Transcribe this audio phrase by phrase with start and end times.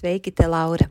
[0.00, 0.90] Sveiki, te Laura!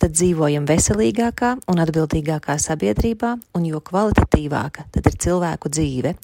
[0.00, 6.14] tad dzīvojam veselīgākā un atbildīgākā sabiedrībā, un jo kvalitatīvāka tad ir cilvēku dzīve.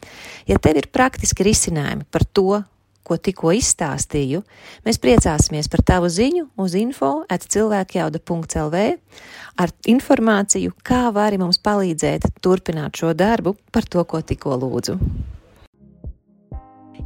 [0.48, 2.62] Ja tev ir praktiski risinājumi par to,
[3.06, 4.42] ko tikko izstāstīju,
[4.86, 8.83] mēs priecāsimies par tavu ziņu uz info at cilvēkjauda.lv
[9.62, 14.98] ar informāciju, kā vari mums palīdzēt turpināt šo darbu par to, ko tikko lūdzu.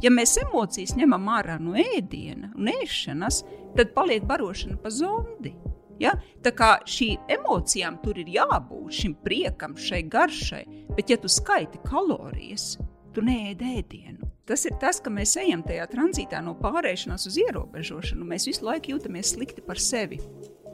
[0.01, 3.43] Ja mēs emocijas ņemam ārā no ēdiena un ēšanas,
[3.77, 5.53] tad paliek barošana pa zondi.
[6.01, 6.15] Ja?
[6.41, 10.63] Tā kā šīm emocijām tur ir jābūt, šim priekam, šai garšai,
[10.97, 12.73] bet ja tu skaiti kalorijas,
[13.15, 14.31] tu neēd ēdienu.
[14.49, 18.25] Tas ir tas, ka mēs ejam tajā tranzītā no pārēšanās uz ierobežošanu.
[18.27, 20.17] Mēs visu laiku jūtamies slikti par sevi.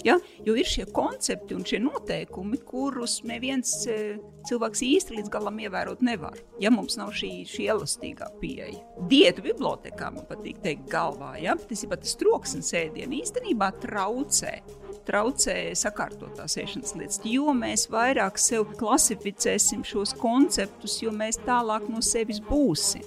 [0.06, 0.16] Ja?
[0.46, 4.18] Jo ir šie koncepti un šie noteikumi, kurus neviens e,
[4.48, 6.38] cilvēks īsti līdz galam ievērot nevar.
[6.64, 8.80] Ja mums nav šī, šī elastīgā pieeja.
[9.12, 11.58] Dietu bibliotekā man patīk teikt, galvā, ja?
[11.60, 14.56] tas ir pat troksnis ēdienu īstenībā traucē.
[15.08, 22.02] Traucē sakārtotās ēšanas lietas, jo mēs vairāk sev klasificēsim šos konceptus, jo mēs tālāk no
[22.04, 23.06] sevis būsim.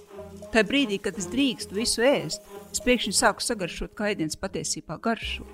[0.50, 5.44] Tā brīdī, kad es drīkstu visu ēst, es pēkšņi sāku sagaršot, kā ēdiens patiesībā garšo.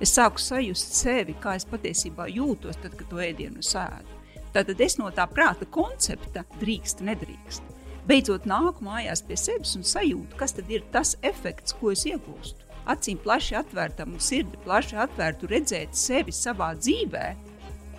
[0.00, 4.16] Es sāku sajust sevi, kā es patiesībā jūtos, tad, kad to ēdienu sēdu.
[4.54, 7.66] Tātad es no tā prāta koncepta drīkst, nedrīkst.
[8.06, 12.69] Beidzot, nāku mājās pie sevis un sajūtu, kas tad ir tas efekts, ko es iegūstu.
[12.88, 17.26] Acīm plaši atvērtam un sirdi plaši atvērtu redzēt sevi savā dzīvē,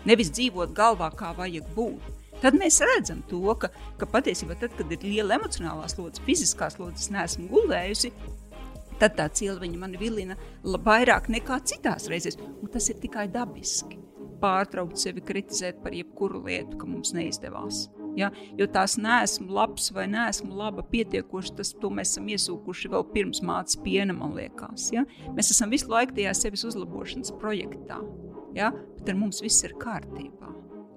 [0.10, 2.10] nevis dzīvot galvā, kā vajag būt.
[2.42, 3.70] Tad mēs redzam to, ka,
[4.02, 8.10] ka patiesībā, tad, kad ir liela emocionālā slodze, fiziskā slodze, es neesmu gulējusi,
[9.02, 12.40] tad tā cilviņa man vilina vairāk nekā citās reizēs.
[12.42, 14.00] Un tas ir tikai dabiski.
[14.42, 17.86] Pārtraukt sevi kritizēt par jebkuru lietu, ka mums neizdevās.
[18.20, 18.32] Ja?
[18.60, 23.80] Jo tās neesmu labs vai neesmu laba pietiekoši, tas mēs esam iesūkuši vēl pirms mācības
[23.84, 24.90] piena, man liekas.
[24.96, 25.06] Ja?
[25.36, 28.02] Mēs esam visu laiku tajā sevis uzlabošanas projektā.
[28.58, 28.72] Ja?
[28.98, 30.52] Bet ar mums viss ir kārtībā.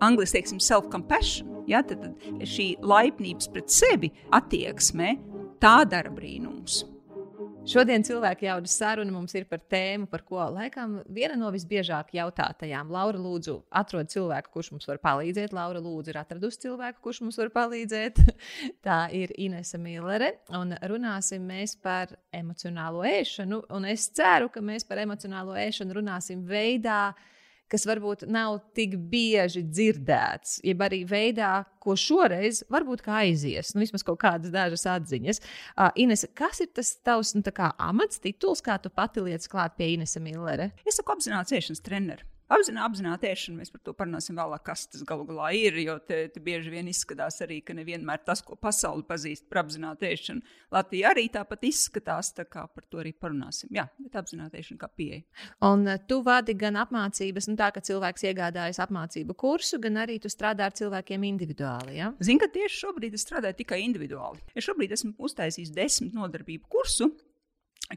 [0.04, 1.82] Angliski teiksim, self-compassion, ja?
[1.86, 5.14] tad, tad šī laipnības pret sevi attieksme,
[5.62, 6.82] tā dara brīnumus.
[7.64, 12.91] Šodien cilvēku jaudas saruna mums ir par tēmu, par ko laikam viena no visbiežāk jautātajām.
[12.92, 15.54] Laura, lūdzu, atrod cilvēku, kurš mums var palīdzēt.
[15.56, 18.20] Laura, lūdzu, ir atradusi cilvēku, kurš mums var palīdzēt.
[18.86, 20.34] Tā ir Inese Millere.
[20.53, 23.62] Un runāsim mēs par emocionālo ēšanu.
[23.72, 27.30] Un es ceru, ka mēs par emocionālo ēšanu runāsim veidā, uh,
[27.72, 31.52] kas varbūt nav tik bieži dzirdēts, jeb arī veidā,
[31.82, 33.75] ko šoreiz varbūt kā aizies.
[33.75, 35.42] Nu, vismaz kaut kādas dažas atziņas.
[35.74, 37.44] Uh, Ines, kas ir tas tavs nu,
[37.78, 40.72] amats, tituls, kā tu pati lietas klāt pie Inesa Millere?
[40.86, 42.34] Es saku apzināts iešanas treneris.
[42.53, 45.78] Apzināti, apzināti ēšana, mēs par to parunāsim vēlāk, kas tas galu galā ir.
[45.81, 50.10] Jo te, te bieži vien izskatās arī, ka nevienmēr tas, ko pasaule pazīst par apzināti
[50.10, 50.44] ēšanu,
[50.75, 52.34] Latvija arī tāpat izskatās.
[52.37, 53.72] Tā kā par to arī parunāsim.
[53.72, 55.22] Jā, bet apzināti ēšana kā pieeja.
[55.65, 60.21] Un eh, tu vadi gan apmācības, nu tā, ka cilvēks iegādājas apmācību kursu, gan arī
[60.21, 61.97] tu strādā ar cilvēkiem individuāli.
[62.03, 62.12] Ja?
[62.21, 64.44] Zinu, ka tieši šobrīd es strādāju tikai individuāli.
[64.53, 67.15] Es šobrīd esmu uztaisījis desmit nodarbību kursu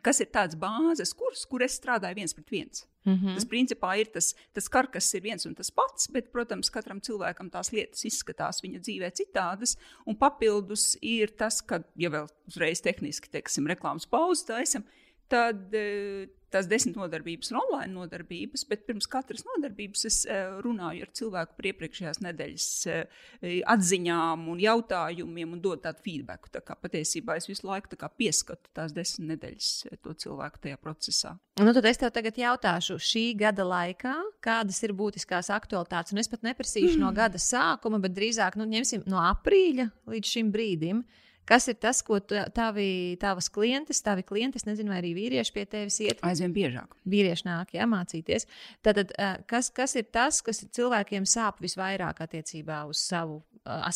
[0.03, 2.85] kas ir tāds bāzes kurs, kur es strādāju viens pret viens.
[3.07, 3.33] Mm -hmm.
[3.35, 6.99] Tas principā ir tas, tas kar, kas ir viens un tas pats, bet, protams, katram
[6.99, 9.77] cilvēkam tās lietas izskatās viņa dzīvē citādas.
[10.05, 14.83] Un papildus ir tas, ka, ja vēl uzreiz tehniski, teiksim, reklāmas pauzi taisam,
[15.29, 21.05] tad eh, tās desmit nodarbības ir online nodarbības, bet pirms katras nodarbības es uh, runāju
[21.05, 23.25] ar cilvēku par iepriekšējās nedēļas uh,
[23.73, 26.49] atziņām un jautājumiem un dodu tādu feedback.
[26.53, 31.35] Tā kā patiesībā es visu laiku pieskatu tās desmit nedēļas uh, to cilvēku tajā procesā.
[31.59, 34.15] Nu, tad es tev tagad jautāšu, šī gada laikā,
[34.45, 37.03] kādas ir būtiskās aktualitātes, un es pat neprasīšu mm.
[37.03, 41.01] no gada sākuma, bet drīzāk nu, ņemsim no aprīļa līdz šim brīdim.
[41.01, 45.65] Uh, Kas ir tas, ko tavi, tavas klientes, tavi klienti, nezinu, vai arī vīrieši pie
[45.69, 46.23] tevis iet?
[46.27, 46.97] Aizvien biežāk.
[47.07, 48.47] Vīrieši nāk, jā, mācīties.
[48.85, 49.13] Tātad,
[49.49, 53.41] kas, kas ir tas, kas cilvēkiem sāp visvairāk attiecībā uz savu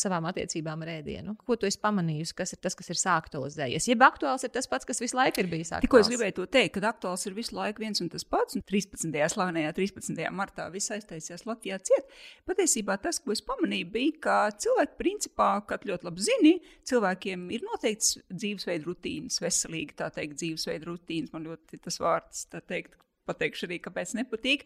[0.00, 1.34] savām attiecībām ar ēdienu?
[1.46, 3.88] Ko tu esi pamanījusi, kas ir tas, kas ir sāktualizējies?
[3.88, 5.86] Jeb aktuāls ir tas pats, kas visu laiku ir bijis aktuāls.
[5.86, 8.58] Tikko es gribēju to teikt, ka aktuāls ir visu laiku viens un tas pats.
[8.58, 9.08] Un 13.
[9.32, 10.20] slavenajā 13.
[10.34, 12.10] martā viss aiztaisījās Latvijā ciet.
[12.48, 16.54] Patiesībā tas, ko es pamanīju, bija, ka cilvēki principā, kā ļoti labi zini,
[16.88, 21.32] cilvēkiem ir noteikts dzīvesveidu rutīnas, veselīgi tā teikt, dzīvesveidu rutīnas.
[21.34, 22.98] Man ļoti tas vārds, tā teikt,
[23.28, 24.64] pateikšu arī, kāpēc nepatīk.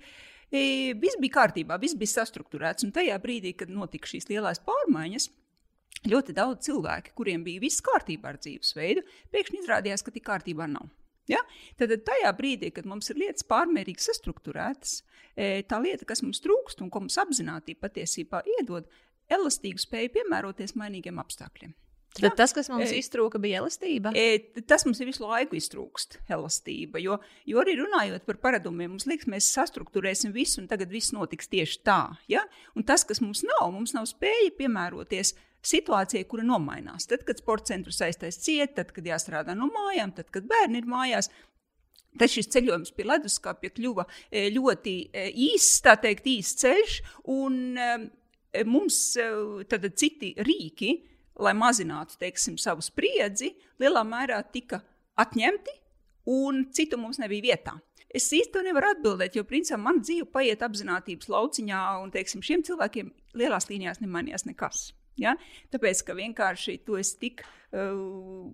[0.51, 0.61] E,
[0.99, 2.87] viss bija kārtībā, viss bija sastruktūrēts.
[2.87, 5.31] Un tajā brīdī, kad notika šīs lielās pārmaiņas,
[6.11, 10.91] ļoti daudz cilvēku, kuriem bija viss kārtībā ar dzīvesveidu, pēkšņi izrādījās, ka tik kārtībā nav.
[11.31, 11.41] Ja?
[11.81, 15.01] Tad tajā brīdī, kad mums ir lietas pārmērīgi sastruktūrētas,
[15.35, 18.87] e, tā lieta, kas mums trūkst un ko mums apzināti patiesībā iedod,
[19.33, 21.75] elastīgu spēju piemēroties mainīgiem apstākļiem.
[22.23, 24.13] Tad tas, kas mums iztrūka, bija elastība.
[24.69, 27.01] Tas mums ir visu laiku iztrūkst, elastība.
[27.03, 27.19] Jo,
[27.49, 31.83] jo arī runājot par paradumiem, mums liekas, mēs sastruktūrēsim visu, un tagad viss notiks tieši
[31.87, 32.01] tā.
[32.33, 32.45] Ja?
[32.77, 35.35] Un tas, kas mums nav, mums nav spēja piemēroties
[35.67, 37.09] situācijai, kura nomainās.
[37.11, 40.89] Tad, kad sporta centrs aiztais ciet, tad, kad jāstrādā no mājām, tad, kad bērni ir
[40.91, 41.31] mājās.
[42.17, 44.07] Tad šis ceļojums pie leduskapja kļuva
[44.55, 44.95] ļoti
[45.51, 46.95] īss, tā teikt, īss ceļš,
[47.35, 47.77] un
[48.65, 49.01] mums
[49.69, 50.95] tad citi rīki
[51.43, 53.53] lai mazinātu teiksim, savu spriedzi,
[53.83, 54.81] lielā mērā tika
[55.21, 55.75] atņemti,
[56.33, 57.77] un citu mums nebija vietā.
[58.17, 63.11] Es īsti nevaru atbildēt, jo principā mana dzīve paiet apziņotības lauciņā, un teiksim, šiem cilvēkiem
[63.37, 64.87] lielās līnijās nemainījās nekas.
[65.21, 65.35] Ja?
[65.73, 68.47] Tāpēc, ka vienkārši tu esi tik uh,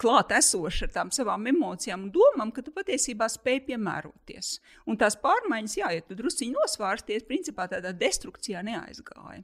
[0.00, 4.54] klāt esošs ar tām savām emocijām un domām, ka tu patiesībā spēj piemēroties.
[4.88, 9.42] Un tās pārmaiņas, jā, ja tu druskuļi nosvārsties, principā tādā destrukcijā neaizgāja.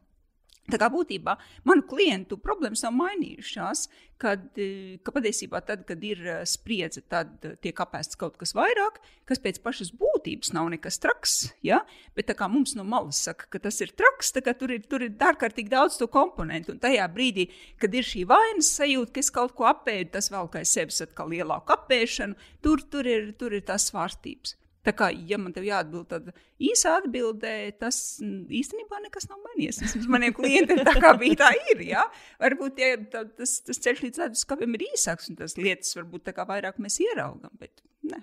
[0.66, 1.36] Tā kā būtībā
[1.68, 3.84] manu klientu problēmas nav mainījušās,
[4.18, 8.98] kad, e, ka patiesībā tad, kad ir e, spriedze, tad tiek apēsts kaut kas vairāk,
[9.28, 11.36] kas pēc pašas būtības nav nekas traks.
[11.66, 11.82] Ja?
[12.18, 15.70] Bet kā mums no malas saka, ka tas ir traks, tur ir, tur ir ārkārtīgi
[15.70, 16.74] daudz to komponentu.
[16.74, 17.48] Un tajā brīdī,
[17.78, 21.30] kad ir šī vainas sajūta, ka es kaut ko apēdu, tas vēl kā sevis atkal
[21.30, 22.34] lielāku apēšanu,
[22.64, 24.58] tur, tur, ir, tur ir tās svārstības.
[24.86, 29.80] Tā kā, ja man te jāatbild tāda īsa atbildē, tas īstenībā nekas nav mainījies.
[29.82, 31.82] Vismaz maniem klientiem tā kā bija tā ir.
[31.88, 32.04] Ja?
[32.42, 36.36] Varbūt ja, tā, tas, tas ceļš līdz leduskapim ir īsāks, un tas lietas varbūt tā
[36.36, 38.22] kā vairāk mēs ieraugam, bet ne.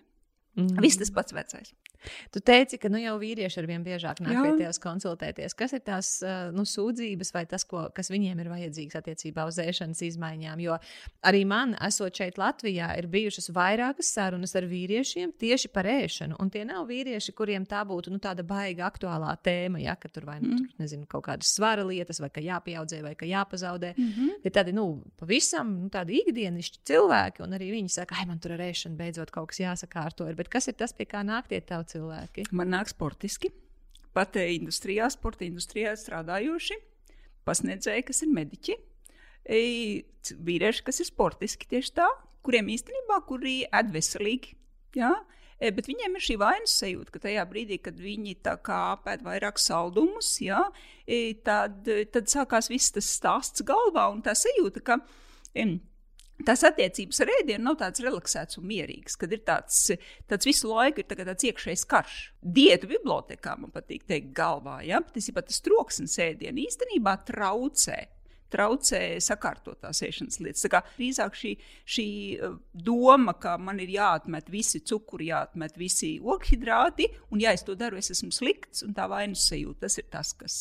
[0.56, 0.78] Mm.
[0.86, 1.74] Viss tas pats vecais.
[2.34, 4.44] Tu teici, ka nu, jau vīrieši ar vien biežāk nāk Jā.
[4.46, 5.56] pie tevis konsultēties.
[5.58, 6.12] Kas ir tās
[6.56, 10.64] nu, sūdzības vai tas, ko, kas viņiem ir vajadzīgs attiecībā uz ēšanas izmaiņām?
[10.64, 10.78] Jo
[11.26, 16.38] arī man, esot šeit Latvijā, ir bijušas vairākas sarunas ar vīriešiem tieši par ēšanu.
[16.42, 20.28] Un tie nav vīrieši, kuriem tā būtu nu, tāda baiga aktuālā tēma, ja ka tur
[20.30, 20.58] vai nu, mm.
[20.62, 23.94] tur, nezinu, kaut kādas svara lietas, vai ka jāpieaudzē, vai ka jāpazaudē.
[23.98, 24.42] Mm -hmm.
[24.44, 24.86] Tie tādi nu,
[25.20, 29.32] pavisam nu, tādi ikdienišķi cilvēki, un arī viņi saka, ah, man tur ar ēšanu beidzot
[29.32, 30.30] kaut kas jāsakārto.
[30.30, 30.36] Ir.
[30.36, 32.48] Bet kas ir tas, pie kā nāk tie tavi cilvēki?
[32.52, 33.54] Man nāk sportiski,
[34.14, 36.80] pat industrijā, sporta industrijā strādājoši,
[37.48, 38.78] pasniedzēji, kas ir mediķi,
[40.48, 42.10] vīrieši, kas ir sportiski tieši tā,
[42.44, 44.56] kuriem īstenībā kuri ēd veselīgi.
[45.00, 45.14] Ja?
[45.64, 50.66] Bet viņiem ir šī vainas sajūta, ka tajā brīdī, kad viņi apēd vairāk saldumus, ja,
[51.48, 55.00] tad, tad sākās viss tas stāsts galvā un tā sajūta, ka
[56.48, 59.80] tās attiecības ar ēdienu nav tādas relaksētas un mierīgas, kad ir tāds,
[60.30, 62.18] tāds visu laiku ir tā tāds iekšējs karš.
[62.42, 68.02] Dietu bibliotekā man patīk teikt, galvā, ja patiesībā tas troksnis ēdienu īstenībā traucē.
[68.54, 70.62] Traucē sakārtotās ēšanas lietas.
[70.62, 71.54] Tā kā drīzāk šī,
[71.90, 72.08] šī
[72.38, 77.74] uh, doma, ka man ir jāatmet visi cukuri, jāatmet visi oglehidrāti, un ja es to
[77.80, 80.60] daru, es esmu slikts, un tā vainas sajūta, tas ir tas, kas,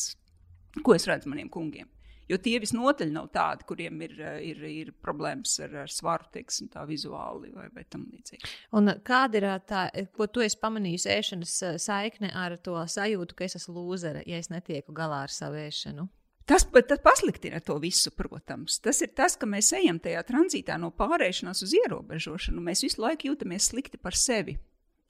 [0.81, 1.91] ko es redzu maniem kungiem.
[2.31, 4.15] Jo tie visnotaļ nav tādi, kuriem ir,
[4.45, 8.51] ir, ir problēmas ar, ar svaru, teiksim, tā vizuāli vai, vai tam līdzīgi.
[8.79, 9.83] Un kāda ir tā,
[10.15, 14.51] ko tu esi pamanījis ēšanas saikne ar to sajūtu, ka es esmu lūzere, ja es
[14.53, 16.07] netieku galā ar savu ēšanu?
[16.45, 18.81] Tas, tas pasliktina to visu, protams.
[18.83, 22.63] Tas ir tas, ka mēs ejam tajā tranzītā no pārēšanās uz ierobežošanu.
[22.63, 24.57] Mēs visu laiku jūtamies slikti par sevi.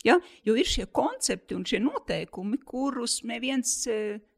[0.06, 0.20] Ja?
[0.46, 3.80] Jo ir šie koncepti un šie noteikumi, kurus neviens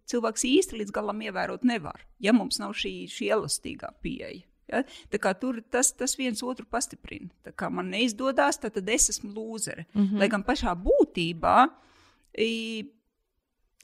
[0.09, 4.45] cilvēks īsti līdz galam ievērot nevar, ja mums nav šī, šī elastīgā pieeja.
[4.71, 4.81] Ja?
[5.39, 7.29] Tur tas, tas viens otru pastiprina.
[7.45, 9.85] Tā kā man neizdodas, tad es esmu lūzere.
[9.93, 10.19] Mm -hmm.
[10.19, 11.67] Lai gan pašā būtībā
[12.37, 12.85] i,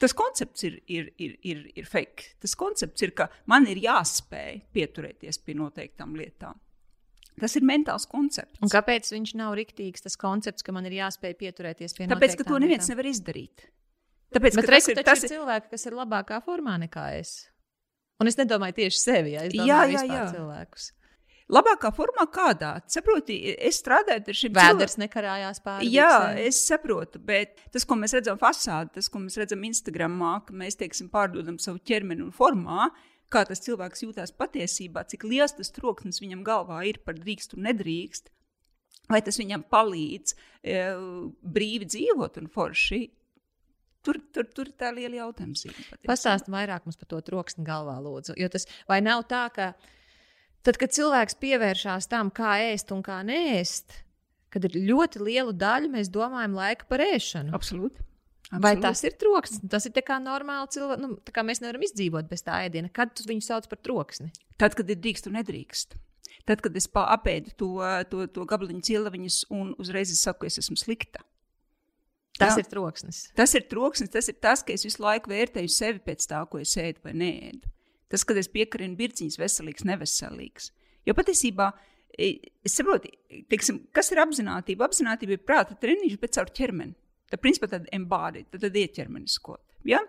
[0.00, 2.34] tas koncepts ir, ir, ir, ir, ir fake.
[2.40, 6.58] Tas koncepts ir, ka man ir jāspēj pieturēties pie noteiktām lietām.
[7.40, 8.60] Tas ir mentāls koncepts.
[8.60, 10.02] Un kāpēc viņš nav rīktīgs?
[10.02, 12.96] Tas koncepts, ka man ir jāspēj pieturēties pie Tāpēc, ka to neviens lietām.
[12.96, 13.64] nevar izdarīt.
[14.32, 17.36] Tāpēc, Bet tas, ir, tas ir cilvēki, kas ir labākā formā nekā es.
[18.22, 20.26] Un es nedomāju tieši sevi, ja es domāju jā, jā, jā.
[20.34, 20.90] cilvēkus.
[21.52, 22.70] Labākā formā kādā?
[22.88, 24.78] Saproti, es strādāju ar šiem cilvēkiem.
[24.78, 25.90] Vēders nekarājās pāri.
[25.92, 30.56] Jā, es saprotu, bet tas, ko mēs redzam fasādi, tas, ko mēs redzam Instagramā, ka
[30.56, 32.88] mēs, teiksim, pārdodam savu ķermeni un formā,
[33.32, 37.66] kā tas cilvēks jūtas patiesībā, cik liels tas troksnis viņam galvā ir par drīkst un
[37.68, 38.32] nedrīkst,
[39.12, 40.78] vai tas viņam palīdz e,
[41.42, 43.02] brīvi dzīvot un forši.
[44.02, 45.74] Tur, tur, tur ir tā liela jautājuma.
[46.08, 48.34] Pastāstiet vairāk par to troksni galvā, lūdzu.
[48.40, 49.72] Jo tas vai nav tā, ka
[50.66, 53.94] tad, kad cilvēks pievēršās tam, kā ēst un kā nēst,
[54.52, 57.54] kad ir ļoti lielu daļu mēs domājam laika par ēšanu.
[57.56, 58.02] Absolūti.
[58.52, 58.64] Absolut.
[58.66, 59.62] Vai tas ir troksnis?
[59.72, 61.00] Tas ir kā normāli cilvēks.
[61.00, 62.90] Nu, kā mēs nevaram izdzīvot bez tā ēdiena.
[62.92, 64.28] Kad tu viņu sauc par troksni?
[64.60, 65.96] Tad, kad ir drīkst un nedrīkst.
[66.48, 67.70] Tad, kad es apēdu to,
[68.10, 71.24] to, to gabaliņu cilvēciņus un uzreiz es saku, es esmu slikta.
[72.40, 72.62] Tas Jā.
[72.62, 73.22] ir troksnis.
[73.36, 76.62] Tas ir troksnis, tas ir tas, ka es visu laiku vērtēju sevi pēc tā, ko
[76.62, 77.32] es ēdu vai nē.
[78.12, 80.70] Tas, kad es piekarinu birciņas, veselīgs, neveselīgs.
[81.08, 81.70] Jo patiesībā
[82.16, 83.10] es saprotu,
[83.52, 84.88] teiksim, kas ir apziņotība.
[84.88, 86.96] Apziņotība ir prāta treniņš, bet caur ķermeni.
[87.32, 89.62] Tad, principā, tad embādi, tad, tad ieķermeniskot.
[89.88, 90.02] Ja?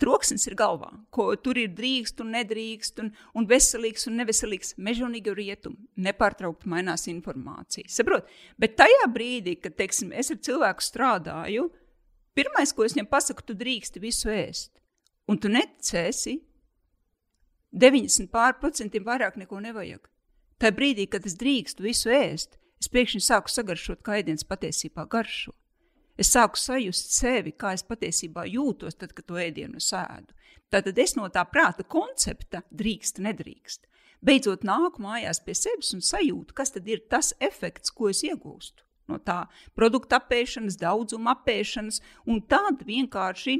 [0.00, 5.34] Troksnis ir galvā, ko tur ir drīkst un nedrīkst, un, un veselīgs un neveselīgs, mežonīgi
[5.36, 7.86] rietumi, nepārtraukti mainās informācija.
[7.92, 8.30] Saprot?
[8.58, 11.68] Bet tajā brīdī, kad teiksim, es ar cilvēku strādāju,
[12.34, 14.72] pirmais, ko es viņam pasaku, tu drīksti visu ēst.
[15.30, 16.40] Un tu neticēsi,
[17.72, 20.08] 90% vairāk neko nevajag.
[20.60, 25.54] Tajā brīdī, kad es drīkstu visu ēst, es pēkšņi sāku sagaršot, kā ēdiens patiesībā garšo.
[26.20, 30.34] Es sāku sajust sevi, kā es patiesībā jūtos, tad, kad to ēdienu sēdu.
[30.72, 33.88] Tātad es no tā prāta koncepta drīkst, nedrīkst.
[34.22, 38.86] Beidzot, nāku mājās pie sevis un sajūtu, kas tad ir tas efekts, ko es iegūstu
[39.10, 39.44] no tā
[39.76, 43.58] produktu apēšanas, daudzuma apēšanas, un tad vienkārši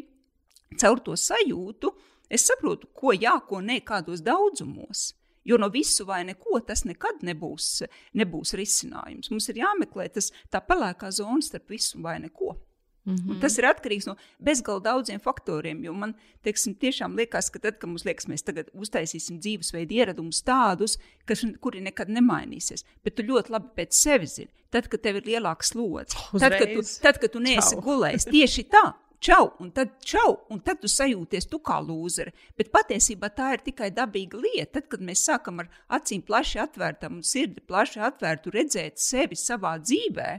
[0.80, 1.92] caur to sajūtu
[2.32, 5.12] es saprotu, ko jā, ko nē, kādos daudzumos.
[5.44, 7.82] Jo no visu vai neko tas nekad nebūs,
[8.14, 9.30] nebūs risinājums.
[9.32, 12.56] Mums ir jāmeklē tas, tā pelēkā zona starp visu vai neko.
[13.04, 13.30] Mm -hmm.
[13.30, 15.98] Un tas ir atkarīgs no bezgalīgi daudziem faktoriem.
[15.98, 20.98] Man teiksim, tiešām liekas, ka tad, kad mums liekas, mēs tagad uztaisīsim dzīvesveidu ieradumus tādus,
[21.24, 25.22] kas, kuri nekad nemainīsies, bet tu ļoti labi pēc sevis zini, tad, kad tev ir
[25.22, 28.92] lielāks slodzi, tad, kad tu, tad, kad tu neesi gulējis tieši tā,
[29.22, 32.32] čau, un tad čau, un tad tu sajūties tu kā lūzere.
[32.58, 34.78] Bet patiesībā tā ir tikai dabīga lieta.
[34.78, 39.76] Tad, kad mēs sākam ar acīm plaši atvērtām un sirdi plaši atvērtu redzēt sevi savā
[39.82, 40.30] dzīvē,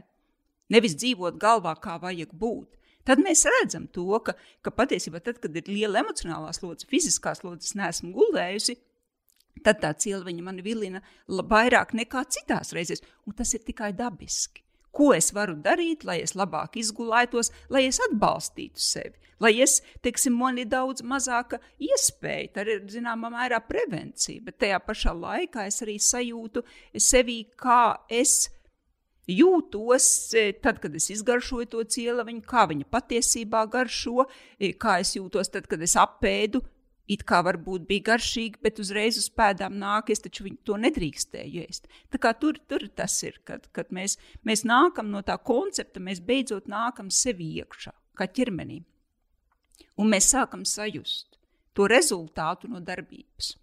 [0.74, 2.74] nevis dzīvot galvā, kā vajag būt.
[3.04, 4.32] Tad mēs redzam to, ka,
[4.64, 8.78] ka patiesībā, tad, kad ir liela emocionālā slodze, fiziskā slodze, es neesmu gulējusi,
[9.64, 14.64] tad tā cilviņa man vilina vairāk nekā citās reizēs, un tas ir tikai dabiski
[14.94, 20.36] ko es varu darīt, lai es labāk izgulētos, lai es atbalstītu sevi, lai es, teiksim,
[20.38, 25.82] man ir daudz mazāka iespēja, tā ir zināmā mērā prevencija, bet tajā pašā laikā es
[25.84, 28.44] arī sajūtu sevi, kā es
[29.30, 34.26] jūtos, e, tad, kad es izgaršoju to cieliņu, kā viņa patiesībā garšo,
[34.58, 36.60] e, kā es jūtos tad, kad es apēdu
[37.10, 41.88] it kā varbūt bija garšīgi, bet uzreiz uz pēdām nāk, es taču to nedrīkstēju ēst.
[42.12, 46.22] Tā kā tur, tur tas ir, kad, kad mēs, mēs nākam no tā koncepta, mēs
[46.24, 48.80] beidzot nākam sevi iekšā, kā ķermenī.
[50.00, 51.38] Un mēs sākam sajust
[51.74, 53.54] to rezultātu no darbības.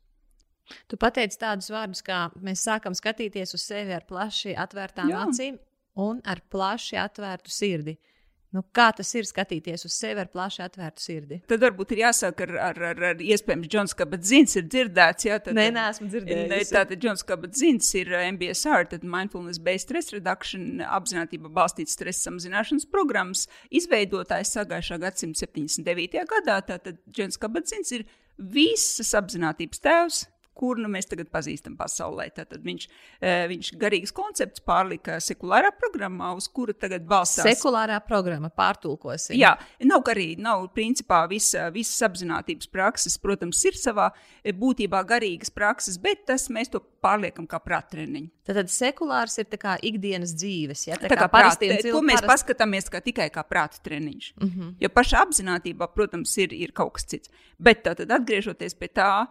[0.88, 5.25] Tu pateici tādus vārdus, kā mēs sākam skatīties uz sevi ar plaši atvērtām Jā.
[5.25, 5.57] acīm
[6.00, 7.98] un ar plaši atvērtu sirdi.
[8.51, 11.38] Nu, kā tas ir skatīties uz sevi ar plaši atvērtu sirdi?
[11.48, 15.27] Tad varbūt ir jāsāk ar, ar, ar, ar iespējams, Džons Kabatzins ir dzirdēts.
[15.29, 16.50] Jā, tad, Nē, neesmu dzirdējis.
[16.51, 22.27] Ne, tātad Džons Kabatzins ir uh, MBSR, tad Mindfulness Based Stress Reduction, apzinātība balstīts stresa
[22.27, 26.27] samazināšanas programmas izveidotājs sagājušā gadsimta 79.
[26.36, 26.60] gadā.
[26.74, 28.03] Tātad Džons Kabatzins ir
[28.36, 30.25] visas apzinātības tēvs,
[30.62, 32.27] kur nu, mēs tagad pazīstam pasaulē.
[32.36, 32.88] Tad viņš,
[33.20, 37.50] eh, viņš garīgs koncepts pārlika sekulārā programmā, uz kura tagad balstās.
[37.50, 39.38] Sekulārā programma pārtulkosim.
[39.39, 39.56] Jā,
[39.89, 44.12] nav garīgi, nav principā visa, visas apzinātības prakses, protams, ir savā
[44.44, 48.29] eh, būtībā garīgas prakses, bet tas mēs to pārliekam kā prātreniņu.
[48.51, 50.88] Tad sekulārs ir kā ikdienas dzīves.
[50.89, 50.98] Ja?
[51.00, 51.93] Tā, tā kā, kā parastiem cilvēkiem.
[51.96, 52.31] To mēs parast...
[52.31, 54.34] paskatāmies kā tikai kā prāta treniņš.
[54.39, 54.51] Mhm.
[54.58, 54.74] -huh.
[54.81, 57.29] Jo pašā apziņotībā, protams, ir, ir kaut kas cits.
[57.62, 59.27] Bet tā, tad atgriežoties pie tā,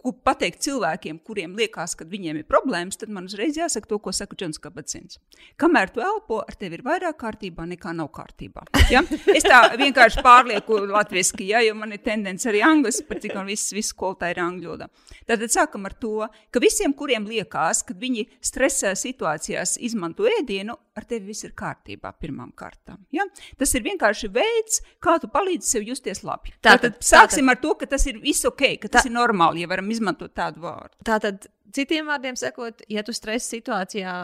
[0.00, 4.12] ko pateikt cilvēkiem, kuriem liekas, ka viņiem ir problēmas, tad man uzreiz jāsaka to, ko
[4.12, 5.18] saka Džons Kabacins.
[5.60, 8.64] Kamēr tu elpo, ar tevi ir vairāk kārtībā nekā nav kārtībā.
[8.88, 9.02] Ja?
[9.36, 13.46] Es tā vienkārši pārlieku latviešu, ja, jo man ir tendence arī angliski, par cik man
[13.46, 14.88] viss, viss skolotā ir angļu valodā.
[15.28, 16.14] Tad sākam ar to,
[16.50, 22.12] ka visiem, kuriem liekas, ka viņi stresā situācijās izmanto ēdienu, ar tevi viss ir kārtībā
[22.20, 23.00] pirmām kārtām.
[23.14, 23.26] Ja?
[23.58, 26.54] Tas ir vienkārši veids, kā tu palīdzi sev justies labi.
[26.58, 29.16] Tātad, tātad sāksim tātad, ar to, ka tas ir viss ok, ka tas tā, ir
[29.16, 30.96] normāli, ja varam izmantot tādu vārdu.
[31.06, 34.16] Tātad, citiem vārdiem sakot, ja tu stresa situācijā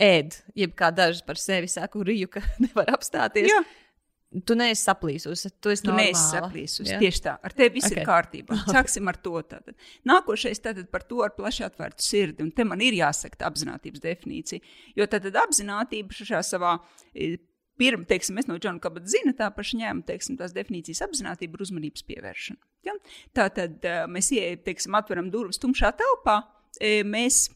[0.00, 3.52] ēd, jeb kā daži par sevi saka, rīju, ka nevar apstāties.
[3.52, 3.62] Jā
[4.30, 5.50] Tu neesi saplīsusi.
[5.58, 6.92] Tu Tu neesi saplīsusi.
[6.92, 7.00] Ja?
[7.02, 7.32] Tieši tā.
[7.42, 7.92] Ar tevi viss Ok.
[7.96, 8.02] okay.
[8.02, 8.58] ir kārtībā.
[8.70, 9.34] Sāksim ar to.
[9.42, 9.74] Tātad.
[10.06, 12.46] Nākošais tātad par to ar plaši atvērtu sirdi.
[12.46, 14.74] Un te man ir jāsaka apziņotības definīcija.
[14.98, 16.76] Jo tad apziņotība šajā savā.
[17.14, 17.36] e,
[17.80, 21.62] Pirmā, teiksim, es no Džona Kabata zinu, tā paša ņēmu, teiksim, tās definīcijas apziņotība ir
[21.64, 22.60] uzmanības pievēršana.
[22.84, 22.92] Ja?
[23.32, 26.42] Tā tad uh, mēs ieejam, teiksim, atveram durvis tumšā telpā,
[26.76, 27.46] e, mēs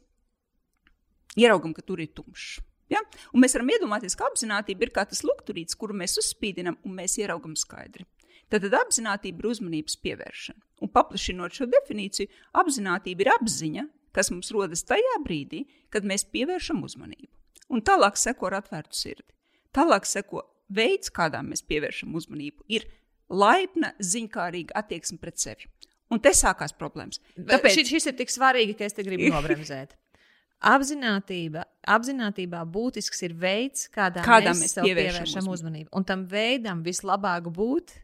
[1.37, 2.55] ieraugam, ka tur ir tumšs.
[2.93, 3.01] Ja?
[3.33, 7.17] Un mēs varam iedomāties, ka apziņotība ir kā tas lukturītis, kuru mēs uzspīdinām un mēs
[7.21, 8.07] ieraugam skaidri.
[8.53, 10.61] Tad apziņotība ir uzmanības pievēršana.
[10.85, 16.85] Un paplašinot šo definīciju, apziņotība ir apziņa, kas mums rodas tajā brīdī, kad mēs pievēršam
[16.87, 17.31] uzmanību.
[17.73, 19.27] Un tālāk seko ar atvērtu sirdi.
[19.75, 22.87] Tālāk seko veids, kādā mēs pievēršam uzmanību, ir
[23.33, 25.71] laipna, ziņkārīga attieksme pret sevi.
[26.13, 27.19] Un te sākās problēmas.
[27.35, 29.97] Tāpēc šis, šis ir tik svarīgi, ka es te gribu nobremzēt.
[30.63, 35.53] Apzinātība, apzinātībā būtisks ir veids, kādā, Kādā mēs, mēs pievēršam uzmanību.
[35.53, 35.89] uzmanību.
[35.93, 38.01] Un tam veidam vislabāk būt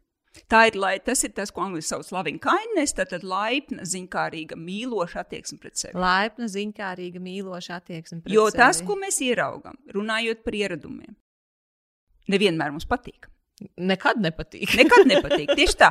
[0.46, 4.54] Tā ir, lai, tas ir tas, ko angļuiski sauc par loving kindness, tātad laipna, ziņkārīga,
[4.54, 5.98] mīloša attieksme pret sevi.
[5.98, 8.20] laipna, ziņkārīga, mīloša attieksme.
[8.22, 8.86] pret Jo tas, sevi.
[8.86, 11.16] ko mēs ieraugām, runājot par ieradumiem,
[12.30, 13.26] nevienmēr mums patīk.
[13.76, 14.70] nekad nepatīk.
[14.78, 15.50] Nekad nepatīk.
[15.58, 15.90] Tieši tā.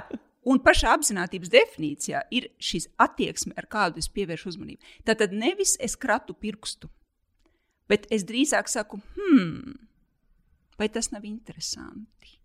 [0.50, 4.96] Un pašā apziņotības definīcijā ir šis attieksme, ar kādu es pievēršu uzmanību.
[5.06, 6.90] Tātad nevis es kratu pirkstu,
[7.92, 9.76] bet es drīzāk saku, hmm,
[10.80, 12.40] vai tas nav interesanti?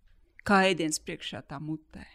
[0.45, 2.05] Kā ēdiens priekšā tā mutē.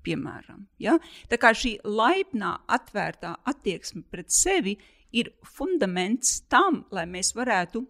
[0.00, 0.94] Piemēram, ja?
[1.28, 4.78] tā kā šī laipnā, atvērtā attieksme pret sevi
[5.12, 7.82] ir fundaments tam, lai mēs varētu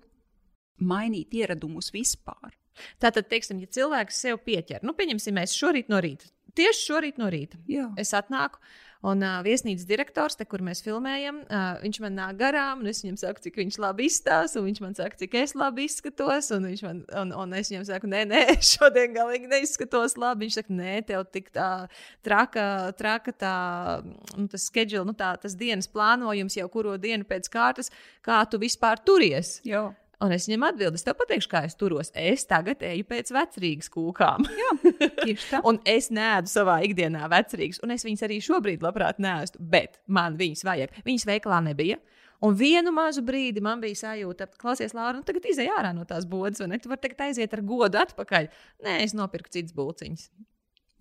[0.82, 2.56] mainīt ieradumus vispār.
[2.98, 6.26] Tātad, teiksim, ja cilvēks sev pieķer, nu, pieņemsim, mēs šorīt no rīta,
[6.56, 7.90] tieši šorīt no rīta, Jā.
[8.00, 8.60] es atnāku.
[9.00, 12.98] Un uh, viesnīcas direktors, te, kur mēs filmējam, uh, viņš man nāk garām, un es
[13.00, 16.50] viņam saku, cik viņš labi izstāsta, un viņš man saka, cik es labi izskatos.
[16.52, 18.42] Un, man, un, un es viņam saku, nē, nē,
[18.74, 20.44] šodien galīgi neizskatos labi.
[20.44, 21.70] Viņš saka, nē, tev tik tā
[22.26, 22.66] traka,
[22.98, 23.54] traka tā,
[24.34, 27.88] nu, tas schedule, nu, tā, tas dienas plānojums jau kuro dienu pēc kārtas,
[28.20, 29.62] kā tu vispār turies.
[29.64, 29.86] Jā.
[30.20, 32.10] Un es viņam atbildēju, es tev pateikšu, kā es turos.
[32.18, 34.44] Es tagad eju pēc vecrīgas kūkām.
[35.22, 35.62] Tieši tā.
[35.68, 40.36] Un es nēdu savā ikdienā vecrīgas, un es viņas arī šobrīd labprāt nēstu, bet man
[40.40, 41.00] viņas vajag.
[41.08, 41.96] Viņas veikalā nebija.
[42.44, 46.06] Un vienu mazu brīdi man bija sajūta, ka, klausies, Lāra, nu tagad izej ārā no
[46.08, 46.80] tās bodas, vai ne?
[46.80, 48.48] Tu vari tagad aiziet ar godu atpakaļ.
[48.86, 50.30] Nē, es nopirku citas būciņas.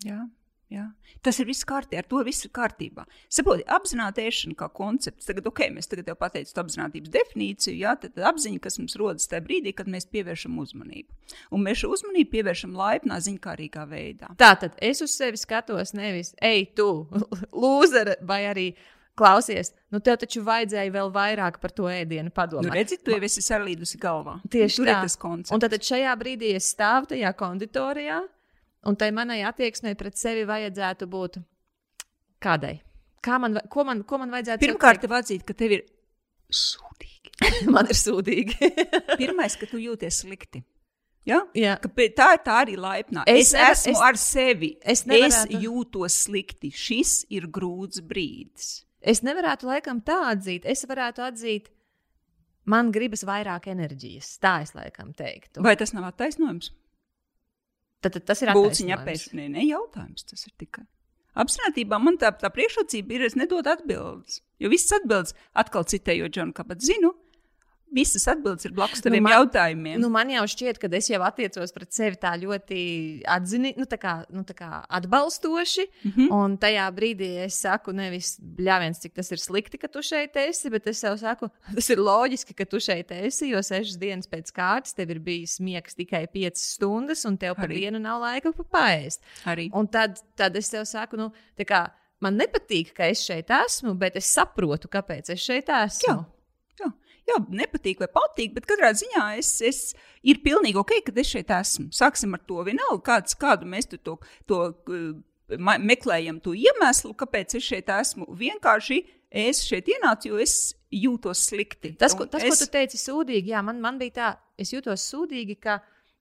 [0.07, 0.25] Jā,
[0.73, 0.85] jā.
[1.25, 3.05] Tas ir viss kārtībā, ar to viss ir kārtībā.
[3.31, 5.27] Saproti, apzināti ēšana kā koncepts.
[5.29, 9.27] Tagad, ok, mēs tagad jau pateicām apziņotības definīciju, jā, tad tā apziņa, kas mums rodas
[9.31, 11.35] tajā brīdī, kad mēs pievēršam uzmanību.
[11.55, 14.31] Un mēs šo uzmanību pievēršam laipnā, ziņkārīgā veidā.
[14.39, 16.89] Tā tad es uz sevi skatos nevis, ej, tu,
[17.63, 18.69] lūzere, vai arī
[19.19, 22.69] klausies, nu tev taču vajadzēja vēl vairāk par to ēdienu padomāt.
[22.69, 24.37] Nu, redzi, tu jau esi salīdusi galvā.
[24.51, 24.99] Tieši Tur tā.
[25.03, 25.55] tas koncepts.
[25.55, 28.21] Un tad šajā brīdī es stāvu tajā konditorijā,
[28.87, 31.39] un tai manai attieksmei pret sevi vajadzētu būt
[32.43, 32.79] kādai.
[33.21, 35.85] Kā man, ko, man, ko man vajadzētu Pirmkārt, tev atzīt, ka tev ir
[36.55, 37.33] sūdīgi.
[37.75, 38.69] man ir sūdīgi.
[39.21, 40.61] Pirmais, ka tu jūties slikti.
[41.27, 41.41] Ja?
[41.53, 41.75] Jā.
[41.83, 43.25] Ka tā, tā arī laipnā.
[43.27, 44.69] Es Es, nevar- esmu es- ar sevi.
[44.81, 46.71] es Es, nevarētu- es jūtos slikti.
[46.73, 48.69] Šis ir grūts brīdis.
[49.01, 50.65] Es nevarētu laikam tā atzīt.
[50.65, 51.67] Es varētu atzīt,
[52.65, 54.37] man gribas vairāk enerģijas.
[54.43, 55.61] Tā es laikam teiktu.
[55.63, 56.71] Vai tas nav attaisnojums?
[57.99, 59.03] Tad, tad tas ir Būciņa attaisnojums.
[59.03, 59.41] apēšana.
[59.41, 60.85] Nē, ne, jautājums tas ir tikai.
[61.39, 64.41] Apzinātībā man tā, tā priekšrocība ir, es nedodu atbildes.
[64.59, 67.13] Jo visas atbildes, atkal citējot Džonu Kabatu, zinu,
[67.93, 69.99] visas atbildes ir blakus man- nu, jautājumiem.
[69.99, 73.97] Nu, man jau šķiet, ka es jau attiecos pret sevi tā ļoti atzini, nu, tā
[73.97, 75.85] kā, nu, tā kā atbalstoši.
[76.03, 76.11] Mm.
[76.11, 76.31] -hmm.
[76.31, 80.69] Un tajā brīdī es saku, nevis bļāviens, cik tas ir slikti, ka tu šeit esi,
[80.69, 84.51] bet es jau saku, tas ir loģiski, ka tu šeit esi, jo sešas dienas pēc
[84.51, 87.79] kārtas tev ir bijis miegs tikai piecas stundas, un tev par Arī.
[87.79, 89.19] dienu nav laika pa paēst.
[89.45, 89.69] Arī.
[89.73, 91.89] Un tad, tad es tev saku, nu, tā kā.
[92.21, 96.07] Man nepatīk, ka es šeit esmu, bet es saprotu, kāpēc es šeit esmu.
[96.07, 96.38] Jā.
[97.29, 99.79] Jā, nepatīk vai patīk, bet katrā ziņā es, es
[100.23, 101.89] ir pilnīgi ok, ka es šeit esmu.
[101.93, 104.15] Sāksim ar to vienalga, kāds, kādu mēs to,
[104.49, 104.59] to
[105.59, 108.27] ma- meklējam, to iemeslu, kāpēc es šeit esmu.
[108.39, 108.99] Vienkārši
[109.45, 110.55] es šeit ienācu, jo es
[110.89, 111.91] jūtos slikti.
[112.01, 115.03] Tas, ko, tas, es, ko tu teici, sūdīgi, jā, man, man bija tā, es jūtos
[115.11, 115.79] sūdīgi, ka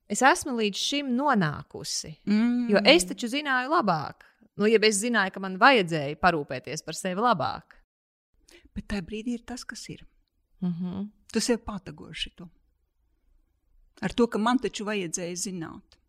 [0.09, 2.15] es esmu līdz šim nonākusi.
[2.29, 4.27] mm, Jo es taču zināju labāk.
[4.59, 7.77] Nu, ja es zināju, ka man vajadzēja parūpēties par sevi labāk.
[8.75, 10.03] Bet tajā brīdī ir tas, kas ir.
[10.61, 11.07] Mm -hmm.
[11.31, 12.49] Tu sev patagoši to.
[14.01, 15.99] Ar to, ka man taču vajadzēja zināt.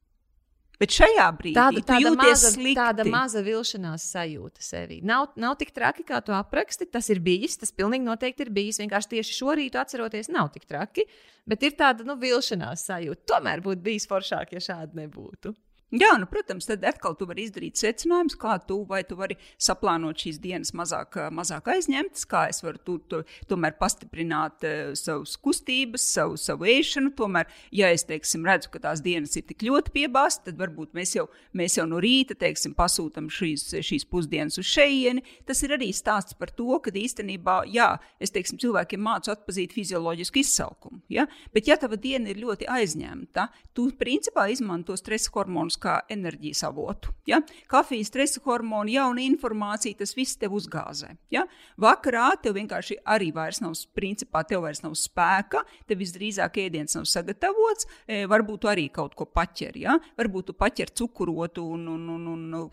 [0.80, 2.76] Bet šajā brīdī Tāda, tāda, maza, slikti.
[2.78, 5.02] tāda maza vilšanās sajūta sevī.
[5.04, 6.86] Nav, nav tik traki, kā tu apraksti.
[6.88, 8.78] Tas ir bijis, tas pilnīgi noteikti ir bijis.
[8.80, 11.04] Vienkārši tieši šorīt, atceroties, nav tik traki.
[11.44, 13.26] Bet ir tāda nu, vilšanās sajūta.
[13.34, 15.52] Tomēr būtu bijis foršāk, ja šāda nebūtu.
[15.90, 18.76] Jā, nu, protams, tad atkal tu vari izdarīt secinājumus, kā tu
[19.08, 23.18] tu vari saplānot šīs dienas mazāk, mazāk aizņemtas, kā es varu tu, tu,
[23.50, 27.10] tomēr pastiprināt uh, savus kustības, savu, savu ēšanu.
[27.18, 31.16] Tomēr, ja es teiksim, redzu, ka tās dienas ir tik ļoti piebāztas, tad varbūt mēs
[31.16, 31.26] jau,
[31.58, 35.26] mēs jau no rīta teiksim, pasūtām šīs, šīs pusdienas uz šejieni.
[35.48, 40.44] Tas ir arī stāsts par to, ka īstenībā, jā, es teiksim, cilvēkiem mācu atpazīt fizioloģisku
[40.44, 41.02] izsalkumu.
[41.10, 41.26] Ja?
[41.50, 47.14] Bet, ja tava diena ir ļoti aizņemta, tu principā izmanto stresa hormonus kā enerģijas avotu.
[47.28, 47.40] Ja?
[47.70, 51.14] Kafijas, stresa hormoni, jauna informācija, tas viss tev uzgāzē.
[51.32, 51.46] Ja?
[51.80, 57.08] Vakarā tev vienkārši arī vairs nav, principā, tev vairs nav spēka, tev visdrīzāk ēdiens nav
[57.10, 59.80] sagatavots, e, varbūt arī kaut ko paķer.
[59.80, 59.96] Ja?
[60.20, 62.70] Varbūt tu paķer cukurotu un, un, un, un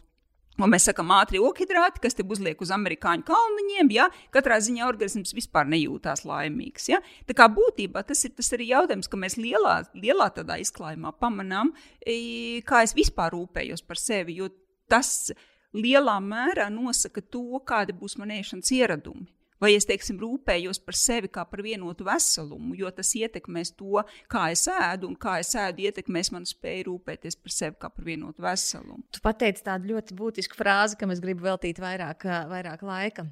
[0.57, 5.35] Un mēs sakām, ātrie ogļhidrāti, kas te uzliek uz amerikāņu kalniņiem, ja katrā ziņā organisms
[5.37, 6.87] vispār nejūtās laimīgs.
[6.89, 6.97] Ja?
[7.29, 11.75] Tā kā būtībā tas ir tas arī jautājums, ka mēs lielā, lielā tādā izklājumā pamanām,
[12.01, 14.49] kā es vispār rūpējos par sevi, jo
[14.89, 15.29] tas
[15.77, 19.29] lielā mērā nosaka to, kādi būs manēšanas ieradumi.
[19.61, 24.47] Vai es teiksim, rūpējos par sevi kā par vienotu veselumu, jo tas ietekmēs to, kā
[24.53, 28.45] es ēdu, un kā es ēdu, ietekmēs manu spēju rūpēties par sevi kā par vienotu
[28.45, 29.01] veselumu.
[29.13, 33.25] Tu pateici tādu ļoti būtisku frāzi, kam es gribu veltīt vairāk, vairāk laika.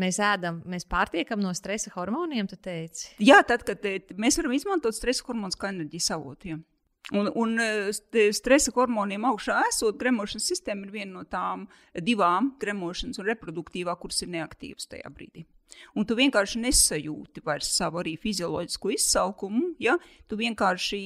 [0.00, 3.10] Mēs ēdam, mēs pārtiekam no stresa hormoniem, tu teici?
[3.20, 3.84] Jā, tad, kad
[4.20, 6.60] mēs varam izmantot stresa hormonus kā enerģijas avotu.
[7.10, 11.64] Un, un e, stresa hormoniem augšā esot, gremošanas sistēma ir viena no tām
[12.06, 15.46] divām, gremošanas un reproduktīvā, kuras ir neaktīvas tajā brīdī.
[15.98, 19.96] Un tu vienkārši nesajūti vairs savu arī fizioloģisko izsalkumu, ja
[20.30, 21.00] tu vienkārši,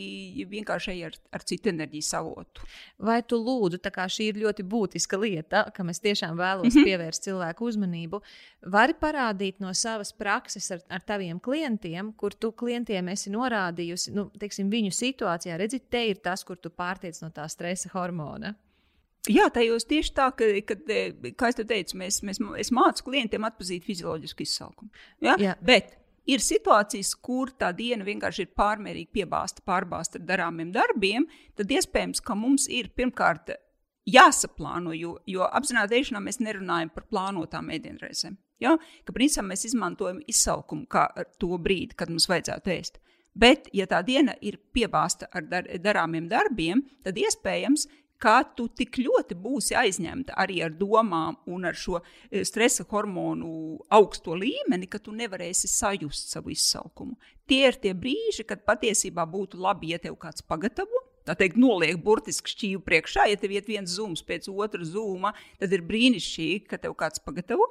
[0.50, 2.64] vienkārši ej ar, ar citu enerģijas avotu.
[2.98, 6.76] Vai tu lūdzu, tā kā šī ir ļoti būtiska lieta, kam es tiešām vēlos mm
[6.76, 6.90] -hmm.
[6.90, 8.20] pievērst cilvēku uzmanību,
[8.76, 14.30] vari parādīt no savas prakses ar, ar taviem klientiem, kur tu klientiem esi norādījusi nu,
[14.38, 18.54] teiksim, viņu situācijā, redzi, te ir tas, kur tu pārtiec no tā stresa hormona.
[19.30, 23.46] Jā, tajos tieši tā, ka, kad, e, kā es teicu, mēs, mēs, es mācu klientiem
[23.48, 24.90] atpazīt fizioloģisku izsalkumu.
[25.24, 25.36] Ja?
[25.40, 25.54] Jā.
[25.64, 25.94] Bet
[26.28, 32.20] ir situācijas, kur tā diena vienkārši ir pārmērīgi piebāzta, pārbāzta ar darāmiem darbiem, tad iespējams,
[32.24, 33.54] ka mums ir pirmkārt
[34.04, 38.36] jāsaplāno, jo, jo apzināti ēšanā mēs nerunājam par plānotām ēdienreizēm.
[38.60, 38.76] Ja?
[39.08, 41.08] Ka principā mēs izmantojam izsalkumu kā
[41.40, 43.00] to brīdi, kad mums vajadzētu ēst.
[43.34, 48.98] Bet, ja tā diena ir piebāzta ar dar darāmiem darbiem, tad iespējams, ka tu tik
[49.02, 55.00] ļoti būsi aizņemta arī ar domām un ar šo e, stresa hormonu augsto līmeni, ka
[55.02, 57.18] tu nevarēsi sajust savu izsalkumu.
[57.48, 61.02] Tie ir tie brīži, kad patiesībā būtu labi, ja tev kāds pagatavo.
[61.24, 63.28] Tā teikt, noliek burtiski šķīvi priekšā.
[63.30, 67.68] Ja tev iet viens zūms pēc otra zūma, tad ir brīnišķīgi, ka tev kāds pagatavo.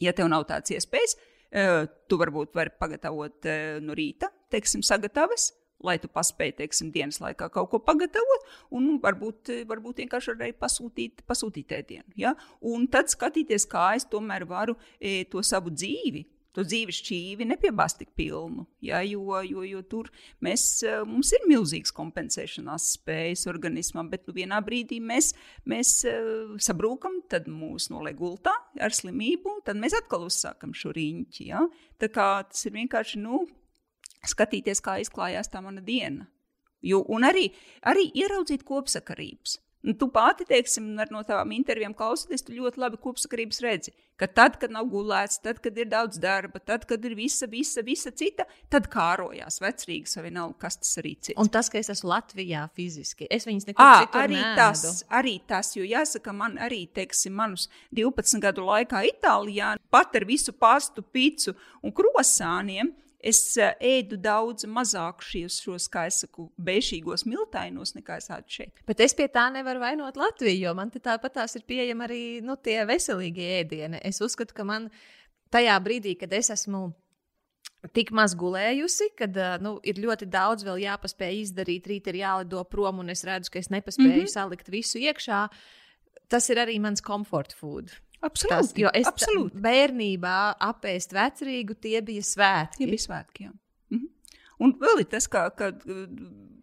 [0.00, 1.16] Ja tev nav tāds iespējas,
[1.50, 1.64] e,
[2.08, 5.50] tu varbūt vari pagatavot e, no rīta, teiksim, sagatavas
[5.86, 11.24] lai tu paspēji, teiksim, dienas laikā kaut ko pagatavot, un varbūt, varbūt vienkārši arī pasūtīt,
[11.28, 12.08] pasūtīt ēdienu.
[12.20, 12.34] Ja?
[12.60, 16.26] Un tad skatīties, kā es tomēr varu e, to savu dzīvi.
[16.58, 20.08] To dzīves šķīvi nepiebāzt tik pilnu, ja, jo, jo, jo tur
[20.42, 25.30] mēs, e, mums ir milzīgas kompensēšanās spējas organismam, bet nu, vienā brīdī mēs,
[25.70, 31.46] mēs uh, sabrūkam, tad mūs noliek gultā ar slimību, tad mēs atkal uzsākam šo riņķi.
[31.52, 31.62] Ja?
[32.02, 33.44] Tā kā tas ir vienkārši nu,
[34.26, 36.28] skatīties, kā izklājās tā mana diena.
[36.82, 37.50] Jo, un arī,
[37.84, 39.58] arī ieraudzīt kopsakarības.
[39.80, 44.58] Un tu pati, teiksim, no tavām intervijām klausoties, tu ļoti labi kopsakarības redzi, ka tad,
[44.60, 48.44] kad nav gulēts, tad, kad ir daudz darba, tad, kad ir visa, visa, visa cita,
[48.68, 51.38] tad kārojās vecrīgas vai vienalga, kas tas arī cits.
[51.40, 54.60] Un tas, ka es esmu Latvijā fiziski, es viņas nekur à, citur arī neēdu.
[54.60, 60.28] tas, arī tas, jo jāsaka, man arī, teiksim, manus 12 gadu laikā Itālijā pat ar
[60.28, 67.26] visu pastu, picu un krosāniem es ēdu daudz mazāk šos, šos kā es saku, bēšīgos
[67.28, 68.82] miltainos, nekā es ēdu šeit.
[68.88, 72.56] Bet es pie tā nevaru vainot Latviju, jo man tāpat tās ir pieejami arī nu,
[72.56, 74.00] tie veselīgie ēdieni.
[74.06, 74.90] Es uzskatu, ka man
[75.52, 76.90] tajā brīdī, kad es esmu
[77.96, 81.88] tik maz gulējusi, kad uh, nu, ir ļoti daudz vēl jāpaspēj izdarīt.
[81.88, 84.34] Rīt ir jālido prom, un es redzu, ka es nepaspēju mm -hmm.
[84.34, 85.46] salikt visu iekšā.
[86.28, 87.90] Tas ir arī mans komfort food.
[88.26, 88.84] Absolūti.
[88.84, 89.60] Tas, es absolūti.
[89.64, 92.82] bērnībā apēst vecrīgu, tie bija svētki.
[92.82, 93.52] Tie bija svētki, jā.
[93.96, 94.08] Mhm.
[94.60, 95.70] Un vēl ir tas, ka, ka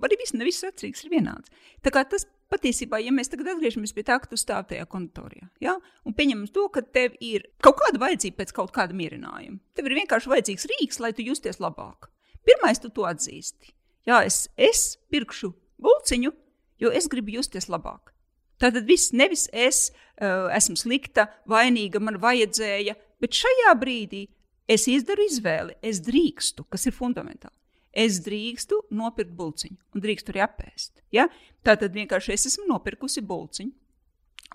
[0.05, 1.49] arī viss, ne viss vecrīgs ir vienāds.
[1.81, 5.49] Tā kā tas patiesībā, ja mēs tagad atgriežamies pie tā, ka tu stāv tajā kontorijā,
[5.63, 5.75] ja?
[6.07, 9.59] un pieņemam to, ka tev ir kaut kāda vajadzība pēc kaut kāda mierinājuma.
[9.75, 12.11] Tev ir vienkārši vajadzīgs rīks, lai tu justies labāk.
[12.47, 13.73] Pirmais, tu to atzīsti.
[14.07, 15.51] Jā, es, es pirkšu
[15.83, 16.31] bulciņu,
[16.79, 18.13] jo es gribu justies labāk.
[18.61, 24.25] Tātad viss nevis es uh, esmu slikta, vainīga, man vajadzēja, bet šajā brīdī
[24.67, 27.55] es izdaru izvēli, es drīkstu, kas ir fundamentāli.
[27.97, 31.01] es drīkstu nopirkt buļciņu un drīkstu arī apēst.
[31.11, 31.25] Ja?
[31.65, 33.71] Tā tad vienkārši es esmu nopirkusi buļciņu.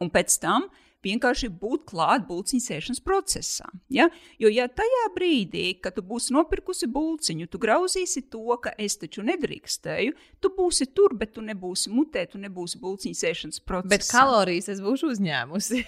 [0.00, 0.68] Un pēc tam
[1.04, 3.68] vienkārši būt klāt būciņu sēšanas procesā.
[3.92, 4.08] Ja?
[4.40, 9.24] Jo, ja tajā brīdī, kad tu būsi nopirkusi būciņu, tu grauzīsi to, ka es taču
[9.26, 13.92] nedrīkstēju, tu būsi tur, bet tu nebūsi mutē, tu nebūsi būciņu sēšanas procesā.
[13.96, 15.82] Bet kalorijas es būšu uzņēmusi.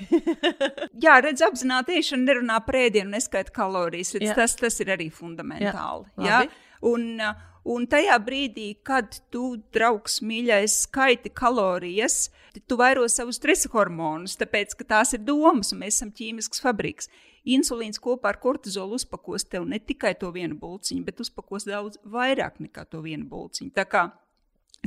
[1.04, 4.14] Jā, redz, apzināti ēšana nerunā par ēdienu, neskaita kalorijas.
[4.18, 6.08] Redz, tas, tas ir arī fundamentāli.
[6.18, 6.70] Jā, ja?
[6.84, 12.26] Un, uh, Un tajā brīdī, kad tu, draugs, mīļais, skaiti kalorijas,
[12.68, 17.10] tu vairo savus stresa hormonus, tāpēc, ka tās ir domas, un mēs esam ķīmisks fabriks.
[17.44, 22.60] Insulīns kopā ar kortizolu uzpakos tev ne tikai to vienu bulciņu, bet uzpakos daudz vairāk
[22.62, 23.74] nekā to vienu bulciņu.
[23.76, 24.06] Tā kā,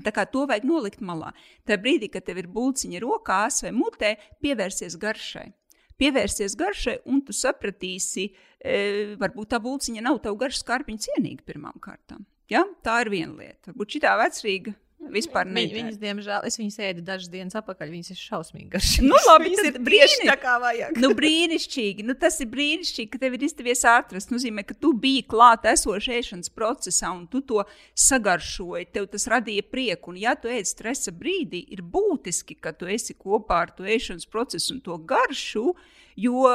[0.02, 1.34] tā kā to vajag nolikt malā.
[1.68, 5.52] Tajā brīdī, kad tev ir bulciņa rokās vai mutē, pievērsies garšai
[5.98, 8.28] pievērsies garšai, un tu sapratīsi,
[8.62, 8.82] e,
[9.18, 12.26] varbūt tā būciņa nav tev garša skarpiņa cienīga pirmām kārtām.
[12.52, 12.64] Ja?
[12.86, 13.72] Tā ir viena lieta.
[13.72, 14.76] Varbūt šī tā vecrīga
[15.14, 17.92] Vispār Viņ, viņas, diemžēl, es viņas ēdu dažas dienas atpakaļ.
[17.96, 19.08] Viņas ir šausmīgi garšīgas.
[19.08, 20.30] Nu, labi, viņas ir brīnišķīgi.
[20.30, 21.00] Tā kā vajag.
[21.04, 22.06] nu, brīnišķīgi.
[22.08, 24.28] Nu, tas ir brīnišķīgi, ka tev ir izdevies atrast.
[24.28, 27.64] Tas nozīmē, ka tu biji klāt esošā ēšanas procesā un tu to
[28.08, 28.90] sagaršoji.
[28.96, 30.14] Tev tas radīja prieku.
[30.14, 34.28] Un, ja tu ēd stresa brīdī, ir būtiski, ka tu esi kopā ar to ēšanas
[34.32, 35.72] procesu un to garšu,
[36.18, 36.48] jo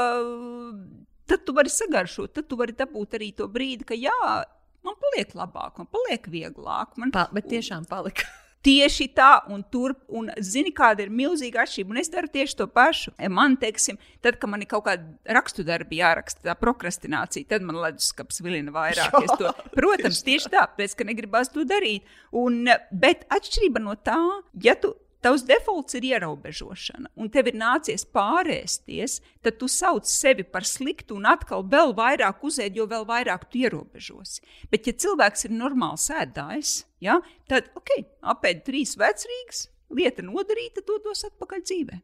[1.27, 4.13] tad tu vari sagaršot, tad tu vari dabūt arī to brīdi, ka jā
[4.87, 6.97] man paliek labāk, man paliek vieglāk.
[7.01, 7.15] Man...
[7.15, 8.29] Pa, bet tiešām palika.
[8.63, 11.95] Tieši tā, un tur, un zini, kāda ir milzīga atšķirība.
[11.95, 13.11] Un es daru tieši to pašu.
[13.35, 17.81] Man, teiksim, tad, kad man ir kaut kāda rakstu darba jāraksta, tā prokrastinācija, tad man
[17.83, 19.19] leduskapis vilina vairāk.
[19.41, 22.07] To, protams, tieši tāpēc, ka negribas to darīt.
[22.39, 22.63] Un,
[22.95, 24.21] bet atšķirība no tā,
[24.63, 30.45] ja tu tavs defaults ir ierobežošana, un tev ir nācies pārēsties, tad tu sauc sevi
[30.45, 34.43] par sliktu un atkal vēl vairāk uzēd, jo vēl vairāk tu ierobežosi.
[34.73, 37.95] Bet, ja cilvēks ir normāls ēdājs, ja, tad ok,
[38.35, 42.01] apēd trīs vecrīgas, lieta nodarīta, dodos atpakaļ dzīvē.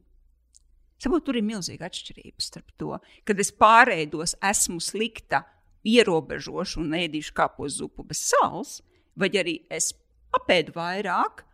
[0.98, 5.44] Saprot, tur ir milzīga atšķirība starp to, kad es pārēdos, esmu slikta,
[5.86, 8.80] ierobežošu un ēdīšu kāpos zupu bez sāls,
[9.18, 9.92] vai arī es
[10.34, 11.44] apēdu vairāk,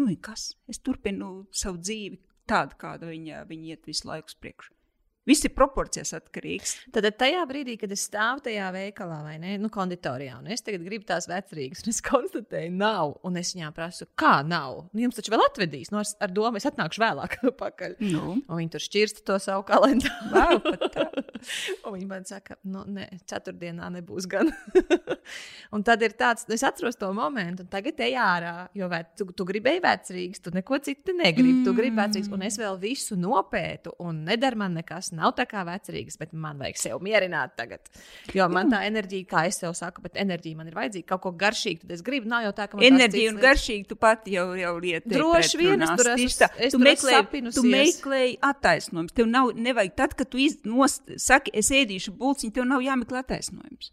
[0.00, 0.54] Nu, kas?
[0.70, 2.16] Es turpinu savu dzīvi
[2.48, 4.72] tādu, kāda viņa, viņa iet visu laiku uz priekšu.
[5.30, 6.72] Viss ir proporcijas atkarīgs.
[6.94, 10.82] Tad tajā brīdī, kad es stāvu tajā veikalā vai ne, nu, konditorijā, un es tagad
[10.86, 13.16] gribu tās vecrīgas, un es konstatēju, nav.
[13.26, 14.86] Un es viņām prasu, kā nav.
[14.90, 17.98] Nu, jums taču vēl atvedīs, nu, ar, ar domu es atnākšu vēlāk pakaļ.
[18.08, 18.38] Nu.
[18.40, 20.30] Un viņi tur šķirsta to savu kalendāru.
[20.34, 20.62] Wow,
[21.86, 24.50] un viņi man saka, nu, nē, ceturtdienā nebūs gan.
[25.74, 29.28] un tad ir tāds, es atceros to momentu, un tagad ej ārā, jo vē, tu,
[29.36, 31.60] tu gribēji vecrīgas, tu neko citu negribi.
[31.60, 31.64] Mm.
[31.68, 35.46] Tu gribi vecrīgas, un es vēl visu nopētu, un nedara man nekas tas nav tā
[35.50, 37.90] kā vecrīgas, bet man vajag sev mierināt tagad.
[38.36, 41.34] Jo man tā enerģija, kā es tev saku, bet enerģija man ir vajadzīga kaut ko
[41.40, 41.84] garšīgu.
[41.84, 44.74] Tad es gribu, nav jau tā, ka man enerģija un garšīgi tu pati jau, jau
[44.82, 45.14] lieti.
[45.14, 46.50] Droši vien es tur esmu.
[46.60, 49.16] Es tu meklēji, tu meklēji attaisnojumus.
[49.16, 53.92] Tev nav, nevajag tad, kad tu nost, saki, es ēdīšu bulciņu, tev nav jāmeklē attaisnojums.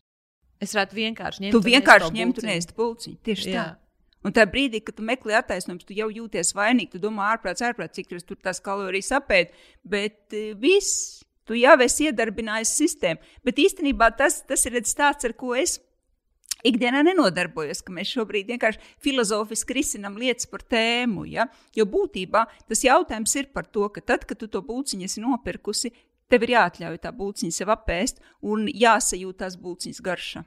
[0.64, 1.54] Es varētu vienkārši ņemt.
[1.54, 3.20] Tu vienkārši ņemt un ēst bulciņu.
[3.28, 3.66] Tieši Jā.
[3.66, 3.87] tā.
[4.28, 6.98] Un tajā brīdī, kad tu meklē attaisnojumus, tu jau jūties vainīgi.
[6.98, 9.54] Tu domā, ārprāts, ārprāts, cik tur tās kalorijas apēd.
[9.88, 13.36] Bet uh, viss, tu jau esi iedarbinājis sistēmu.
[13.48, 15.78] Bet īstenībā tas, tas ir tāds, ar ko es
[16.68, 21.24] ikdienā nenodarbojos, ka mēs šobrīd vienkārši filozofiski risinām lietas par tēmu.
[21.32, 21.48] Ja?
[21.78, 25.94] Jo būtībā tas jautājums ir par to, ka tad, kad tu to būciņu esi nopirkusi,
[26.28, 30.44] tev ir jāatļauj tā būciņa sev apēst un jāsajūt tās būciņas garša.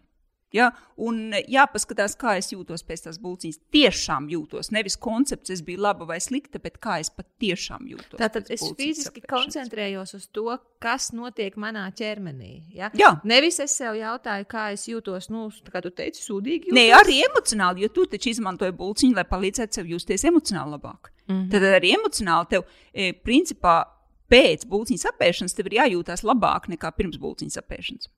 [0.55, 0.71] Ja?
[1.01, 3.61] Un jāpaskatās, kā es jūtos pēc tās būcijas.
[3.75, 4.73] Tiešām jūtos.
[4.75, 8.19] Nevis koncepts, es biju laba vai slikta, bet kā es patiešām jūtos.
[8.21, 9.31] Tātad es fiziski apēšanas.
[9.31, 12.53] koncentrējos uz to, kas notiek manā ķermenī.
[12.75, 12.91] Ja?
[12.99, 13.13] Jā.
[13.25, 16.71] Nevis es sev jautāju, kā es jūtos, nu, kā tu teici, sūdīgi.
[16.71, 16.81] Jūtos.
[16.81, 21.13] Nē, arī emocionāli, jo tu taču izmantoji būciņu, lai palīdzētu sev justies emocionāli labāk.
[21.29, 21.51] Mm -hmm.
[21.51, 23.85] Tad arī emocionāli tev, e, principā,
[24.31, 28.11] pēc būcijas apēšanas tev ir jājūtas labāk nekā pirms būcijas apēšanas.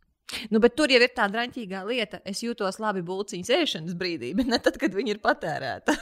[0.50, 2.20] Nu, bet tur jau ir tā drāmīgā lieta.
[2.28, 5.96] Es jūtos labi būciņas ēšanas brīdī, bet ne tad, kad viņi ir patērēta.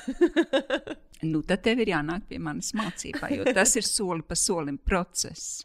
[1.32, 5.64] nu, tad tev ir jānāk pie manis mācībā, jo tas ir soli pa solim process.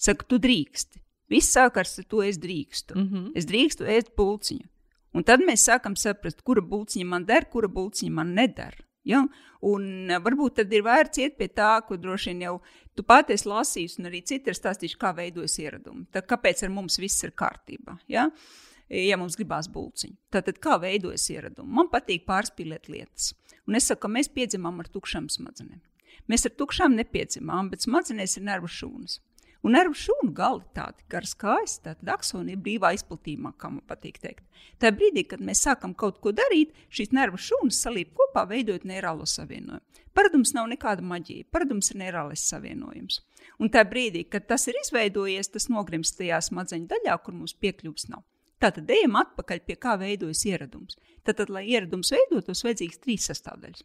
[0.00, 1.00] Saku, tu drīksti.
[1.30, 2.96] Viss sākās ar to, es drīkstu.
[2.96, 3.32] Mm -hmm.
[3.38, 4.66] Es drīkstu ēst būciņu.
[5.14, 8.89] Un tad mēs sākam saprast, kura būciņa man der, kura būciņa man nedara.
[9.08, 9.24] Ja?
[9.66, 12.56] Un eh, varbūt tad ir vērts iet pie tā, ko droši vien jau
[12.96, 16.06] tu pati esi lasījis, un arī citi ir stāstījuši, kā veidojas ieradumi.
[16.12, 17.98] Tā, kāpēc ar mums viss ir kārtībā?
[18.12, 18.28] Ja?
[18.90, 20.18] ja mums gribās būciņu.
[20.34, 21.72] Tātad, kā veidojas ieradumi?
[21.80, 23.32] Man patīk pārspīlēt lietas.
[23.68, 25.80] Un es saku, ka mēs piedzimām ar tukšām smadzenēm.
[26.30, 29.18] Mēs ar tukšām nepiedzimām, bet smadzenēs ir nervu šūnas.
[29.60, 34.46] Un nervu šūnu kvalitāte, garas kājas, tātad aksoni ir brīvā izplatījumā, kā man patīk teikt.
[34.80, 39.28] Tajā brīdī, kad mēs sākam kaut ko darīt, šīs nervu šūnas salīp kopā, veidojot neirālo
[39.28, 39.84] savienojumu.
[40.16, 43.20] Paradums nav nekāda maģija, paradums ir neirālais savienojums.
[43.60, 48.08] Un tajā brīdī, kad tas ir izveidojies, tas nogrimst tajā smadzeņu daļā, kur mums piekļuvs
[48.10, 48.24] nav.
[48.60, 50.98] Tātad ejam atpakaļ pie kā veidojas ieradums.
[51.24, 53.84] Tātad, lai ieradums veidotos, vajadzīgs trīs sastāvdaļas.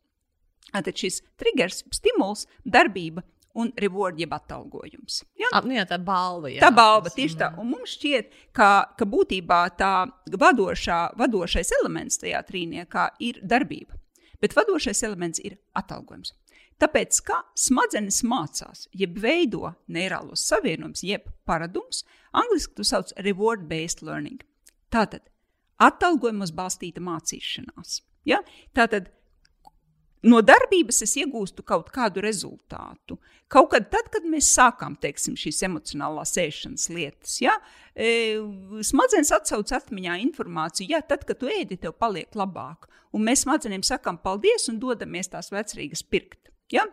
[0.72, 3.24] Tātad šis triggers, stimuls, darbība
[3.56, 5.22] un reward, jeb atalgojums.
[5.40, 5.50] Ja?
[5.54, 6.52] A, nu jā, tā balva.
[6.52, 7.52] Jā, tā balva, tieši tā.
[7.62, 9.92] Un mums šķiet, ka, ka būtībā tā
[10.32, 13.96] vadošā, vadošais elements tajā trīniekā ir darbība.
[14.44, 16.34] Bet vadošais elements ir atalgojums.
[16.82, 22.04] Tāpēc, kā smadzenes mācās, jeb veido neirālos savienojumus, jeb paradums,
[22.36, 24.44] angļuiski to sauc par reward-based learning.
[24.92, 25.24] Tātad,
[25.80, 28.02] atalgojumos balstīta mācīšanās.
[28.28, 28.42] Ja?
[28.76, 29.08] Tātad,
[30.26, 33.18] no darbības es iegūstu kaut kādu rezultātu.
[33.52, 37.54] Kaut kad tad, kad mēs sākām teiksim, šīs emocionālās ēšanas lietas, ja,
[37.94, 38.40] e,
[38.86, 42.90] smadzenes atsauc atmiņā informāciju, ja tad, kad tu ēdi, tev paliek labāk.
[43.16, 46.50] Un mēs smadzenēm sakām paldies un dodamies tās vecrīgas pirkt.
[46.74, 46.84] Ja?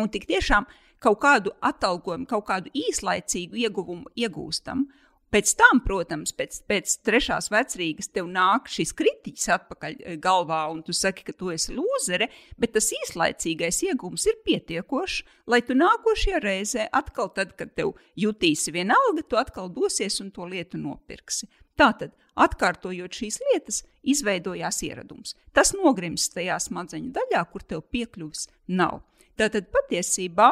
[0.00, 0.68] Un tik tiešām
[1.02, 4.86] kaut kādu atalgojumu, kaut kādu īslaicīgu ieguvumu iegūstam.
[5.32, 10.82] Pēc tam, protams, pēc, pēc trešās vecrīgas tev nāk šis kritiķis atpakaļ eh, galvā, un
[10.84, 12.28] tu saki, ka tu esi lūzere,
[12.60, 18.74] bet tas īslaicīgais iegūms ir pietiekošs, lai tu nākošajā reizē atkal, tad, kad tev jutīsi
[18.76, 21.48] vienalga, tu atkal dosies un to lietu nopirksi.
[21.80, 25.32] Tātad, atkārtojot šīs lietas, izveidojās ieradums.
[25.56, 29.00] Tas nogrims tajā smadzeņu daļā, kur tev piekļuvis nav.
[29.40, 30.50] Tātad patiesībā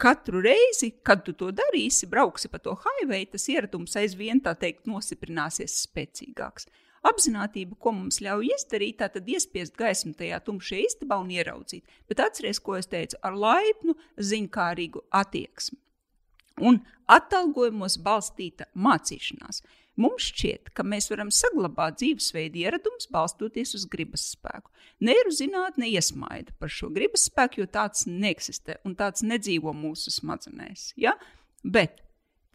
[0.00, 4.88] katru reizi, kad tu to darīsi, brauksi pa to highway, tas ieradums aizvien tā teikt
[4.90, 6.68] nosiprināsies spēcīgāks.
[7.06, 11.86] Apzinātība, ko mums ļauj izdarīt, tā tad iespiest gaismu tajā tumšajā istabā un ieraudzīt.
[12.10, 13.96] Bet atcerieties, ko es teicu, ar laipnu,
[14.30, 15.78] ziņkārīgu attieksmi.
[16.60, 19.62] Un atalgojumos balstīta mācīšanās.
[20.00, 24.72] Mums šķiet, ka mēs varam saglabāt dzīvesveidu ieradumus, balstoties uz gribas spēku.
[25.04, 30.94] Neiru zinātne iesmaida par šo gribas spēku, jo tāds neeksistē un tāds nedzīvo mūsu smadzenēs.
[31.00, 31.16] Ja?
[31.64, 32.00] Bet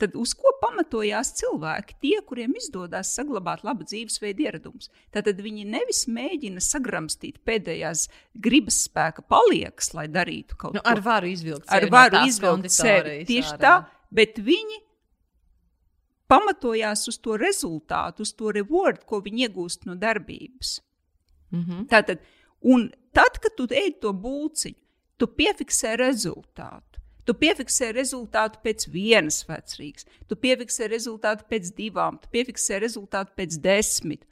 [0.01, 4.89] tad uz ko pamatojās cilvēki, tie, kuriem izdodas saglabāt labu dzīvesveidu ieradumus?
[5.13, 10.97] Tad viņi nevis mēģina sagramstīt pēdējās gribas spēka paliekas, lai darītu kaut nu, ko tādu.
[10.97, 11.69] Ar varu izvilkt.
[11.69, 13.21] Ar varu izvilkt sevi.
[13.29, 13.61] Tieši ārā.
[13.61, 13.75] tā,
[14.15, 14.81] bet viņi
[16.31, 20.79] pamatojās uz to rezultātu, uz to reward, ko viņi iegūst no darbības.
[21.51, 21.85] Mm -hmm.
[21.87, 22.19] Tātad,
[22.61, 24.79] un tad, kad tu ej to būciņu,
[25.17, 26.99] tu piefiksē rezultātu.
[27.25, 33.57] Tu piefiksē rezultātu pēc vienas vecrīgas, tu piefiksē rezultātu pēc divām, tu piefiksē rezultātu pēc
[33.61, 34.25] desmit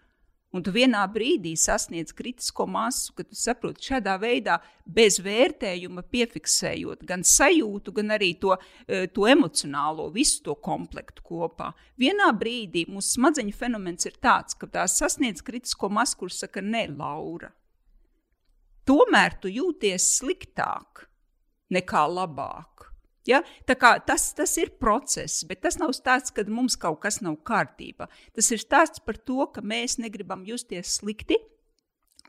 [0.54, 7.04] un tu vienā brīdī sasniedz kritisko masu, ka tu saproti šādā veidā, bez vērtējuma, piefiksējot
[7.10, 11.72] gan sajūtu, gan arī to, e, to emocionālo, visu to komplektu kopā.
[12.00, 16.86] Vienā brīdī mūsu smadzeņu fenomens ir tāds, ka tās sasniedz kritisko masu, kurš saka, nē,
[16.98, 17.50] Laura.
[18.86, 21.08] Tomēr tu jūties sliktāk
[21.74, 22.93] nekā labāk.
[23.28, 23.42] Ja?
[23.66, 28.10] Tas, tas ir process, bet tas nav stāsts, ka mums kaut kas nav kārtībā.
[28.36, 31.40] Tas ir stāsts par to, ka mēs negribam justies slikti.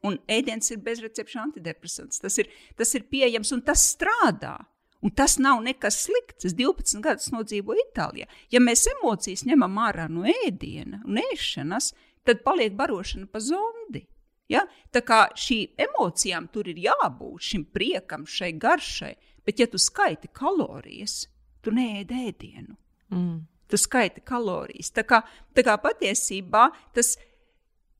[0.05, 2.21] Un ēdiens ir bezrecepšu antidepresants.
[2.21, 4.59] Tas ir, tas ir pieejams un tas strādā.
[5.05, 6.47] Un tas nav nekas slikts.
[6.49, 8.29] Es 12 gadus nodzīvoju Itālijā.
[8.53, 11.93] Ja mēs emocijas ņemam ārā no ēdiena un ēšanas,
[12.25, 14.07] tad paliek barošana pa zondi.
[14.49, 14.65] Ja?
[14.93, 19.15] Tā kā šīm emocijām tur ir jābūt, šim priekam, šai garšai.
[19.45, 21.25] Bet, ja tu skaiti kalorijas,
[21.65, 22.77] tu neēdi ēdienu.
[23.13, 23.45] Mm.
[23.69, 24.93] Tu skaiti kalorijas.
[24.95, 25.23] Tā kā,
[25.57, 27.15] tā kā patiesībā tas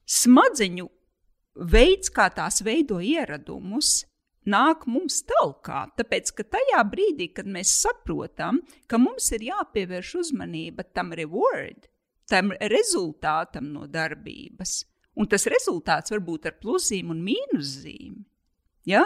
[0.09, 0.89] smadzeņu
[1.71, 4.03] veids, kā tās veido ieradumus,
[4.51, 5.87] nāk mums talkā.
[5.99, 11.89] Tāpēc, ka tajā brīdī, kad mēs saprotam, ka mums ir jāpievērš uzmanība tam reward,
[12.31, 14.83] tam rezultātam no darbības,
[15.21, 18.23] un tas rezultāts var būt ar pluszīm un mīnuszīm.
[18.89, 19.05] Ja?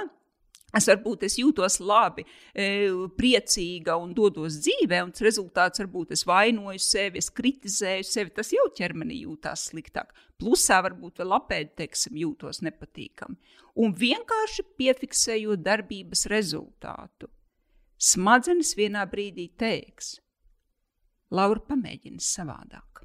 [0.76, 6.26] Es varbūt es jūtos labi, e, priecīga un dodos dzīvē, un tas rezultāts varbūt es
[6.28, 8.34] vainoju sevi, es kritizēju sevi.
[8.36, 10.12] Tas jau ķermenī jūtās sliktāk.
[10.36, 13.56] Plusā varbūt vēl apēdi, teiksim, jūtos nepatīkami.
[13.80, 17.32] Un vienkārši piefiksējot darbības rezultātu,
[17.96, 20.18] smadzenes vienā brīdī teiks,
[21.32, 23.02] Laura, pamēģini savādāk.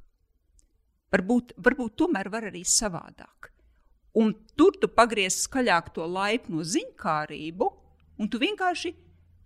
[1.11, 3.52] Varbūt, varbūt tomēr var arī savādāk.
[4.19, 7.69] Un tur tu pagriez skaļāk to laipno ziņkārību,
[8.21, 8.93] un tu vienkārši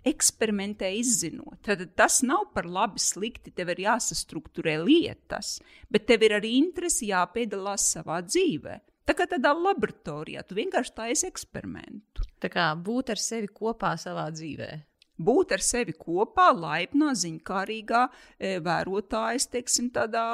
[0.07, 1.61] eksperimentē izzinot.
[1.65, 3.53] Tad tas nav par labi, slikti.
[3.55, 5.57] Tev ir jāsastruktūrē lietas,
[5.91, 8.77] bet tev ir arī interesi jāpiedalās savā dzīvē.
[9.07, 12.27] Tā kā tādā laboratorijā tu vienkārši taisi eksperimentu.
[12.43, 14.71] Tā kā būt ar sevi kopā savā dzīvē.
[15.17, 18.03] būt ar sevi kopā, laipnā, ziņkārīgā,
[18.37, 20.27] e, vērotājas, teiksim, tādā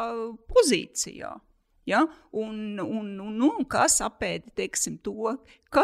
[0.52, 1.32] pozīcijā.
[1.86, 2.06] Ja?
[2.32, 5.34] Un, un, un, un kas apēdi teiksim, to,
[5.74, 5.84] ka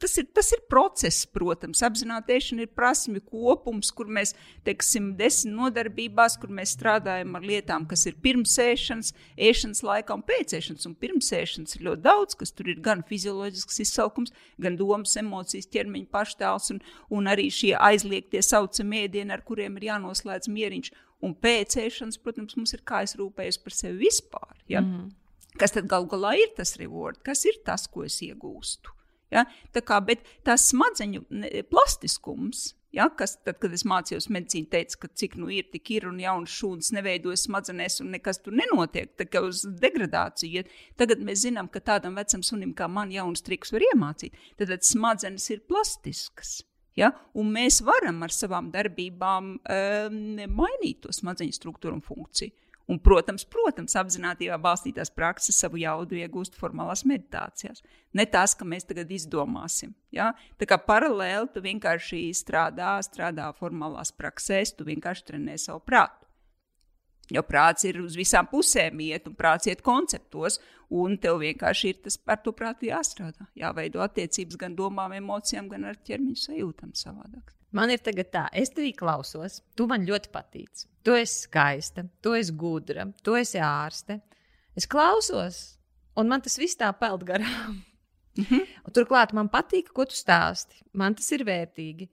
[0.00, 1.82] tas ir, tas ir process, protams.
[1.84, 4.32] Apzināties, ir prasmi kopums, kur mēs
[4.64, 9.12] teiksim, desmit nodarbībās, kur mēs strādājam ar lietām, kas ir pirms ēšanas,
[9.50, 10.88] ēšanas laikā un pēc ēšanas.
[10.88, 15.68] Un pirms ēšanas ir ļoti daudz, kas tur ir gan fizioloģisks izsaukums, gan domas, emocijas,
[15.74, 20.94] ķermeņa paštēls un, un arī šie aizliegtie saucamie ēdieni, ar kuriem ir jānoslēdz mieriņš.
[21.24, 24.56] Un pēc ēšanas, protams, mums ir kā es rūpējos par sevi vispār.
[24.68, 24.80] Ja?
[24.80, 25.12] Mm -hmm.
[25.60, 27.20] Kas tad galu galā ir tas reward?
[27.26, 28.90] Kas ir tas, ko es iegūstu?
[29.34, 29.44] Ja?
[29.74, 31.24] Tā kā, bet tas smadzeņu
[31.70, 33.06] plastiskums, ja?
[33.18, 36.54] kas tad, kad es mācījos medicīnu, teica, ka cik nu ir, tik ir un jaunas
[36.58, 40.62] šūnas neveidojas smadzenēs un nekas tur nenotiek, tā kā uz degradāciju.
[40.62, 40.92] Ja?
[41.00, 44.36] Tagad mēs zinām, ka tādam vecam sunim kā man jaunas trikus var iemācīt.
[44.58, 46.58] Tad, tad smadzenes ir plastiskas.
[46.98, 47.12] Ja?
[47.38, 50.20] Un mēs varam ar savām darbībām um,
[50.58, 52.54] mainīt to smadzeņu struktūru un funkciju.
[52.84, 57.80] Un, protams, protams, apzinātībā balstītās prakses savu jaudu iegūst formālās meditācijās.
[58.12, 59.94] Ne tās, ka mēs tagad izdomāsim.
[60.12, 60.34] Ja?
[60.60, 66.28] Tā kā paralēli tu vienkārši strādā, strādā formālās praksēs, tu vienkārši trenē savu prātu.
[67.32, 70.60] Jo prāts ir uz visām pusēm iet, un prāts iet konceptos,
[70.92, 73.48] un tev vienkārši ir tas par to prātu jāstrādā.
[73.56, 77.54] Jāveido attiecības gan domām, emocijām, gan ar ķermeņa sajūtām savādāk.
[77.74, 80.84] Man ir tagad tā, es tevī klausos, tu man ļoti patīc.
[81.04, 84.20] Tu esi skaista, tu esi gudra, tu esi ārste.
[84.78, 85.58] Es klausos,
[86.16, 87.82] un man tas viss tā peld garām.
[88.36, 88.92] Mm -hmm.
[88.92, 90.82] Turklāt man patīk, ko tu stāsti.
[90.92, 92.08] Man tas ir vērtīgi.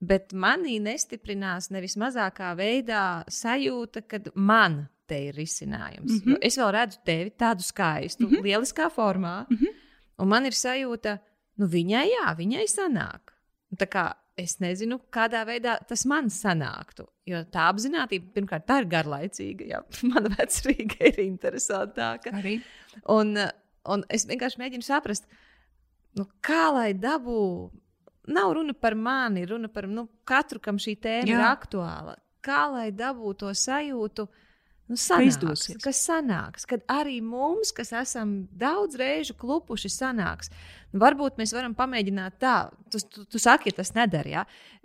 [0.00, 6.12] Bet manī nestiprinās nevis mazākā veidā sajūta, ka man te ir risinājums.
[6.12, 6.38] Mm -hmm.
[6.40, 8.42] Es vēl redzu tevi tādu skaistu, mm -hmm.
[8.42, 9.74] lieliskā formā, mm -hmm.
[10.18, 11.18] un man ir sajūta,
[11.56, 13.20] nu viņai jā, viņai sanāk.
[13.76, 17.06] Tā kā es nezinu, kādā veidā tas man sanāktu.
[17.28, 19.68] Jo tā apziņotība, pirmkārt, tā ir garlaicīga.
[19.70, 19.80] Jā,
[20.10, 22.34] mana vecrīga ir interesantāka.
[22.40, 22.58] Arī.
[23.14, 23.36] Un,
[23.90, 25.28] un es vienkārši mēģinu saprast,
[26.18, 27.40] nu, kā lai dabū.
[28.34, 31.36] Nav runa par mani, runa par nu, katru, kam šī tēma jā.
[31.36, 32.14] ir aktuāla.
[32.44, 34.44] Kā lai dabūtu to sajūtu, uh,
[34.84, 40.52] Nu, sanāks, kas sanāks, kad arī mums, kas esam daudz reižu klupuši, sanāks.
[40.92, 42.56] Nu, varbūt mēs varam pamēģināt tā,
[42.92, 44.44] tu, tu, tu saki, ja tas nedara, ja?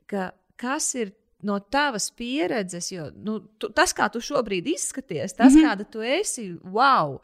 [0.09, 0.29] ka
[0.59, 1.11] kas ir
[1.43, 5.67] no tavas pieredzes, jo nu, tu, tas, kā tu šobrīd izskaties, tas, mm -hmm.
[5.67, 7.19] kāda tu esi, wow!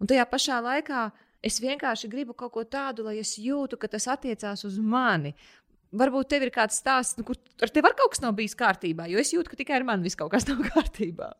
[0.00, 1.10] Un tajā pašā laikā
[1.42, 5.34] es vienkārši gribu kaut ko tādu, lai es jūtu, ka tas attiecās uz mani.
[5.92, 9.18] Varbūt tev ir kāds stāsts, nu, kur ar tevi kaut kas nav bijis kārtībā, jo
[9.18, 11.32] es jūtu, ka tikai ar mani viss kaut kas nav kārtībā.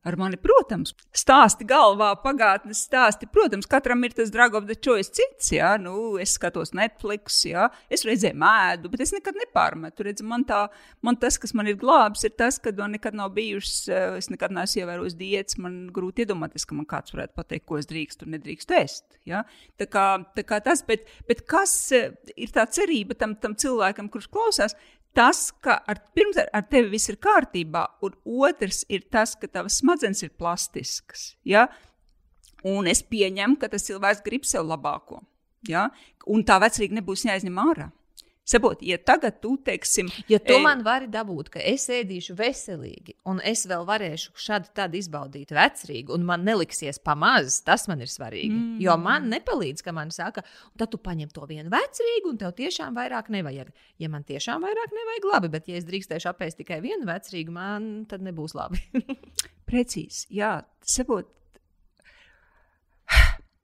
[0.00, 3.26] Ar mani, protams, stāsti galvā, pagātnes stāsti.
[3.28, 5.50] Protams, katram ir tas Dragov de Choice cits.
[5.52, 10.06] Jā, nu, es skatos Netflix, jā, es reizē mēdu, bet es nekad nepārmetu.
[10.06, 10.62] Redz, man, tā,
[11.04, 14.30] man tas, kas man ir glābs, ir tas, ka man nekad nav bijušas, eh, es
[14.32, 15.58] nekad neesmu ievērojis diētas.
[15.60, 19.20] Man grūti iedomāties, ka man kāds varētu pateikt, ko es drīkstu un nedrīkstu ēst.
[19.28, 19.44] Jā.
[19.76, 24.08] Tā kā, tā kā tas, bet, bet kas eh, ir tā cerība tam, tam cilvēkam,
[24.08, 24.78] kurš klausās,
[25.16, 28.16] tas, ka ar, pirms ar, ar tevi viss ir kārtībā, un
[28.48, 31.34] otrs ir tas, ka tavas smadzenes ir plastiskas.
[31.44, 31.68] Ja?
[32.66, 35.22] Un es pieņemu, ka tas cilvēks grib sev labāko.
[35.68, 35.88] Ja?
[36.30, 37.90] Un tā vecrīga nebūs jāizņem ārā.
[38.50, 43.14] Saprot, ja tagad tu teiksim, ja tu ej, man vari dabūt, ka es ēdīšu veselīgi,
[43.30, 48.10] un es vēl varēšu šādi tad izbaudīt vecrīgu, un man neliksies pamazs, tas man ir
[48.10, 48.50] svarīgi.
[48.50, 48.80] Mm.
[48.82, 50.42] Jo man nepalīdz, ka man saka,
[50.80, 53.70] tad tu paņem to vienu vecrīgu, un tev tiešām vairāk nevajag.
[54.02, 57.88] Ja man tiešām vairāk nevajag, labi, bet ja es drīkstēšu apēst tikai vienu vecrīgu, man
[58.10, 58.82] tad nebūs labi.
[59.70, 61.30] Precīzi, jā, saprot.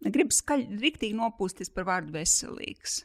[0.07, 3.01] Gribu skaļi, rīktīgi nopūsties par vārdu veselīgs.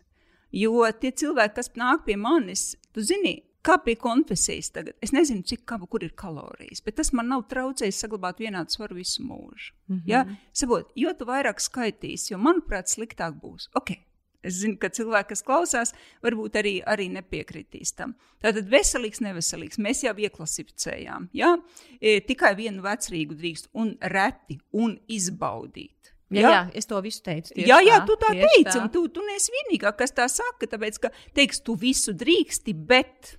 [0.52, 4.98] Jo tie cilvēki, kas nāk pie manis, tu zini, kā pie konfesijas tagad.
[5.06, 8.98] Es nezinu, cik kaba, kur ir kalorijas, bet tas man nav traucējis saglabāt vienādu svaru
[8.98, 9.74] visu mūžu.
[9.88, 10.08] Mm -hmm.
[10.08, 10.26] ja?
[10.54, 13.70] Sabot, jo tu vairāk skaitīsi, jo manuprāt, sliktāk būs.
[13.76, 14.02] Okay.
[14.44, 15.94] Es zinu, ka cilvēki, kas klausās,
[16.24, 18.16] varbūt arī, arī nepiekritīs tam.
[18.42, 19.78] Tātad veselīgs, neveselīgs.
[19.78, 21.30] Mēs jau ieklasificējām.
[21.38, 21.58] Ja?
[22.02, 26.16] E, tikai vienu vecrīgu drīkst un reti un izbaudīt.
[26.32, 27.54] Jā, jā, es to visu teicu.
[27.60, 28.80] Jā, jā, tā, tu tā teici, tā.
[28.80, 30.70] un tu, tu neesi vienīgā, kas tā saka.
[30.72, 33.36] Tāpēc, ka teiks, tu visu drīksti, bet,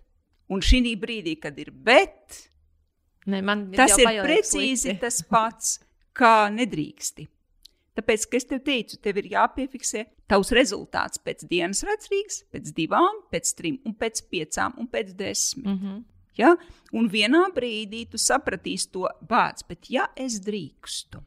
[0.52, 2.42] un šī brīdī, kad ir bet,
[3.26, 3.40] ne,
[3.76, 5.00] tas ir precīzi slikti.
[5.00, 5.78] tas pats,
[6.12, 7.28] kā nedrīksti.
[7.96, 13.20] Tāpēc, ka es tev teicu, tev ir jāpiefiksē tavs rezultāts pēc dienas redzības, pēc divām,
[13.32, 15.66] pēc trim, un pēc piecām, un pēc desmit.
[15.66, 15.98] Mm -hmm.
[16.40, 16.54] ja?
[16.92, 21.20] Un vienā brīdī tu sapratīsi to vārdu, bet ja es drīkstu,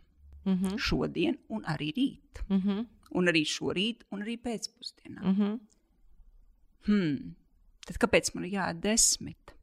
[0.45, 0.77] mm -hmm.
[0.77, 2.43] šodien, un arī rīt.
[2.49, 2.85] Mm -hmm.
[3.11, 5.21] Un arī šorīt, un arī pēcpusdienā.
[5.21, 5.59] Mm -hmm.
[6.85, 7.35] hmm.
[7.85, 9.55] tad kāpēc man ir jāēd desmit?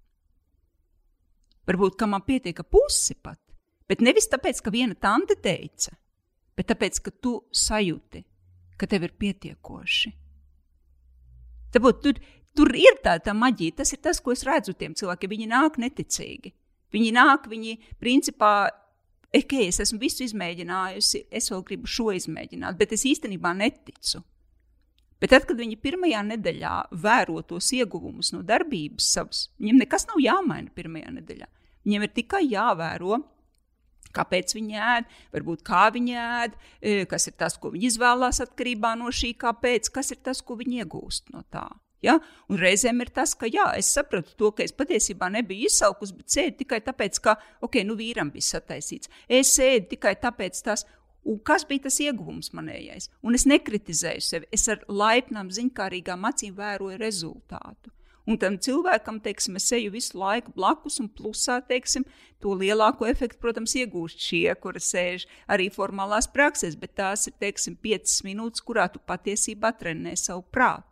[1.67, 3.41] Varbūt, man pietiek pusi pat,
[3.89, 5.97] bet nevis tāpēc, ka viena tante teica,
[6.57, 8.25] bet tāpēc, ka tu sajūti,
[8.77, 10.13] ka tev ir pietiekoši.
[11.73, 12.19] Tāpēc tur,
[12.55, 13.77] tur ir tā, tā maģija.
[13.77, 15.31] Tas ir tas, ko es redzu tiem cilvēkiem.
[15.31, 16.53] Viņi nāk neticīgi.
[16.93, 18.69] Viņi nāk, viņi principā
[19.37, 24.23] ok, es esmu visu izmēģinājusi, es vēl gribu šo izmēģināt, bet es īstenībā neticu.
[25.23, 30.19] Bet tad, kad viņi pirmajā nedēļā vēro tos ieguvumus no darbības savas, viņiem nekas nav
[30.23, 31.47] jāmaina pirmajā nedēļā.
[31.87, 33.21] Viņiem ir tikai jāvēro,
[34.17, 38.97] kāpēc viņi ēd, varbūt kā viņi ēd, e, kas ir tas, ko viņi izvēlās atkarībā
[38.99, 41.69] no šī, kāpēc, kas ir tas, ko viņi iegūst no tā.
[42.03, 42.19] Ja?
[42.51, 46.35] Un reizēm ir tas, ka jā, es sapratu to, ka es patiesībā nebiju izsalkusi, bet
[46.35, 49.11] sēdu tikai tāpēc, ka okay, nu, vīram bija sataisīts.
[49.31, 50.85] Es sēdu tikai tāpēc, tas,
[51.29, 53.09] un kas bija tas ieguvums manējais.
[53.23, 57.95] Un es nekritizēju sevi, es ar laipnām, ziņkārīgām acīm vēroju rezultātu.
[58.23, 62.05] Un tam cilvēkam, teiksim, es eju visu laiku blakus, un plusā, teiksim,
[62.43, 67.75] to lielāko efektu, protams, iegūst šie, kuri sēž arī formālās praksēs, bet tās ir, teiksim,
[67.83, 70.92] piecas minūtes, kurā tu patiesībā trenē savu prātu.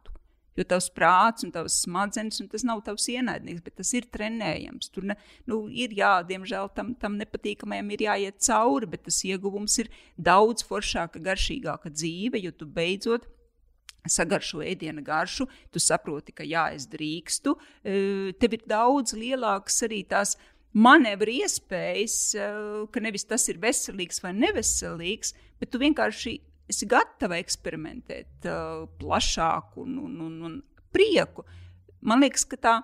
[0.60, 4.90] Jo tavs prāts un tavs smadzenes, un tas nav tavs ienaidnieks, bet tas ir trenējams.
[4.92, 5.16] Tur ne,
[5.48, 9.88] nu, ir jā, diemžēl tam, tam nepatīkamajam ir jāiet cauri, bet tas ieguvums ir
[10.20, 13.24] daudz foršāka, garšīgāka dzīve, jo tu beidzot
[14.08, 17.56] sagaršo ēdienu garšu, tu saproti, ka jā, es drīkstu.
[17.84, 17.96] E,
[18.40, 20.36] tev ir daudz lielākas arī tās
[20.72, 22.50] manevru iespējas, e,
[22.92, 26.38] ka nevis tas ir veselīgs vai neveselīgs, bet tu vienkārši
[26.70, 30.56] esi gatava eksperimentēt uh, plašāk un, un, un, un
[30.94, 31.44] prieku.
[32.00, 32.76] Man liekas, ka tā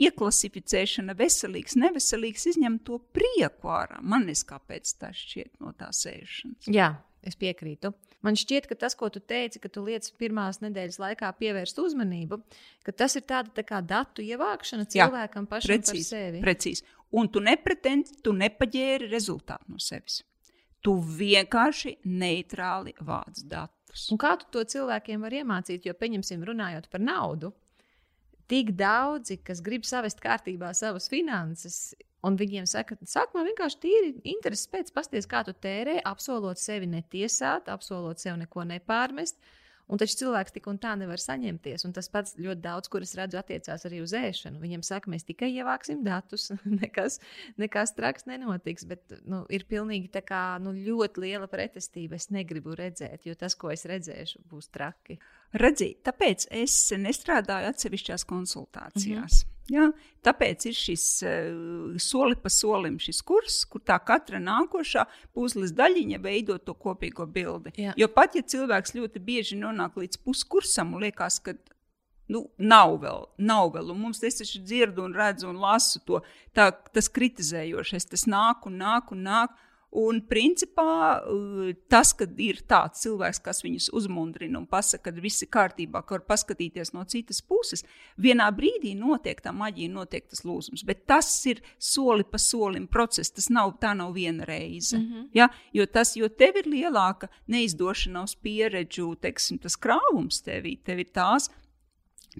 [0.00, 4.00] ieklasificēšana, veselīgs, neveselīgs, izņem to prieku ārā.
[4.02, 6.70] Man liekas, kāpēc tas šķiet no tā sēšanas.
[6.72, 6.90] Jā,
[7.22, 7.92] es piekrītu.
[8.24, 12.40] Man šķiet, ka tas, ko tu teici, ka tu lietas pirmās nedēļas laikā pievērst uzmanību,
[12.86, 16.44] ka tas ir tāda tā kā datu ievākšana cilvēkam Jā, pašam precīzi, par sevi.
[16.44, 16.86] Precīzi.
[17.14, 20.22] Un tu nepretendi, tu nepaģēri rezultātu no sevis.
[20.84, 24.08] Tu vienkārši neitrāli vāc datus.
[24.12, 25.86] Un kā tu to cilvēkiem var iemācīt?
[25.88, 27.54] Jo, pieņemsim, runājot par naudu,
[28.50, 34.68] tik daudzi, kas grib savest kārtībā savas finanses, un viņiem saka, sākumā vienkārši tīri intereses
[34.72, 39.40] pēc pasties, kā tu tērē, apsolot sevi netiesāt, apsolot sev neko nepārmest.
[39.84, 41.84] Un taču cilvēks tik un tā nevar saņemties.
[41.84, 44.62] Un tas pats ļoti daudz, kuras redzu, attiecās arī uz ēšanu.
[44.62, 46.48] Viņiem saka, mēs tikai ievāksim datus,
[46.80, 47.20] nekas,
[47.60, 48.88] nekas traks nenotiks.
[48.88, 52.16] Bet nu, ir pilnīgi tā kā nu, ļoti liela pretestība.
[52.16, 55.18] Es negribu redzēt, jo tas, ko es redzēšu, būs traki.
[55.52, 59.44] Redzīt, tāpēc es nestrādāju atsevišķās konsultācijās.
[59.44, 59.50] Mm -hmm.
[59.72, 59.86] Ja?
[60.24, 66.20] Tāpēc ir šis uh, soli pa solim šis kurs, kur tā katra nākošā puzles daļiņa
[66.20, 67.72] veido to kopīgo bildi.
[67.76, 67.94] Jā.
[67.96, 71.56] Jo pat ja cilvēks ļoti bieži nonāk līdz puskursam un liekas, ka
[72.32, 76.20] nu, nav vēl, nav vēl, un mums tas taču dzirdu un redzu un lasu to,
[76.56, 79.60] tā, tas kritizējošais, tas nāk un nāk un nāk.
[79.94, 85.44] Un, principā, eh, tas, ka ir tāds cilvēks, kas viņus uzmundrina un pasaka, ka viss
[85.44, 87.84] ir kārtībā, ka var paskatīties no citas puses,
[88.18, 90.82] vienā brīdī notiek tā maģija, notiek tas lūzums.
[90.84, 94.98] Bet tas ir soli pa solim process, tas nav, tā nav viena reize.
[94.98, 95.28] Mm -hmm.
[95.32, 95.48] ja?
[95.72, 101.50] jo, tas, jo tev ir lielāka neizdošanās pieredžu, teiksim, tas krāvums tevī, tev ir tās.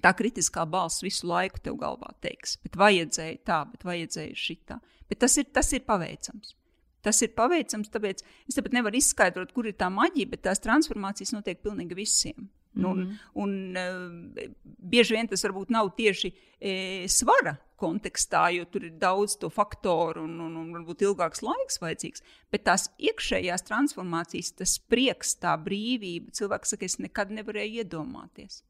[0.02, 4.80] Tā kritiskā balss visu laiku tev galvā teiks, bet vajadzēja tā, bet vajadzēja šitā.
[5.08, 6.56] Bet tas ir, tas ir paveicams.
[7.04, 11.34] Tas ir paveicams, tāpēc es tāpat nevaru izskaidrot, kur ir tā maģija, bet tās transformācijas
[11.36, 12.48] notiek pilnīgi visiem.
[12.74, 13.16] Mm -hmm.
[13.34, 16.72] Un, un uh, bieži vien tas varbūt nav tieši e,
[17.08, 22.22] svara kontekstā, jo tur ir daudz to faktoru un, un, un varbūt ilgāks laiks vajadzīgs.
[22.50, 28.62] Bet tās iekšējās transformācijas, tas prieks, tā brīvība, cilvēks saka, es nekad nevarēju iedomāties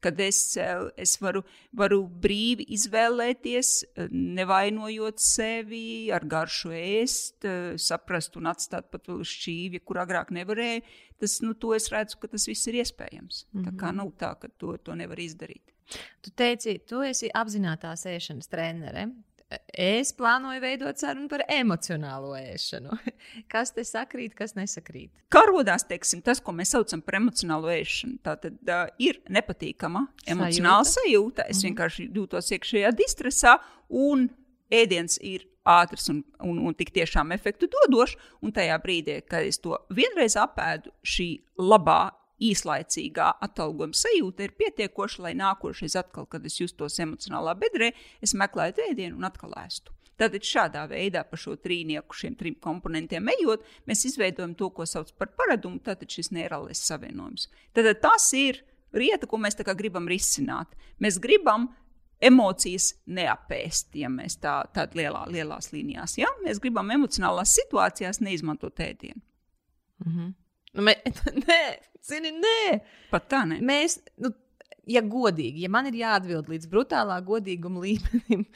[0.00, 1.42] kad es, eh, es varu,
[1.76, 9.24] varu brīvi izvēlēties, eh, nevainojot sevi, ar garšu ēst, eh, saprast un atstāt pat vēl
[9.24, 10.82] šķīvi, kur agrāk nevarēju.
[11.18, 13.46] Tas, nu, to es redzu, ka tas viss ir iespējams.
[13.52, 13.64] Mm -hmm.
[13.64, 13.96] Tā kā mhm.
[13.96, 15.72] nav tā, ka to, to nevar izdarīt.
[16.20, 19.12] Tu teici, tu esi apzināta ēšanas trenere
[19.76, 22.96] es plānoju veidot sarunu par emocionālo ēšanu.
[23.52, 25.12] Kas te sakrīt, kas nesakrīt?
[25.32, 28.18] Kā radās tas, ko mēs saucam par emocionālo ēšanu?
[28.26, 31.06] Tā tad uh, ir nepatīkama emocionāla sajūta.
[31.06, 31.46] sajūta.
[31.46, 31.68] Es mm -hmm.
[31.70, 34.28] vienkārši jūtos iekšējā distresā, un
[34.70, 38.16] ēdiens ir ātrs un, un, un tik tiešām efektu dodošs.
[38.42, 41.28] Un tajā brīdī, kad es to vienreiz apēdu, šī
[41.58, 42.10] labā
[42.42, 48.84] īslaicīgā atalgojuma sajūta ir pietiekoša, lai nākošais atkal, kad es justos emocionālā bedrē, es meklētu
[48.90, 49.94] ēdienu un atkal ēstu.
[50.16, 55.10] Tātad šādā veidā pa šo trīnieku, šiem trim komponentiem ejot, mēs izveidojam to, ko sauc
[55.20, 57.50] par paradumu, tātad šis neirālais savienojums.
[57.76, 58.62] Tātad tas ir
[58.96, 60.72] lieta, ko mēs gribam risināt.
[61.04, 61.68] Mēs gribam
[62.20, 66.16] emocijas neapēst, ja mēs tā, tādā lielā, lielās līnijās.
[66.22, 66.32] Ja?
[66.44, 69.20] Mēs gribam emocionālās situācijās neizmantot ēdienu.
[70.04, 70.32] Mm -hmm.
[70.76, 70.96] Nu, mē,
[71.46, 71.60] nē,
[72.06, 72.80] zini, nē.
[73.12, 73.60] Pat tā ne.
[73.64, 74.32] Mēs, nu,
[74.90, 78.46] ja godīgi, ja man ir jāatbild līdz brutālā godīguma līmenim,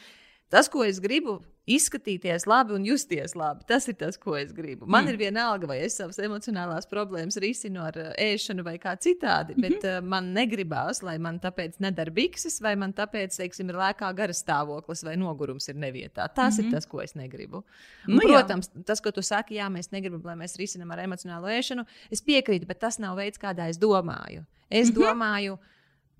[0.50, 1.38] tas, ko es gribu,
[1.70, 3.64] izskatīties labi un justies labi.
[3.68, 4.88] Tas ir tas, ko es gribu.
[4.90, 5.12] Man mm.
[5.12, 9.54] ir viena alga, vai es savas emocionālās problēmas risinu ar uh, ēšanu vai kā citādi,
[9.56, 10.08] bet mm -hmm.
[10.14, 15.04] man negribās, lai man tāpēc nedara bikses, vai man tāpēc, teiksim, ir lēkā gara stāvoklis
[15.04, 16.28] vai nogurums ir nevietā.
[16.34, 16.58] Tas mm -hmm.
[16.58, 16.74] ir mhm.
[16.74, 17.64] tas, ko es negribu.
[18.06, 18.84] Nu, un, protams, jā.
[18.84, 22.66] tas, ko tu saki, jā, mēs negribam, lai mēs risinām ar emocionālo ēšanu, es piekrītu,
[22.66, 24.44] bet tas nav veids, kādā es domāju.
[24.70, 25.06] Es mm -hmm.
[25.06, 25.58] domāju,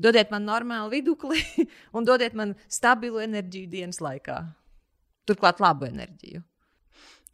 [0.01, 1.43] dodiet man normālu vidukli
[1.97, 4.43] un dodiet man stabilu enerģiju dienas laikā
[5.29, 6.43] turklāt labu enerģiju.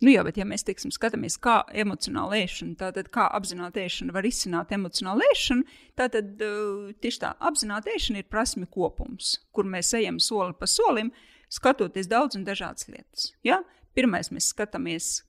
[0.04, 4.26] Nu jā, bet ja mēs teiksim, skatāmies, kā emocionāla ēšana, tātad kā apzināta ēšana var
[4.28, 5.64] izsināt emocionālu ēšanu,
[5.96, 11.14] tad uh, tieši tā apzināta ēšana ir prasme kopums, kur mēs ejam soli pa solim,
[11.48, 13.30] skatoties daudz un dažādas lietas.
[13.46, 13.62] Ja?
[13.96, 15.22] Pirmais mēs skatāmies,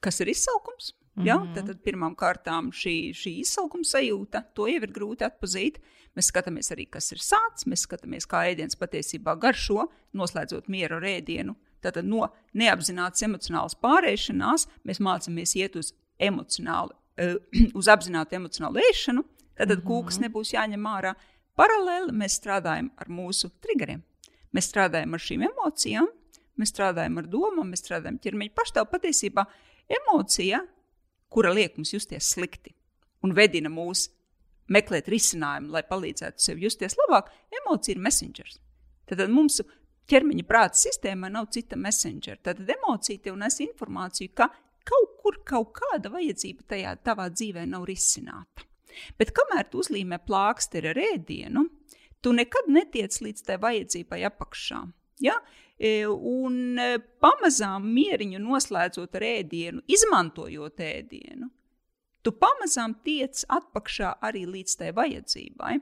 [0.00, 0.94] kas ir izsaukums.
[1.14, 1.26] Mm -hmm.
[1.26, 1.54] ja?
[1.54, 5.78] Tad, tad pirmām kārtām šī, šī izsaukuma sajūta, to jau ir grūti atpazīt.
[6.16, 11.02] Mēs skatāmies arī, kas ir sācis, mēs skatāmies, kā ēdiens patiesībā garšo, noslēdzot mieru ar
[11.02, 11.54] ēdienu.
[11.82, 17.36] Tātad no neapzinātas emocionālas pārēšanās mēs mācāmies iet uz emocionālu, uh,
[17.78, 19.24] uz apzinātu emocionālu ēšanu.
[19.54, 19.86] Tad mm -hmm.
[19.86, 21.14] kūks nebūs jāņem ārā.
[21.54, 24.02] Paralēli mēs strādājam ar mūsu triggeriem.
[24.54, 26.08] Mēs strādājam ar šīm emocijām,
[26.58, 28.90] mēs strādājam ar domām, mēs strādājam ķermeņa pašstāvu.
[28.90, 29.44] Patiesībā
[29.88, 30.60] emocija,
[31.34, 32.74] kura liek mums justies slikti
[33.24, 34.08] un vedina mūs
[34.72, 37.30] meklēt risinājumu, lai palīdzētu sev justies labāk,
[37.60, 38.60] emocija ir messengers.
[39.08, 39.60] Tad mums
[40.10, 42.38] ķermeņa prāta sistēmā nav cita messenger.
[42.44, 44.48] Tad emocija tev nes informāciju, ka
[44.84, 48.66] kaut kur kaut kāda vajadzība tajā tavā dzīvē nav risināta.
[49.18, 51.64] Bet kamēr tu uzlīmē plāksteri ar ēdienu,
[52.22, 54.84] tu nekad netiec līdz tai vajadzībai apakšā.
[55.24, 55.38] Ja?
[55.74, 61.50] E, un e, pamazām mieriņu noslēdzot ar ēdienu, izmantojot ēdienu,
[62.24, 65.74] tu pamazām tiec atpakaļ arī līdz tai vajadzībai.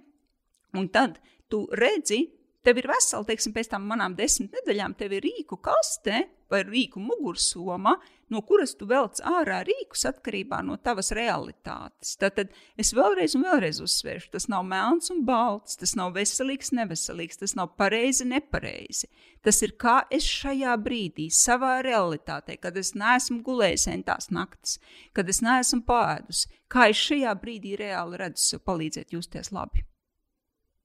[0.80, 1.18] Un tad
[1.52, 2.24] tu redzi,
[2.64, 7.00] tev ir vesela, teiksim, pēc tam manām desmit nedēļām, tev ir rīku kaste vai rīku
[7.02, 7.98] mugursoma,
[8.32, 12.14] no kuras tu velc ārā rīkus atkarībā no tavas realitātes.
[12.20, 12.40] Tad,
[12.80, 17.56] es vēlreiz un vēlreiz uzsvēršu, tas nav melns un balts, tas nav veselīgs, neveselīgs, tas
[17.58, 19.10] nav pareizi, nepareizi.
[19.42, 24.78] Tas ir kā es šajā brīdī, savā realitātē, kad es neesmu gulējis entās naktis,
[25.16, 29.84] kad es neesmu pāēdus, kā es šajā brīdī reāli redzu sev palīdzēt justies labi.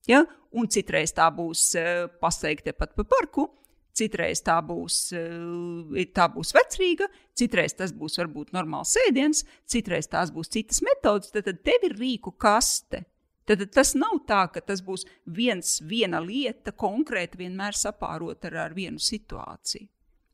[0.08, 0.24] Ja?
[0.58, 3.50] Un citreiz tā būs uh, pasteigta pat pa parku,
[3.98, 10.32] Citreiz tā būs, eh, tā būs vecrīga, citreiz tas būs varbūt normāls ēdiens, citreiz tās
[10.32, 11.32] būs citas metodas.
[11.34, 13.06] Tad, tad tev ir rīku kaste.
[13.48, 18.74] Tad tas nav tā, ka tas būs viens, viena lieta konkrēti vienmēr sapārot ar, ar
[18.76, 19.88] vienu situāciju.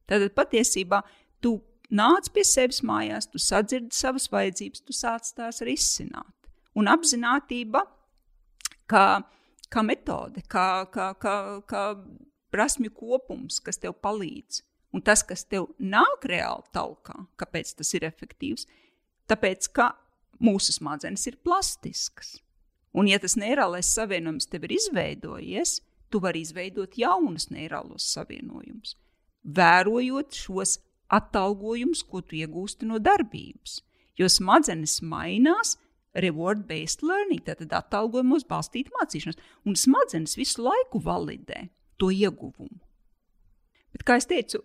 [0.10, 1.04] Tad patiesībā
[1.40, 1.62] tu
[1.94, 6.34] nāc pie sevis mājās, tu sadzirdi savas vajadzības, tu sāc tās risināt.
[6.76, 7.84] Un apziņotība
[8.90, 9.06] kā,
[9.70, 11.36] kā metode, kā, kā, kā,
[11.70, 11.84] kā
[12.54, 14.62] prasmju kopums, kas tev palīdz.
[14.94, 18.68] Un tas, kas tev nāk reāli talkā, kāpēc tas ir efektīvs,
[19.30, 19.90] tāpēc, ka
[20.44, 22.36] mūsu smadzenes ir plastiskas.
[22.94, 25.80] Un, ja tas neirālais savienojums tev ir izveidojies,
[26.14, 28.94] tu vari izveidot jaunus neirālos savienojumus,
[29.44, 30.78] vērojot šos
[31.14, 33.80] atalgojumus, ko tu iegūsti no darbības.
[34.20, 35.80] Jo smadzenes mainās,
[36.14, 41.66] reward-based learning, tātad atalgojumos balstīta mācīšanās, un smadzenes visu laiku validē
[42.04, 42.82] to ieguvumu.
[43.94, 44.64] Bet, kā jau teicu,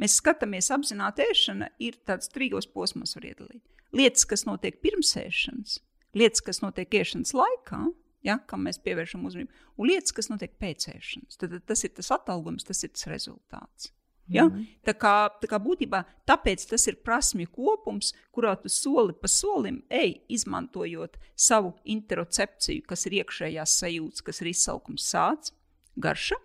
[0.00, 3.62] mēs skatāmies apzināti ēšana, ir tāds trījos posmos var iedalīt.
[3.96, 5.80] Lietas, kas notiek pirms ēšanas,
[6.16, 7.80] lietas, kas notiek ēšanas laikā,
[8.26, 11.40] ja, kam mēs pievēršam uzmanību, un lietas, kas notiek pēc ēšanas.
[11.40, 13.90] Tad, tad tas ir tas atalgojums, tas ir tas rezultāts.
[14.30, 14.44] Ja?
[14.46, 14.68] Mm.
[14.86, 19.80] Tā, kā, tā kā būtībā tāpēc tas ir prasmju kopums, kurā tu soli pa solim
[19.90, 25.56] ej, izmantojot savu interocepciju, kas ir iekšējās sajūtas, kas ir izsaukums sācis,
[25.98, 26.38] garša,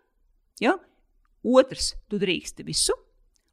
[0.61, 0.75] Ja?
[1.45, 2.95] Otrs, tu drīksti visu,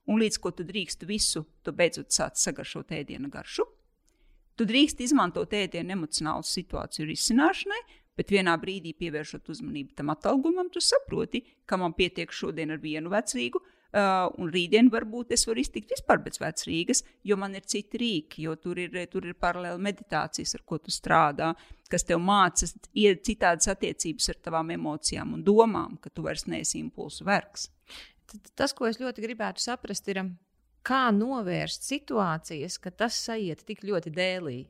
[0.09, 3.67] un līdz ko tu drīksti visu, tu beidzot sāc sagaršot ēdienu garšu.
[4.57, 7.81] Tu drīkst izmantot ēdienu emocionālu situāciju risināšanai,
[8.17, 13.13] bet vienā brīdī pievēršot uzmanību tam atalgojumam, tu saproti, ka man pietiek šodien ar vienu
[13.13, 17.99] vecrīgu, Uh, un rītdien varbūt es varu iztikt vispār bez vecrīgas, jo man ir citi
[18.01, 21.51] rīki, jo tur ir, tur ir paralēli meditācijas, ar ko tu strādā,
[21.93, 27.29] kas tev māca citādas attiecības ar tavām emocijām un domām, ka tu vairs neesi impulsu
[27.29, 27.69] vergs.
[28.57, 30.23] Tas, ko es ļoti gribētu saprast, ir,
[30.89, 34.61] kā novērst situācijas, ka tas aiziet tik ļoti dēlī.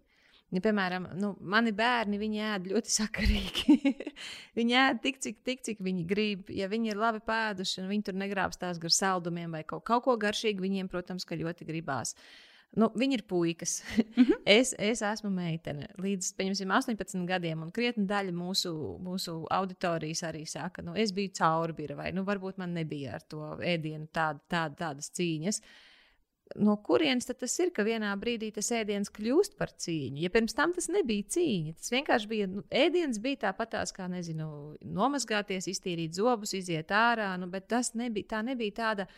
[0.53, 3.77] Ja, piemēram, nu, mani bērni ēd ļoti sakarīgi.
[4.59, 6.51] viņi ēd tik, cik, tik, cik viņi grib.
[6.53, 10.17] Ja viņi ir labi pēduši, un viņi tur negrābstās gar saldumiem vai kaut, kaut ko
[10.21, 12.13] garšīgu, viņiem, protams, ļoti gribās.
[12.77, 13.81] Nu, viņi ir puikas.
[14.13, 14.43] Mm -hmm.
[14.45, 15.89] es, es esmu meitene.
[15.99, 21.31] Līdz 18 gadiem, un krietni daļa mūsu, mūsu auditorijas arī saka, ka nu, es biju
[21.33, 25.61] caurbīra, vai nu, varbūt man nebija ar to ēdienu tād, tād, tādas cīņas.
[25.61, 25.92] Uh,
[26.61, 30.23] no kurienes tas ir, ka vienā brīdī tas ēdiens kļūst par cīņu?
[30.25, 34.49] Ja pirms tam tas nebija cīņa, tas vienkārši bija nu, ēdiens, bija tāpatās kā, nezinu,
[34.83, 39.09] nomazgāties, iztīrīt zobus, iziet ārā, nu, bet tas nebija, tā nebija tāda.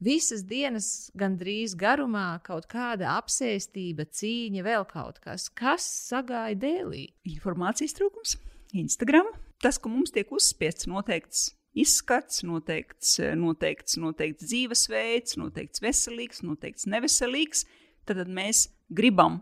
[0.00, 7.04] Visas dienas gandrīz garumā kaut kāda apsēstība, cīņa, vēl kaut kas, kas sagāja dēlī.
[7.28, 8.38] Informācijas trūkums,
[8.72, 9.28] Instagram.
[9.60, 17.64] Tas, ka mums tiek uzspiests noteikts izskats, noteikts, noteikts, noteikts dzīvesveids, noteikts veselīgs, noteikts neveselīgs,
[18.08, 19.40] tad mēs gribam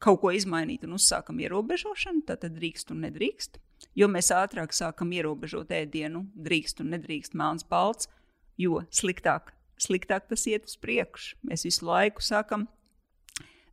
[0.00, 3.60] kaut ko izmainīt un uzsākam ierobežošanu, tad drīkst un nedrīkst.
[3.96, 8.08] Jo mēs ātrāk sākam ierobežot ēdienu, drīkst un nedrīkst melns palts,
[8.60, 11.36] jo sliktāk, sliktāk tas iet uz priekšu.
[11.48, 12.66] Mēs visu laiku sākam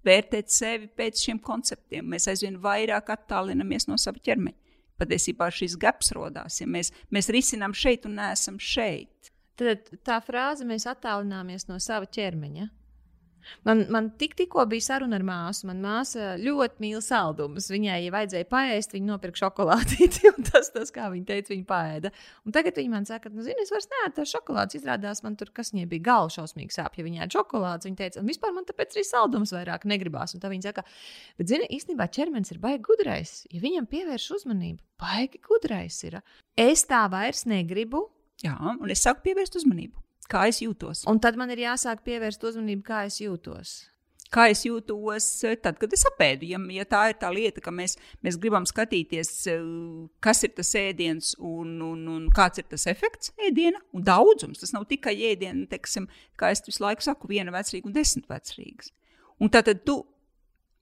[0.08, 2.08] vērtēt sevi pēc šiem konceptiem.
[2.08, 4.67] Mēs aizvien vairāk attālinamies no sava ķermeņa
[5.00, 9.32] patiesībā šis gaps radās, ja mēs, mēs risinām šeit un neesam šeit.
[9.58, 12.68] Tad tā frāze mēs attālināmies no sava ķermeņa.
[13.68, 15.68] Man, man tik, tikko bija saruna ar māsu.
[15.70, 17.70] Manā māsa ļoti mīl saldumus.
[17.72, 20.32] Viņai, ja vajadzēja paēst, viņa nopirka šokolādīti.
[20.48, 22.12] Tas, tas, kā viņa teica, viņa paēda.
[22.48, 24.78] Un tagad viņa man saka, nu, zini, es vairs neēdu tās šokolādes.
[24.80, 27.90] Izrādās, man tur kas viņai bija galva šausmīgi sāp, ja viņa ēda šokolādes.
[27.90, 30.34] Viņa teica, un vispār man tāpēc arī saldums vairāk negribās.
[30.38, 30.86] Un tā viņa saka,
[31.38, 33.38] bet, zini, īstenībā ķermenis ir baigi gudrais.
[33.54, 36.22] Ja viņam pievērš uzmanību, baigi gudrais ir.
[36.58, 38.08] Es tā vairs negribu.
[38.46, 41.06] Jā, un es saku pievērst uzmanību kā es jūtos.
[41.10, 43.78] Un tad man ir jāsāk pievērst uzmanību, kā es jūtos.
[44.34, 46.50] Kā es jūtos eh, tad, kad es apēdu?
[46.50, 49.64] Ja, ja tā ir tā lieta, ka mēs, mēs gribam skatīties, eh,
[50.24, 54.60] kas ir tas ēdiens un, un, un kāds ir tas efekts ēdiena un daudzums.
[54.64, 56.10] Tas nav tikai ēdiena, teiksim,
[56.40, 58.92] kā es visu laiku saku, viena vecrīga un desmit vecrīgas.
[59.40, 60.02] Un tad tu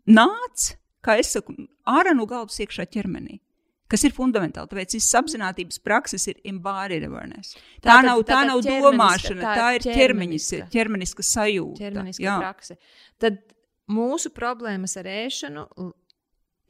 [0.10, 0.72] nāc,
[1.06, 1.54] kā es saku,
[1.86, 3.44] ārā no galvas iekšā ķermenī
[3.92, 4.72] kas ir fundamentāli.
[4.72, 7.58] Tāpēc šis apziņotības prakses ir embodied awareness.
[7.80, 11.84] Tā, tā nav, tā, nav domāšana, tā, tā ir ķermeniska, ķermeniska sajūta.
[11.84, 12.80] Ķermeniska prakse.
[13.22, 13.44] Tad
[13.92, 15.68] mūsu problēmas ar ēšanu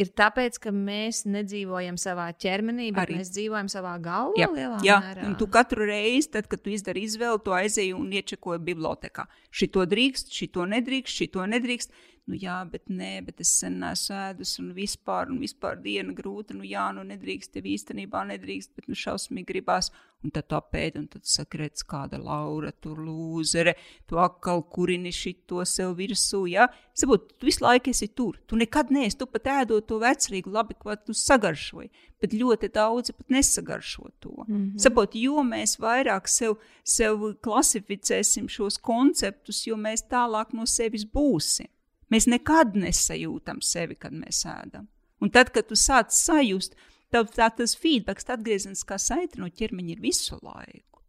[0.02, 3.20] ir tāpēc, ka mēs nedzīvojam savā ķermenī, bet Arī.
[3.22, 4.36] mēs dzīvojam savā galvā.
[4.40, 4.50] Jā,
[4.84, 4.98] jā.
[5.24, 9.28] un tu katru reizi, tad, kad tu izdari izvēli, to aizēji un iečekoji bibliotekā.
[9.56, 11.96] Šito drīkst, šito nedrīkst, šito nedrīkst
[12.30, 16.56] nu jā, bet nē, bet es sen neesmu ēdus un vispār, un vispār diena grūta,
[16.58, 19.92] nu jā, nu nedrīkst, tev īstenībā nedrīkst, bet nu šausmīgi gribās.
[20.26, 23.76] Un tad tu apēdi, un tad saki, redz, kāda Laura tur lūzere,
[24.10, 26.66] tu atkal kurini šito sev virsū, jā.
[26.98, 30.80] Sabūt, tu visu laiku esi tur, tu nekad neesi, tu pat ēdot to vecrīgu, labi,
[30.82, 31.92] ko tu sagaršoji,
[32.24, 34.34] bet ļoti daudzi pat nesagaršo to.
[34.48, 34.82] Mm -hmm.
[34.82, 41.70] Sabūt, jo mēs vairāk sev, sev klasificēsim šos konceptus, jo mēs tālāk no sevis būsim.
[42.14, 44.90] Mēs nekad nesajūtam sevi, kad mēs ēdam.
[45.24, 46.76] Un tad, kad tu sāc sajust,
[47.14, 51.02] tad tā, tas feedback, atgriezeniskā saite no ķermeņa ir visu laiku.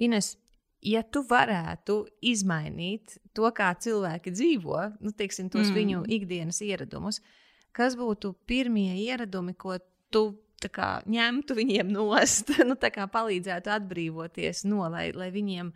[0.00, 0.34] Ines,
[0.80, 5.76] ja tu varētu izmainīt to, kā cilvēki dzīvo, nu, teiksim, tos mm.
[5.76, 7.20] viņu ikdienas ieradumus,
[7.76, 9.76] kas būtu pirmie ieradumi, ko
[10.10, 10.24] tu
[10.72, 15.72] kā, ņemtu viņiem nost, nu, palīdzētu atbrīvoties no, lai, lai viņiem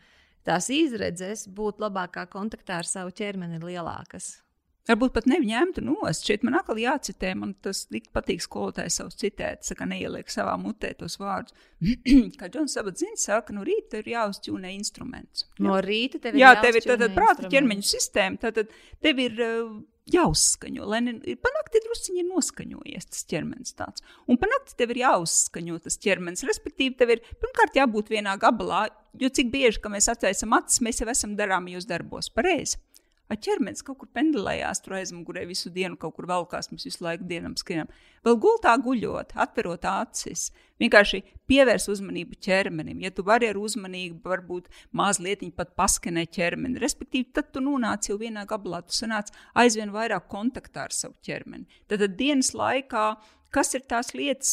[0.47, 4.35] tās izredzes būt labākā kontaktā ar savu ķermeni ir lielākas.
[4.85, 6.27] Varbūt pat neņemtu nost.
[6.29, 11.17] Šeit man atkal jācitē, man tas patīk skolotājs savus citēt, saka, neieliek savā mutē tos
[11.21, 11.57] vārdus.
[12.41, 15.47] Kā Džons Sabats zina, saka, no rīta ir jāuzķūnē instruments.
[15.65, 19.73] No rīta tev ir Jā, tev ir tātad prāta ķermeņu sistēma, tātad tev ir uh,
[20.13, 20.87] jāuzskaņo.
[20.89, 24.05] Lai ne, panākti drusciņi ir noskaņojies tas ķermenis tāds.
[24.29, 26.45] Un panākti tev ir jāuzskaņo tas ķermenis.
[26.49, 28.87] Respektīvi, tev ir pirmkārt jābūt vienā gabalā,
[29.21, 32.81] jo cik bieži, kad mēs atveicam acis, mēs jau esam darāmajos darbos pareizi
[33.33, 37.27] ar ķermenis kaut kur pendelējās, tur aizmugurē visu dienu, kaut kur valkās, mēs visu laiku
[37.29, 37.91] dienam skrienam.
[38.25, 40.51] Vēl gultā guļot, atverot acis,
[40.83, 43.01] vienkārši pievērs uzmanību ķermenim.
[43.05, 48.19] Ja tu vari ar uzmanību, varbūt mazliet pat paskanēt ķermeni, respektīvi, tad tu nonāc jau
[48.21, 51.69] vienā gabalā, tu sanāc aizvien vairāk kontaktā ar savu ķermeni.
[51.89, 53.07] Tad, tad dienas laikā,
[53.55, 54.53] kas ir tās lietas,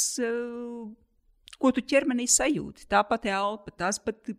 [1.61, 2.87] ko tu ķermenī sajūti?
[2.91, 4.31] Tā pati elpa, tās pat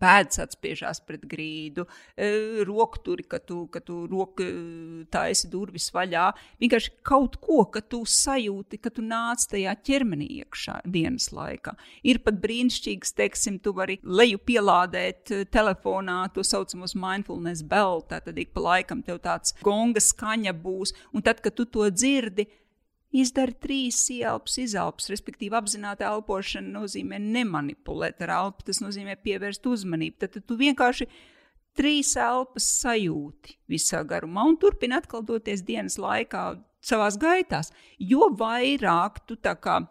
[0.00, 1.84] Pēdas atspiežās pret grīdu,
[2.16, 2.30] e,
[2.68, 4.46] rokturi, ka tu, ka tu roku
[5.12, 6.28] taisi durvis vaļā.
[6.62, 11.74] Vienkārši kaut ko, ka tu sajūti, ka tu nāc tajā ķermenī iekšā dienas laikā.
[12.08, 18.30] Ir pat brīnišķīgs, teiksim, tu vari leju pielādēt e, telefonā to saucamos mindfulness bell, tad
[18.38, 22.48] ik pa laikam tev tāds gonga skaņa būs, un tad, kad tu to dzirdi,
[23.12, 30.16] Izdara trīs ieelpas, izelpas, respektīvi apzināta elpošana nozīmē nemanipulēt ar elpu, tas nozīmē pievērst uzmanību.
[30.22, 31.08] Tad, tad tu vienkārši
[31.76, 36.46] trīs elpas sajūti visā garumā un turpini atkal doties dienas laikā
[36.82, 37.72] savās gaitās.
[38.00, 39.82] Jo vairāk tu tā kā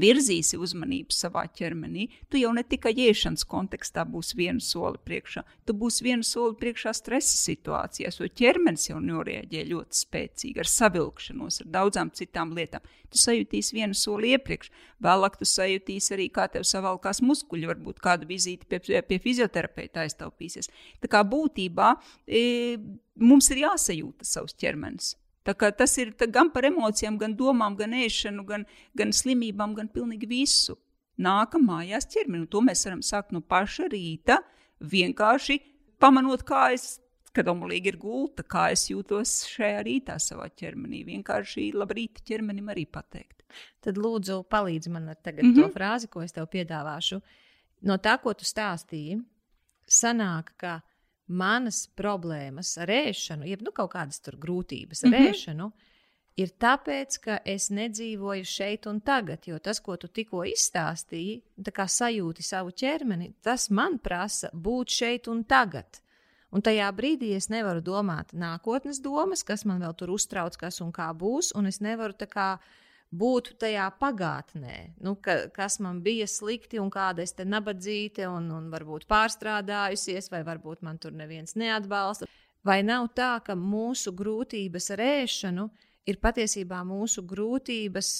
[0.00, 5.76] virzīsi uzmanību savā ķermenī, tu jau ne tikai iešanas kontekstā būsi vienu soli priekšā, tu
[5.78, 11.72] būsi vienu soli priekšā stresa situācijās, jo ķermenis jau norēģē ļoti spēcīgi ar savilkšanos, ar
[11.78, 12.84] daudzām citām lietām.
[13.12, 14.70] Tu sajutīsi vienu soli iepriekš,
[15.04, 20.72] vēlāk tu sajutīsi arī, kā tev savalkās muskuļi, varbūt kādu vizīti pie, pie fizioterapeita aiztaupīsies.
[21.02, 21.92] Tā kā būtībā
[22.24, 22.78] e,
[23.20, 25.16] mums ir jāsajūta savs ķermenis.
[25.44, 28.64] Tas ir gan par emocijām, gan domām, gan ēšanu, gan,
[28.94, 30.78] gan slimībām, gan pilnīgi visu.
[31.18, 34.38] Nākam mājās ķermeni, un to mēs varam sākt no paša rīta,
[34.80, 35.58] vienkārši
[36.02, 37.00] pamanot, kā es,
[37.34, 41.02] kad omulīgi ir gulta, kā es jūtos šajā rītā savā ķermenī.
[41.10, 43.42] Vienkārši labrīt ķermenim arī pateikt.
[43.84, 45.62] Tad lūdzu palīdzi man ar tagad mm -hmm.
[45.62, 47.20] to frāzi, ko es tev piedāvāšu.
[47.82, 49.20] No tā, ko tu stāstīji,
[49.88, 50.80] sanāk, ka
[51.32, 55.30] manas problēmas ar ēšanu, jeb nu, kaut kādas grūtības ar mm -hmm.
[55.32, 55.70] ēšanu,
[56.36, 59.46] ir tāpēc, ka es nedzīvoju šeit un tagad.
[59.46, 65.28] Jo tas, ko tu tikko izstāstīji, kā sajūti savu ķermeni, tas man prasa būt šeit
[65.28, 66.00] un tagad.
[66.52, 70.92] Un tajā brīdī es nevaru domāt nākotnes domas, kas man vēl tur uztrauc, kas un
[70.92, 72.48] kā būs, un es nevaru tā kā
[73.12, 78.48] būtu tajā pagātnē, nu, ka, kas man bija slikti un kāda es te nabadzīte un,
[78.56, 82.28] un varbūt pārstrādājusies, vai varbūt man tur neviens neatbalsta.
[82.64, 85.66] Vai nav tā, ka mūsu grūtības ar ēšanu
[86.08, 88.12] ir patiesībā mūsu grūtības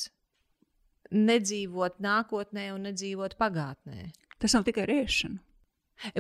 [1.13, 4.11] nedzīvot nākotnē un nedzīvot pagātnē?
[4.43, 5.41] Tas nav tikai ēšana.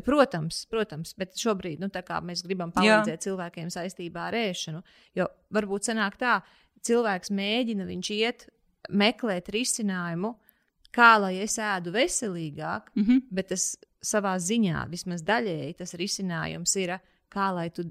[0.06, 1.88] Protams, protams, bet šobrīd nu,
[2.22, 3.22] mēs gribam palīdzēt Jā.
[3.24, 4.82] cilvēkiem saistībā ar ēšanu.
[5.18, 6.36] Jo varbūt sanāk tā,
[6.86, 8.46] cilvēks mēģina, viņš iet
[8.90, 10.34] meklēt risinājumu,
[10.92, 13.22] kā lai es ēdu veselīgāk, mm -hmm.
[13.30, 16.98] bet tas savā ziņā, vismaz daļēji, tas risinājums ir,
[17.32, 17.84] kā lai tu,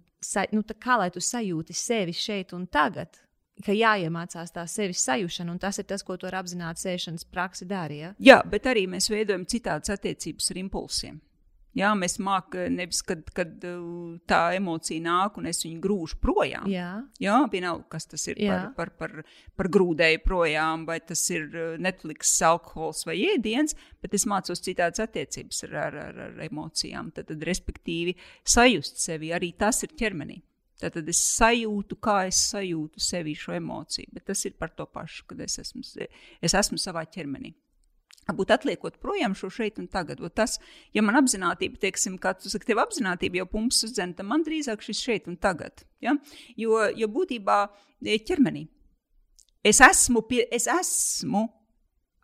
[0.51, 3.17] nu, tā, kā lai tu sajūti sevi šeit un tagad.
[3.65, 7.97] Ka jāiemācās tā sevis sajūšana, un tas ir tas, ko ar apzināti sēšanas praksi dari.
[7.97, 8.13] Ja?
[8.19, 11.21] Jā, bet arī mēs veidojam citādas attiecības ar impulsiem.
[11.77, 16.67] Jā, mēs mākam, nevis kad, kad uh, tā emocija nāk un es viņu grūžu projām.
[16.67, 16.89] Jā,
[17.21, 18.57] Jā vienalga, kas tas ir Jā.
[18.75, 24.19] par, par, par, par grūdēju projām, vai tas ir uh, Netflix, alkohols vai ēdiens, bet
[24.19, 27.13] es mācos citādas attiecības ar, ar, ar, ar emocijām.
[27.15, 30.41] Tad, tad, respektīvi, sajust sevi arī tas ir ķermenī.
[30.81, 35.27] Tad es sajūtu, kā es sajūtu sevi šo emociju, bet tas ir par to pašu,
[35.29, 35.85] kad es esmu,
[36.41, 37.53] es esmu savā ķermenī
[38.29, 40.21] būt atliekot projām šo šeit un tagad.
[40.21, 40.59] O tas,
[40.95, 44.83] ja man apziņotība, teiksim, kā tu saki, tev apziņotība jau pumpas uzdzen, tad man drīzāk
[44.85, 45.83] šis šeit un tagad.
[46.03, 46.15] Ja?
[46.59, 48.67] Jo, jo būtībā e, ķermenī
[49.63, 51.47] es esmu, pie, es esmu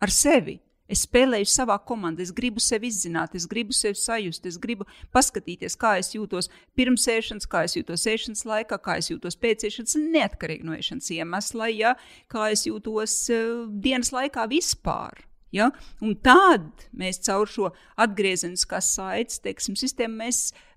[0.02, 0.60] ar sevi.
[0.88, 5.76] Es spēlēju savā komandā, es gribu sevi izzināt, es gribu sevi sajust, es gribu paskatīties,
[5.76, 6.48] kā es jūtos
[6.80, 11.12] pirms ēšanas, kā es jūtos ēšanas laikā, kā es jūtos pēc ēšanas, neatkarīgi no ēšanas
[11.18, 11.98] iemesla, ja,
[12.32, 15.28] kā es jūtos uh, dienas laikā vispār.
[15.56, 15.72] Ja?
[16.04, 20.30] Un tad mēs caur šo atgriezeniskā saites teiksim, sistēmu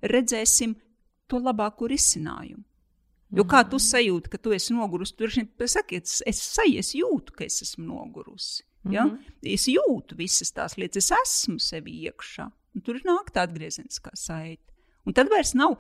[0.03, 0.77] redzēsim
[1.31, 2.65] to labāko risinājumu.
[3.31, 7.37] Jo kā tu sajūti, ka tu esi nogurusi, tur ir saki, es, es, es jūtu,
[7.37, 8.65] ka es esmu nogurusi.
[8.91, 9.05] Ja?
[9.05, 9.55] Mm -hmm.
[9.55, 12.51] Es jūtu visas tās lietas, es esmu sevi iekšā.
[12.85, 14.73] Tur nāk tā atgriezeniskā saite.
[15.07, 15.79] Un tad vairs nav,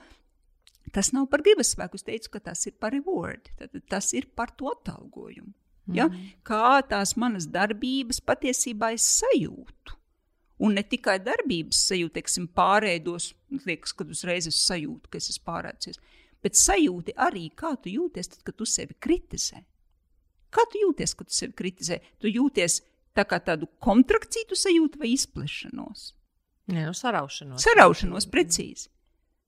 [0.92, 1.94] tas nav par gribas spēku.
[1.94, 3.50] Es teicu, ka tas ir par reward.
[3.58, 5.52] Tad, tas ir par to atalgojumu.
[5.88, 6.08] Ja?
[6.08, 6.34] Mm.
[6.46, 9.96] Kā tās manas darbības patiesībā es sajūtu.
[10.60, 13.30] Un ne tikai darbības sajūta, teiksim, pārēdos,
[13.64, 16.00] liekas, kad uzreiz es sajūtu, ka es esmu pārēdzies,
[16.44, 19.62] bet sajūti arī, kā tu jūties, tad, kad tu sevi kritizē.
[20.52, 22.00] Kā tu jūties, kad tu sevi kritizē?
[22.20, 22.80] Tu jūties
[23.16, 26.10] tā kā tādu kontrakciju sajūtu vai izplešanos?
[26.70, 27.64] Nē, nu, saraušanos.
[27.64, 28.90] Saraušanos, precīzi.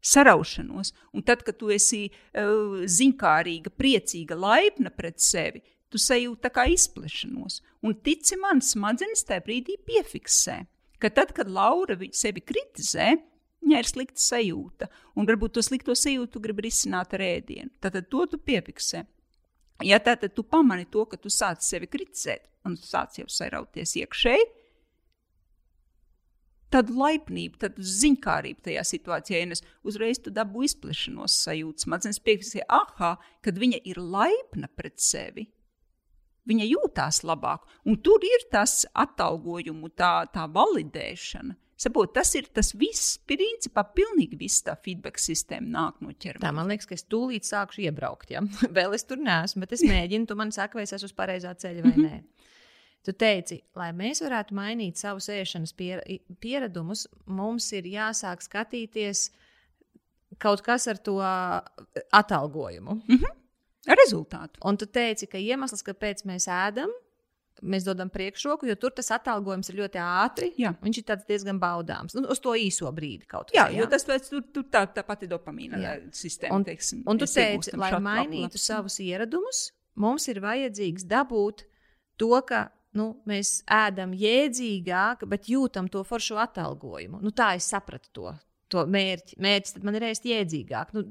[0.03, 0.91] Saraušanos.
[1.15, 5.63] Un tad, kad tu esi uh, ziņkārīga, priecīga, laipna pret sevi,
[5.93, 7.61] tu sajūti kā izplešanos.
[7.87, 10.63] Un tici man, smadzenes tajā brīdī piefiksē,
[11.03, 13.13] ka tad, kad Laura sevi kritizē,
[13.63, 17.71] viņai ir slikta sajūta, un varbūt to slikto sajūtu grib risināt ar ēdienu.
[17.83, 19.05] Tad to tu piefiksē.
[19.83, 23.97] Ja tātad tu pamani to, ka tu sāc sevi kritizēt, un tu sāc jau sarauties
[23.99, 24.51] iekšēji,
[26.73, 31.87] tādu laipnību, tādu ziņkārību tajā situācijā, es uzreiz dabūju izplešanos sajūtas.
[31.87, 35.49] Smadzenes piefiksēja, ah, kad viņa ir laipna pret sevi.
[36.49, 41.55] Viņa jūtās labāk, un tur ir tas atalgojumu, tā, tā validēšana.
[41.83, 46.43] Saprot, tas ir tas viss, principā, pilnīgi viss tā feedback sistēma nāk no ķermeņa.
[46.45, 48.31] Tā man liekas, ka es tūlīt sākšu iebraukt.
[48.31, 48.43] Ja?
[48.77, 51.55] Vēl es tur neesmu, bet es mēģinu, tu man saki, vai es esmu uz pareizā
[51.59, 52.21] ceļa vai nē.
[53.03, 59.25] Tu teici, lai mēs varētu mainīt savus ēšanas pieradumus, mums ir jāsāk skatīties
[60.43, 63.01] kaut kas ar to atalgojumu.
[63.09, 63.42] Mm -hmm.
[63.89, 64.61] Rezultātu.
[64.69, 66.93] Un tu teici, ka iemesls, kāpēc mēs ēdam,
[67.63, 70.51] mēs dodam priekšroku, jo tur tas atalgojums ir ļoti ātri.
[70.61, 70.73] Jā.
[70.83, 72.17] Viņš ir diezgan baudāms.
[72.19, 73.57] Nu, uz to īso brīdi kaut kā.
[73.59, 75.97] Jā, jā, jo tas tur, tur tā, tā pati dopamīna jā.
[76.15, 76.59] sistēma.
[76.59, 81.67] Un, teiksim, un tu teici, lai mainītu savus ieradumus, mums ir vajadzīgs dabūt
[82.21, 82.69] to, ka
[82.99, 87.23] nu, mēs ēdam jēdzīgāk, bet jūtam to foršu atalgojumu.
[87.25, 88.33] Nu, tā es sapratu to.
[88.73, 89.37] To mērķi.
[89.43, 90.95] Mērķis man ir ēst jēdzīgāk.
[90.97, 91.05] Nu,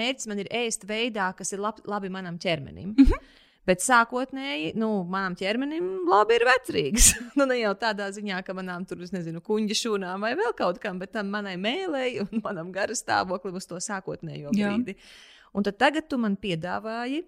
[0.00, 2.94] mērķis man ir ēst veidā, kas ir lab, labi manam ķermenim.
[2.96, 3.36] Mm -hmm.
[3.68, 7.10] Bet sākotnēji, nu, manam ķermenim labi ir vecrīgs.
[7.38, 10.98] nu, ne jau tādā ziņā, ka manām tur, nezinu, kuģa šūnām vai vēl kaut kam,
[10.98, 14.96] bet tam manai mēlēji un manam garastāvoklim uz to sākotnējo brīdi.
[14.96, 15.12] Jā.
[15.52, 17.24] Un tad tagad tu man piedāvāji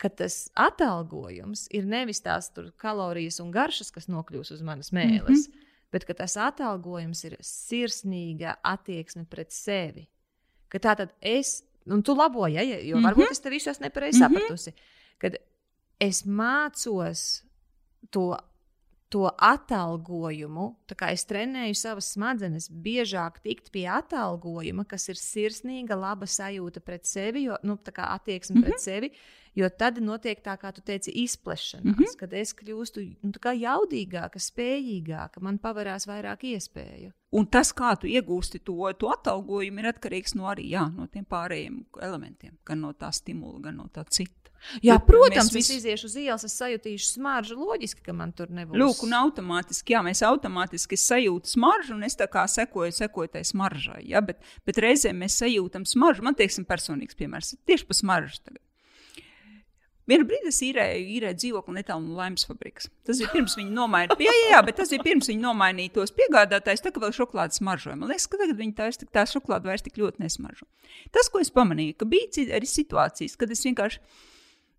[0.00, 5.52] ka tas atalgojums ir nevis tās kalorijas un garšas, kas nokļūs uz manas mēles, mm
[5.52, 5.63] -hmm.
[5.94, 10.08] Bet tas atalgojums ir sirsnīga attieksme pret sevi.
[10.68, 13.08] Ka tā tad es, un tu laboji, ja, jo mm -hmm.
[13.08, 14.40] varbūt es te visu esmu nepareizi mm -hmm.
[14.40, 14.72] sapratusi,
[15.18, 15.36] kad
[16.00, 17.42] es mācos
[18.10, 18.36] to
[19.14, 25.94] to atalgojumu, tā kā es trenēju savas smadzenes, biežāk tikt pie atalgojuma, kas ir sirsnīga,
[25.94, 28.66] laba sajūta pret sevi, jo, nu, tā kā attieksme mm -hmm.
[28.66, 29.12] pret sevi,
[29.54, 32.16] Jo tad notiek tā, kā tu teici, izplešanās, mm -hmm.
[32.18, 37.12] kad es kļūstu nu, jaudīgāka, spējīgāka, man pavarās vairāk iespēju.
[37.32, 41.24] Un tas, kā tu iegūsti to, to atalgojumu, ir atkarīgs no arī jā, no tiem
[41.24, 44.44] pārējiem elementiem, gan no tā stimula, gan no tā cita.
[44.82, 47.56] Jā, Bet protams, mēs visi iziešu uz ielas, es sajutīšu smaržu.
[47.60, 48.78] Loģiski, ka man tur nebūs.
[48.80, 53.44] Lūk, un automātiski, jā, mēs automātiski sajūtam smaržu, un es tā kā sekoju, sekoju tai
[53.44, 54.02] smaržai.
[54.08, 54.24] Ja?
[54.24, 56.24] Bet, bet reizēm mēs sajūtam smaržu.
[56.24, 58.40] Man, teiksim, personīgs piemērs tieši par smaržu.
[58.40, 58.62] Tagad.
[60.10, 62.90] Vienu brīdi es īrēju, īrēju dzīvokli netālu no laimes fabrikas.
[63.08, 64.16] Tas bija pirms viņa nomainīja.
[64.20, 66.82] Jā, jā, bet tas bija pirms viņa nomainīja tos piegādātājus.
[66.84, 67.96] Tā kā vēl šokolādes smaržoja.
[67.96, 70.68] Man liekas, ka tagad viņa tā, tā šokolāde vairs tik ļoti nesmaržo.
[71.14, 74.02] Tas, ko es pamanīju, ka bija arī situācijas, kad es vienkārši.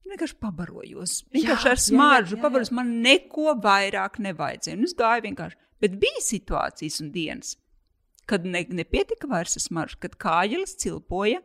[0.06, 1.16] Vienkārši pabarojos.
[1.34, 2.70] Vienkārši jā, ar smaržu pabarojos.
[2.78, 4.78] Man neko vairāk nevajadzēja.
[4.78, 5.58] Un es gāju vienkārši.
[5.82, 7.56] Bet bija situācijas un dienas,
[8.30, 11.42] kad ne, nepietika vairs smarža, kad kājas cilpoja,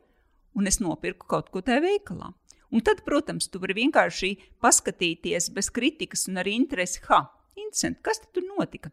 [0.52, 2.34] un es nopirku kaut ko tajā veikalā.
[2.70, 7.24] Un tad, protams, tu vari vienkārši paskatīties bez kritikas un ar interesi, ha,
[7.58, 8.92] interesanti, kas tur notika.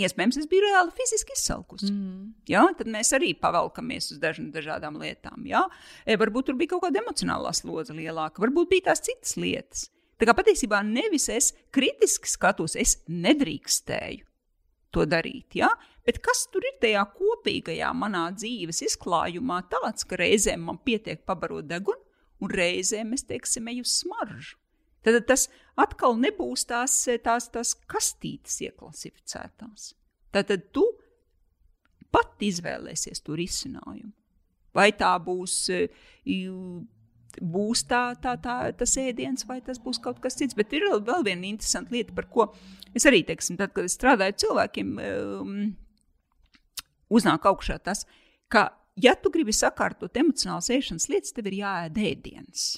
[0.00, 1.90] Iespējams, es biju reāli fiziski izsalkusi.
[1.92, 2.28] Mm.
[2.48, 2.64] Ja?
[2.76, 5.44] Tad mēs arī pavalkamies uz daž dažādām lietām.
[5.48, 5.66] Ja?
[6.06, 9.88] E, varbūt tur bija kaut kāda emocionālā slodze lielāka, varbūt bija tās citas lietas.
[10.20, 14.26] Tā kā patiesībā nevis es kritiski skatos, es nedrīkstēju
[14.94, 15.56] to darīt.
[15.58, 15.70] Ja?
[16.06, 21.68] Bet kas tur ir tajā kopīgajā manā dzīves izklājumā, tāds, ka reizēm man pietiek pabarot
[21.68, 22.00] degunu,
[22.40, 24.56] un reizēm mēs teiksim, eju smaržu.
[25.04, 25.46] Tad tas
[25.80, 29.94] atkal nebūs tās, tās, tās kastītes ieklasificētās.
[30.34, 30.84] Tad tu
[32.12, 34.12] pat izvēlēsies to risinājumu.
[34.76, 35.54] Vai tā būs,
[37.40, 40.56] būs tā, tā, tā, tas ēdiens, vai tas būs kaut kas cits.
[40.58, 42.50] Bet ir vēl viena interesanta lieta, par ko
[42.94, 45.56] es arī teiksim, tad, kad es strādāju cilvēkiem, um,
[47.10, 48.04] uznāk augšā tas,
[48.50, 48.68] ka
[49.02, 52.70] ja tu gribi sakārtot emocionālas ēšanas lietas, tev ir jāēd ēdienas.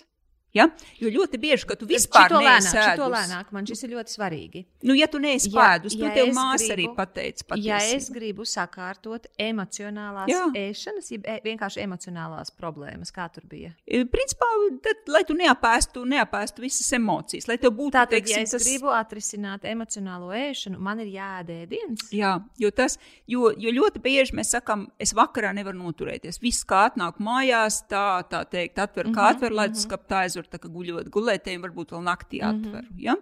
[0.53, 0.66] Ja?
[1.00, 4.61] Jo ļoti bieži, kad tu vispār to lēnāk, to lēnāk, man šis ir ļoti svarīgi.
[4.84, 7.46] Nu, ja tu neesi ja, pēdus, ja to tev māsa gribu, arī pateica.
[7.53, 7.68] Patiesībā.
[7.70, 10.42] Ja es gribu sakārtot emocionālās Jā.
[10.61, 13.72] ēšanas, ja e, vienkārši emocionālās problēmas, kā tur bija?
[13.86, 14.48] E, principā,
[14.84, 18.68] tad, lai tu neapēstu, neapēstu visas emocijas, lai tev būtu tāds, teiksim, ja es tas...
[18.68, 22.05] gribu atrisināt emocionālo ēšanu, man ir jāēd ēdiens.
[22.12, 26.42] Jā, jo tas, jo, jo ļoti bieži mēs sakam, es vakarā nevaru noturēties.
[26.44, 29.80] Viss kā atnāk mājās, tā, tā teikt, atver, kā mm -hmm, atver, lai tas mm
[29.80, 29.88] -hmm.
[29.88, 32.88] skaptā aizver tur guļot gulētēm, varbūt vēl naktī atveru.
[32.88, 33.03] Mm -hmm.
[33.03, 33.16] ja?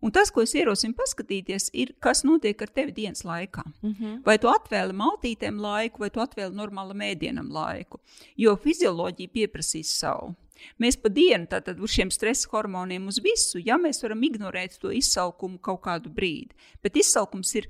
[0.00, 3.62] Un tas, ko es ierosinu paskatīties, ir, kas notiek ar tevi dienas laikā.
[3.82, 4.22] Mm -hmm.
[4.24, 8.00] Vai tu atvēli maltītēm laiku, vai tu atvēli normālam ēdienam laiku.
[8.36, 10.34] Jo fizioloģija pieprasīs savu.
[10.80, 14.90] Mēs pa dienu tātad uz šiem stresa hormoniem, uz visu, ja mēs varam ignorēt to
[14.90, 16.54] izsalkumu kaut kādu brīdi.
[16.82, 17.68] Bet izsalkums ir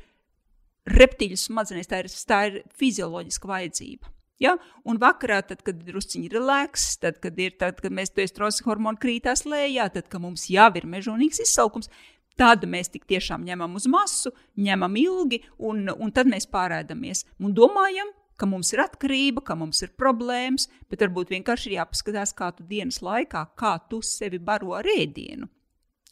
[0.87, 4.11] reptīļu smadzenēs, tā ir, tā ir fizioloģiska vajadzība.
[4.41, 4.57] Ja?
[4.89, 8.65] Un vakarā, tad, kad ir drusciņi relaks, tad, kad, ir, tad, kad mēs to estrosas
[8.65, 11.93] hormonu krītās lejā, tad, kad mums jau ir mežonīgs izsalkums,
[12.41, 17.53] Tad mēs tik tiešām ņemam uz masu, ņemam ilgi, un, un tad mēs pārēdamies un
[17.53, 22.49] domājam, ka mums ir atkarība, ka mums ir problēmas, bet varbūt vienkārši ir jāpaskatās, kā
[22.57, 25.51] tu dienas laikā, kā tu sevi baro ar ēdienu.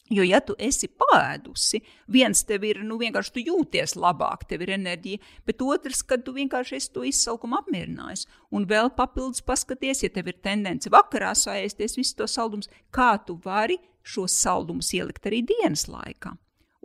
[0.08, 4.72] Jo, ja tu esi pāēdusi, viens tev ir nu, vienkārši tu jūties labāk, tev ir
[4.78, 8.24] enerģija, bet otrs, kad tu vienkārši esi to izsalkumu apmierinājis.
[8.56, 13.36] Un vēl papildus paskaties, ja tev ir tendence vakarā saēsties visus tos saldumus, kā tu
[13.44, 16.32] vari šos saldumus ielikt arī dienas laikā.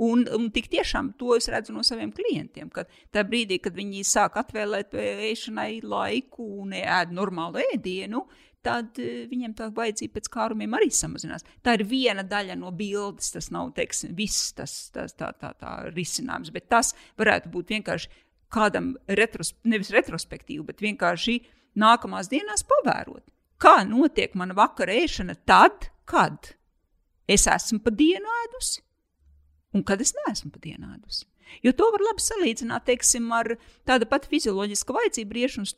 [0.03, 4.01] Un, un tik tiešām to es redzu no saviem klientiem, ka tajā brīdī, kad viņi
[4.09, 8.23] sāk atvēlēt ēšanai laiku un ēd normālu ēdienu,
[8.65, 11.45] tad uh, viņiem tā vajadzība pēc kārumiem arī samazinās.
[11.63, 13.33] Tā ir viena daļa no bildes.
[13.35, 18.11] Tas nav teiksim, viss tas, tas tā, tā, tā risinājums, bet tas varētu būt vienkārši
[18.53, 21.39] kādam retros, nevis retrospektīvi, bet vienkārši
[21.79, 23.25] nākamās dienās pavērot,
[23.61, 26.53] kā notiek mana vakara ēšana tad, kad
[27.29, 28.83] es esmu pa dienu ēdusi
[29.73, 31.25] un kad es neesmu pa dienu ēdusi.
[31.65, 33.55] Jo to var labi salīdzināt teiksim, ar
[33.87, 35.73] tādu pat fizioloģisku vajadzību riešanu uz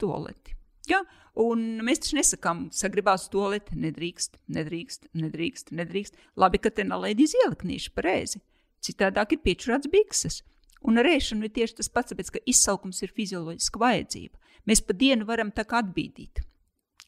[0.92, 1.02] Ja?
[1.40, 6.20] Un mēs taču nesakām, sagribās to lietu, nedrīkst, nedrīkst, nedrīkst, nedrīkst.
[6.40, 8.42] Labi, ka te nalaidīs ieliknīši pareizi.
[8.86, 10.42] Citādāk ir piečurāts bikses.
[10.86, 14.38] Un ar ēšanu ir tieši tas pats, tāpēc, ka izsalkums ir fizioloģiska vajadzība.
[14.70, 16.44] Mēs pa dienu varam tā kā atbīdīt.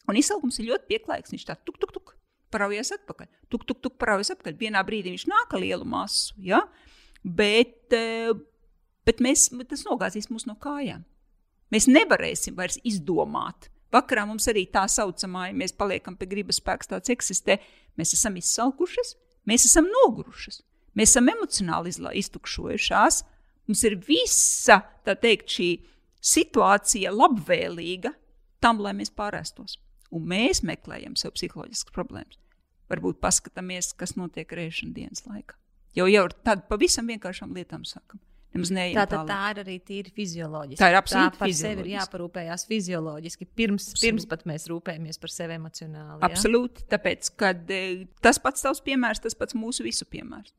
[0.09, 1.33] Un izsalkums ir ļoti pieklājīgs.
[1.35, 2.15] Viņš tā tuk, tuk, tuk,
[2.53, 3.29] paraujas atpakaļ.
[3.51, 4.57] Tuk, tuk, tuk, paraujas atpakaļ.
[4.59, 6.63] Vienā brīdī viņš nāk ar lielu masu, ja?
[7.23, 8.31] bet, eh,
[9.05, 11.03] bet mēs, tas nogāzīs mūs no kājām.
[11.73, 13.69] Mēs nevarēsim vairs izdomāt.
[13.93, 17.57] Vakarā mums arī tā saucamā, ja mēs paliekam pie gribas spēks, tāds eksistē.
[17.99, 19.15] Mēs esam izsalkušas,
[19.47, 20.61] mēs esam nogurušas,
[20.97, 23.21] mēs esam emocionāli iztukšojušās.
[23.67, 25.69] Mums ir visa teikt, šī
[26.23, 28.13] situācija labvēlīga
[28.63, 29.77] tam, lai mēs pārēstos.
[30.15, 32.39] Un mēs meklējam sev psiholoģiskas problēmas.
[32.87, 35.57] Varbūt paskatāmies, kas notiek rēšanas dienas laikā.
[35.97, 38.21] Jau, jau tad pavisam vienkāršām lietām sākam.
[38.97, 40.79] Tā, tā, tā ir arī tīri fizioloģiski.
[40.81, 43.49] Tā ir absolūti tā par sevi ir jāparūpējas fizioloģiski.
[43.57, 44.05] Pirms, absolūti.
[44.05, 46.19] pirms pat mēs rūpējamies par sevi emocionāli.
[46.19, 46.29] Ja?
[46.29, 46.87] Absolūti.
[46.91, 47.83] Tāpēc, kad e,
[48.25, 50.55] tas pats tavs piemērs, tas pats mūsu visu piemērs.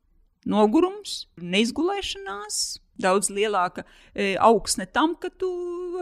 [0.49, 5.49] Nogurums, neizgulēšanās, daudz lielāka e, augsne tam, ka tu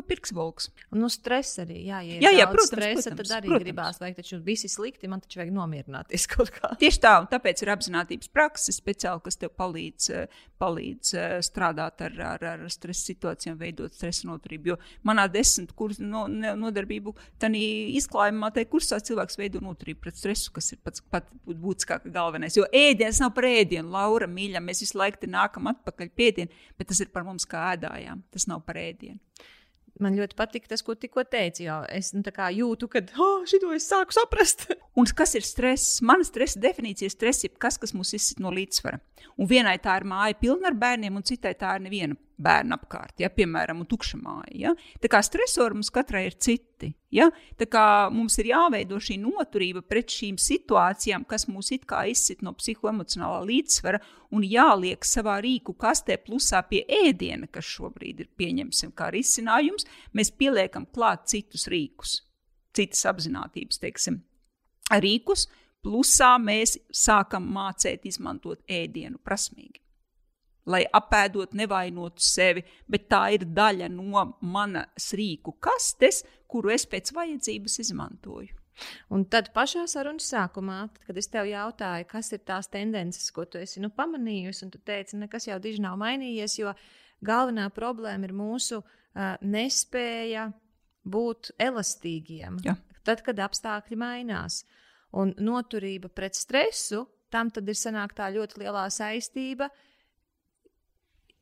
[0.07, 0.69] pirks volks.
[0.93, 1.79] Un no stresa arī.
[1.87, 3.65] Jā, ja jā, jā protams, stresa, protams, tad arī protams.
[3.65, 6.73] gribās, vai taču visi slikti, man taču vajag nomierināties kaut kā.
[6.81, 10.25] Tieši tā, un tāpēc ir apziņotības praksa speciāli, kas tev palīdz, e,
[10.61, 14.73] palīdz e, strādāt ar, ar, ar stresa situācijām, veidot stresa noturību.
[14.73, 14.77] Jo
[15.07, 17.15] manā desmit kursu no, nodarbību
[17.97, 22.57] izklājumā, tai kursā cilvēks veido noturību pret stresu, kas ir pats pat būtiskāk galvenais.
[22.57, 26.95] Jo ēdiens nav par ēdienu, Laura mīļa, mēs visu laiku nākam atpakaļ pie ēdienu bet
[26.95, 28.23] tas ir par mums kā ēdājām.
[28.31, 29.19] Tas nav par ēdienu.
[29.99, 31.65] Man ļoti patīk tas, ko tikko teici.
[31.89, 34.67] Es nu, jūtu, ka oh, šito es sāku saprast.
[34.99, 36.01] Un kas ir stress?
[36.05, 39.01] Mana stresa definīcija ir stress, ir kas, kas mūs izsit no līdzsvara.
[39.37, 43.17] Un vienai tā ir māja pilna ar bērniem, un citai tā ir neviena bērnu apkārt,
[43.21, 44.53] ja, piemēram, tukša māja.
[44.57, 44.73] Ja.
[45.01, 46.91] Tā kā stresori mums katrai ir citi.
[47.13, 47.29] Ja.
[47.57, 47.83] Tā kā
[48.13, 53.41] mums ir jāveido šī noturība pret šīm situācijām, kas mūs it kā izsit no psihoemocionālā
[53.47, 54.01] līdzsvara,
[54.37, 60.33] un jāliek savā rīku kastē plusā pie ēdiena, kas šobrīd ir pieņemsim kā risinājums, mēs
[60.37, 62.19] pieliekam klāt citus rīkus,
[62.77, 64.21] citas apziņotības, teiksim,
[64.93, 65.47] rīkus.
[65.85, 69.86] Plusā mēs sākam mācīt izmantot ēdienu prasmīgi
[70.67, 77.13] lai apēdot nevainotu sevi, bet tā ir daļa no manas rīku kastes, kuru es pēc
[77.15, 78.55] vajadzības izmantoju.
[79.09, 83.47] Un tad pašā sarunas sākumā, tad, kad es tev jautāju, kas ir tās tendences, ko
[83.49, 86.75] tu esi nu, pamanījusi, un tu teici, nekas jau diži nav mainījies, jo
[87.25, 90.51] galvenā problēma ir mūsu uh, nespēja
[91.07, 92.61] būt elastīgiem.
[92.67, 92.77] Ja.
[93.07, 94.61] Tad, kad apstākļi mainās,
[95.17, 99.86] un noturība pret stresu, tam tad ir sanāk tā ļoti lielā saistība uh,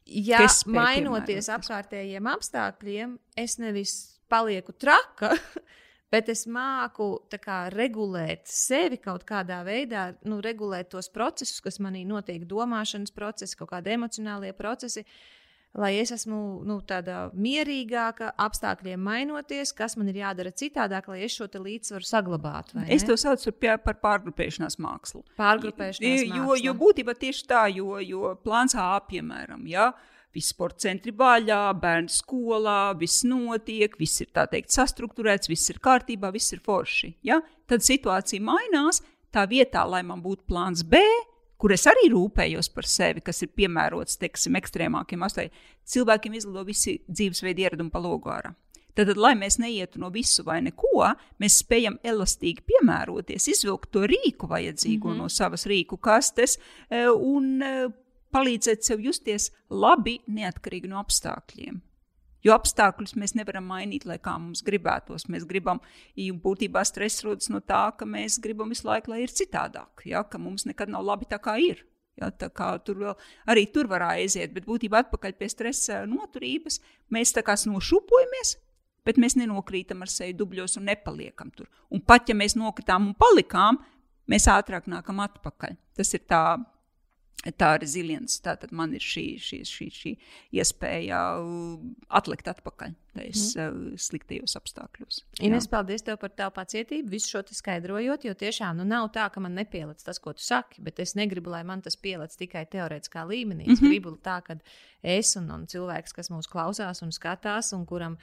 [0.06, 3.96] ja mainoties apkārtējiem apstākļiem, es nevis
[4.32, 5.34] palieku traka,
[6.14, 7.10] bet es māku
[7.42, 13.58] kā, regulēt sevi kaut kādā veidā, nu, regulēt tos procesus, kas manī notiek, domāšanas procesi,
[13.60, 15.06] kaut kādi emocionālie procesi.
[15.76, 21.36] Lai es esmu nu, tāda mierīgāka, apstākļiem mainoties, kas man ir jādara citādāk, lai es
[21.36, 22.80] šo līdzsvaru saglabātu.
[22.88, 25.26] Es to saucu par, par pārgrupēšanās mākslu.
[25.36, 26.46] Pārgrupēšanās jo, māksla.
[26.46, 29.92] Jo, jo būtībā tieši tā, jo, jo plāns A, piemēram, ja,
[30.36, 36.34] Visi sporta centri vaļā, bērnu skolā, viss notiek, viss ir teikt, sastruktūrēts, viss ir kārtībā,
[36.36, 37.14] viss ir forši.
[37.24, 37.40] Ja?
[37.70, 39.00] Tad situācija mainās.
[39.32, 41.00] Tā vietā, lai man būtu plāns B,
[41.58, 45.66] kur es arī rūpējos par sevi, kas ir piemērots teiksim, ekstrēmākiem apstākļiem,
[45.96, 48.54] cilvēkiem izlido visi dzīvesveidi ieradumi pa logu ārā.
[48.96, 51.10] Tad, lai mēs neietu no visu vai neko,
[51.44, 55.24] mēs spējam elastīgi piemēroties, izvilkt to rīku vajadzīgo mm -hmm.
[55.26, 56.56] no savas rīku kastes
[56.90, 57.90] e, un e,
[58.32, 61.82] palīdzēt sev justies labi, neatkarīgi no apstākļiem.
[62.46, 65.26] Jo apstākļus mēs nevaram mainīt, lai kā mums gribētos.
[65.34, 65.80] Mēs gribam,
[66.20, 70.22] ja būtībā stress rodas no tā, ka mēs gribam visu laiku, lai ir citādāk, ja,
[70.22, 71.82] ka mums nekad nav labi tā, kā ir.
[72.16, 73.16] Ja, tā kā tur vēl
[73.52, 76.80] arī tur var aiziet, bet būtībā atpakaļ pie stresa noturības
[77.12, 78.54] mēs tā kā nošūpojamies,
[79.04, 81.68] bet mēs nenokrītam ar sevi dubļos un nepaliekam tur.
[81.92, 83.82] Un pat ja mēs nokritām un palikām,
[84.32, 85.76] mēs ātrāk nākam atpakaļ.
[85.98, 86.46] Tas ir tā
[87.60, 88.40] tā rezilience.
[88.44, 90.14] Tātad man ir šī, šī, šī, šī
[90.58, 91.76] iespēja uh,
[92.18, 94.00] atlikt atpakaļ tajos mm.
[94.02, 95.22] sliktajos apstākļos.
[95.46, 99.44] Ines, paldies tev par tavu pacietību, visu šo skaidrojot, jo tiešām nu, nav tā, ka
[99.44, 103.24] man nepielic tas, ko tu saki, bet es negribu, lai man tas pielic tikai teorētiskā
[103.30, 103.68] līmenī.
[103.68, 103.94] Es mm -hmm.
[103.94, 104.58] gribu tā, ka
[105.04, 108.18] es un, un cilvēks, kas mūs klausās un skatās, un kuram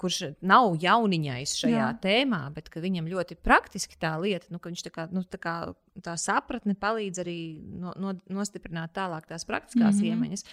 [0.00, 1.88] kurš nav jauniņais šajā Jā.
[2.00, 5.56] tēmā, bet viņam ļoti praktiski tā lieta, nu, ka viņš tā, kā, nu, tā, kā,
[6.04, 10.08] tā sapratne palīdz arī no, no, nostiprināt tālāk tās praktiskās mm -hmm.
[10.10, 10.44] iemaņas.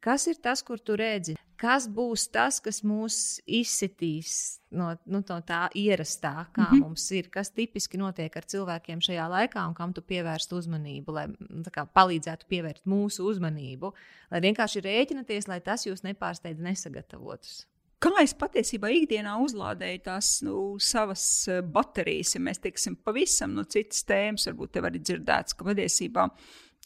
[0.00, 1.36] Kas ir tas, kur tu redzi?
[1.58, 6.80] Kas būs tas, kas mūs izsitīs no, nu, no tā ierastā, kā mm -hmm.
[6.80, 11.26] mums ir, kas tipiski notiek ar cilvēkiem šajā laikā un kam tu pievērst uzmanību, lai
[11.70, 13.92] kā, palīdzētu pievērst mūsu uzmanību,
[14.30, 17.66] lai vienkārši rēķināties, lai tas jūs nepārsteidz nesagatavotus?
[17.98, 23.64] Kā es patiesībā ikdienā uzlādēju tās nu, savas e, baterijas, ja mēs teiksim pavisam no
[23.66, 26.28] citas tēmas, varbūt te arī dzirdēts, ka patiesībā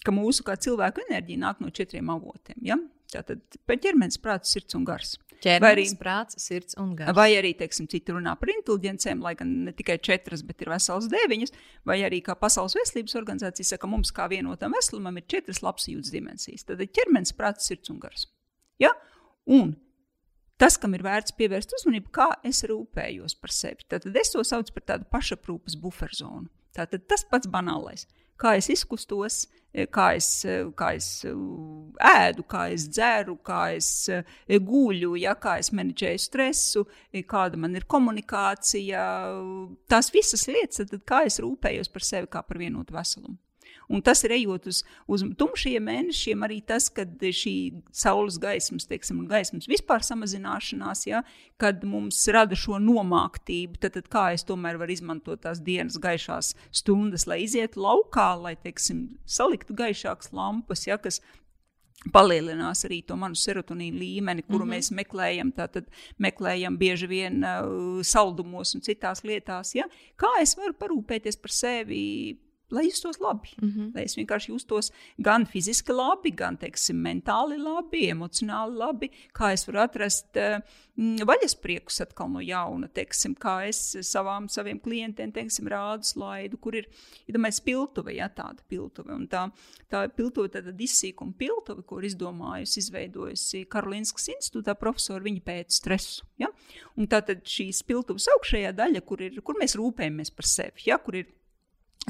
[0.06, 2.56] ka mūsu kā cilvēku enerģija nāk no četriem avotiem.
[2.64, 2.78] Ja?
[3.12, 5.18] Tātad ķermenis, prāts, sirds un gars.
[5.42, 7.12] Ķermenis, vai arī, prāts, sirds un gars.
[7.18, 11.10] Vai arī, teiksim, citi runā par inteligencēm, lai gan ne tikai četras, bet ir vesels
[11.12, 11.52] deviņas,
[11.88, 16.64] vai arī kā Pasaules veselības organizācija saka, mums kā vienotam veselumam ir četras labsajūtas dimensijas.
[16.68, 18.28] Tad ir ķermenis, prāts, sirds un gars.
[18.80, 18.94] Ja?
[19.50, 19.74] Un
[20.62, 23.86] tas, kam ir vērts pievērst uzmanību, kā es rūpējos par sevi.
[23.90, 26.46] Tad es to saucu par tādu pašaprūpes buferzonu.
[26.72, 28.06] Tātad tas pats banālais.
[28.40, 29.44] Kā es izkustos,
[29.94, 30.28] kā es,
[30.78, 31.36] kā es uh,
[32.08, 33.90] ēdu, kā es dzeru, kā es
[34.48, 36.86] guļu, ja, kā es menedžēju stresu,
[37.28, 39.04] kāda man ir komunikācija.
[39.92, 43.38] Tās visas lietas, tad kā es rūpējos par sevi kā par vienotu veselumu.
[43.92, 47.54] Un tas ir ejot uz, uz tumšiem mēnešiem, arī tas, kad šī
[47.92, 51.20] saules gaismas, teiksim, gaismas vispār samazināšanās, ja,
[51.60, 56.54] kad mums rada šo nomāktību, tad, tad kā es tomēr varu izmantot tās dienas gaišās
[56.72, 61.20] stundas, lai izietu laukā, lai, teiksim, saliktu gaišākas lampas, ja, kas
[62.10, 64.74] palielinās arī to manu serotonīnu līmeni, kuru mm -hmm.
[64.74, 65.52] mēs meklējam.
[65.54, 65.86] Tātad
[66.18, 69.74] meklējam bieži vien uh, saldumos un citās lietās.
[69.74, 69.84] Ja?
[70.16, 72.38] Kā es varu parūpēties par sevi
[72.72, 73.52] lai justos labi.
[73.60, 73.94] Mm -hmm.
[73.94, 79.66] Lai es vienkārši justos gan fiziski labi, gan teiksim, mentāli labi, emocionāli labi, kā es
[79.68, 80.60] varu atrast uh,
[80.98, 86.88] vaļaspriekus atkal no jauna, teiksim, kā es savām, saviem klientiem teiksim, rādu slaidu, kur ir
[87.30, 89.12] iedomājies piltuve, ja tāda piltuve.
[89.14, 89.46] Un tā,
[89.88, 96.26] tā piltuve, tāda izsīkuma piltuve, ko ir izdomājusi, izveidojusi Karolīnskas institūtā profesori, viņi pēta stresu.
[96.42, 96.52] Ja?
[96.96, 101.00] Un tā tad šīs piltuves augšējā daļa, kur, ir, kur mēs rūpējamies par sevi, ja?
[101.00, 101.32] kur ir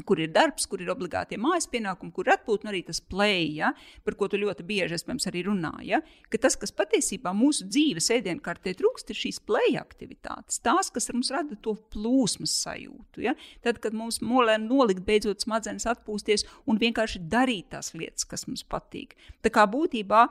[0.01, 3.45] kur ir darbs, kur ir obligāti mājas pienākumi, kur ir atpūta, un arī tas play,
[3.59, 3.73] ja,
[4.05, 5.85] par ko tu ļoti bieži es, arī runāju.
[5.85, 5.99] Ja,
[6.33, 11.29] ka tas, kas patiesībā mūsu dzīves ēdienkartē trūkst, ir šīs play aktivitātes, tās, kas mums
[11.33, 13.23] rada to plūsmas sajūtu.
[13.27, 13.35] Ja.
[13.65, 18.65] Tad, kad mums molēna nolikt beidzot smadzenes atpūsties un vienkārši darīt tās lietas, kas mums
[18.65, 19.13] patīk.
[19.45, 20.25] Tā kā būtībā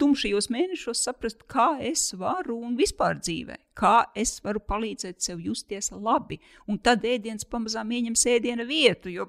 [0.00, 5.90] tumšajos mēnešos saprast, kā es varu un vispār dzīvē kā es varu palīdzēt sev justies
[5.92, 6.40] labi.
[6.70, 9.26] Un tad ēdiens pamazām ieņems ēdiena vietu, jo,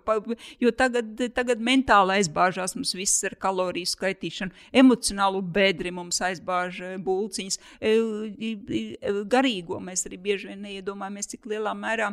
[0.62, 6.96] jo tagad, tagad mentāli aizbāžās mums viss ar kaloriju skaitīšanu, emocionālu bedri mums aizbāž e,
[7.06, 7.94] būciņas, e,
[9.32, 12.12] garīgo mēs arī bieži vien neiedomājamies, cik lielā mērā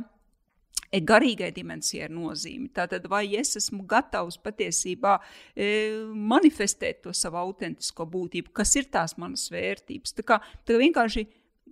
[0.93, 2.69] e, garīgai dimensijai ir nozīme.
[2.77, 5.17] Tātad, vai es esmu gatavs patiesībā
[5.57, 5.73] e,
[6.13, 10.17] manifestēt to savu autentisko būtību, kas ir tās manas vērtības.
[10.21, 11.27] Tā kā, tā vienkārši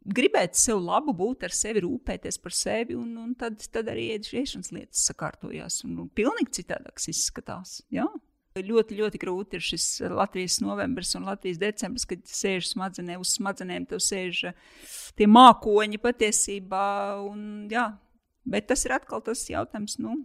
[0.06, 4.72] gribēt sev labu, būt ar sevi, rūpēties par sevi, un, un tad, tad arī ēdiešanas
[4.74, 5.82] lietas sakārtojās.
[5.86, 7.80] Un, un pilnīgi citādāks izskatās.
[7.94, 8.06] Jā.
[8.56, 13.84] Ļoti, ļoti grūti ir šis Latvijas novembris un Latvijas decembris, kad sēž smadzenē, uz smadzenēm
[13.90, 14.46] tev sēž
[15.18, 16.86] tie mākoņi patiesībā.
[17.26, 17.90] Un, jā,
[18.48, 19.98] bet tas ir atkal tas jautājums.
[20.00, 20.22] Nu,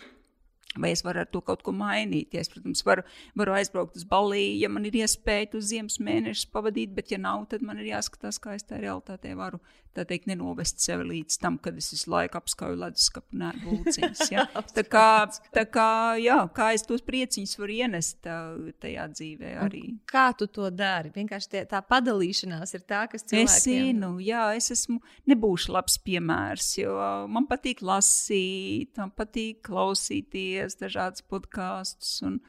[0.80, 2.32] Vai es varu ar to kaut ko mainīt?
[2.32, 3.04] Ja es, protams, varu,
[3.36, 7.44] varu aizbraukt uz Baliju, ja man ir iespēja uz ziemas mēnešus pavadīt, bet, ja nav,
[7.52, 9.60] tad man ir jāskatās, kā es tā realitātē varu
[9.96, 14.22] tā teikt, nenovest sevi līdz tam, kad es visu laiku apskauju leduskapu un ēdu būciņas.
[14.32, 14.46] Ja?
[14.78, 15.08] tā kā,
[15.52, 15.88] tā kā,
[16.22, 19.84] jā, kā es tos prieciņus varu ienest tajā dzīvē arī.
[19.92, 21.12] Un kā tu to dari?
[21.16, 23.52] Vienkārši tie, tā padalīšanās ir tā, kas cilvēkiem...
[23.52, 26.96] Es zinu, jā, es esmu, nebūšu labs piemērs, jo
[27.32, 32.40] man patīk lasīt, man patīk klausīties dažādas podkāstus un,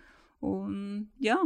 [0.45, 0.77] un
[1.23, 1.39] jā,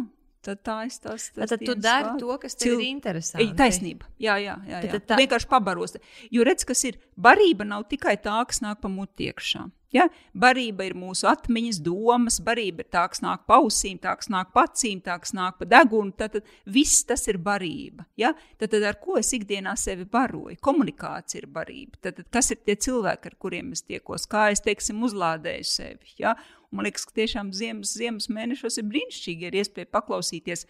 [0.47, 1.31] tad tā es tās.
[1.35, 2.81] Tad, tad tu dari to, kas tev Cil...
[2.81, 3.49] ir interesanti.
[3.59, 4.09] Taisnība.
[4.23, 4.75] Jā, jā, jā.
[4.75, 4.83] jā.
[4.85, 5.19] Tad, tad tā...
[5.23, 5.97] Vienkārši pabaros.
[6.35, 7.01] Jo redz, kas ir.
[7.17, 9.67] Barība nav tikai tā, kas nāk pa muti iekšā.
[9.97, 10.07] Ja?
[10.37, 14.53] Barība ir mūsu atmiņas, domas, barība ir tā, kas nāk pa ausīm, tā, kas nāk
[14.55, 16.13] pa acīm, tā, kas nāk pa degunu.
[16.17, 18.07] Tad, tad viss tas ir barība.
[18.21, 18.35] Ja?
[18.61, 20.59] Tad, tad ar ko es ikdienā sevi baroju?
[20.65, 22.01] Komunikācija ir barība.
[22.01, 24.29] Tad, tad kas ir tie cilvēki, ar kuriem es tiekos?
[24.31, 26.17] Kā es, teiksim, uzlādēju sevi?
[26.21, 26.37] Ja?
[26.71, 30.67] Un man liekas, ka tiešām ziemas, ziemas mēnešos ir brīnišķīgi, ir iespēja paklausīties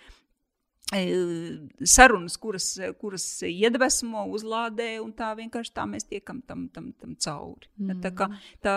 [0.87, 2.69] sarunas, kuras,
[3.01, 7.67] kuras iedvesmo, uzlādē, un tā vienkārši tā mēs tiekam tam, tam, tam cauri.
[7.81, 8.03] Mm.
[8.05, 8.29] Tā kā,
[8.63, 8.77] tā,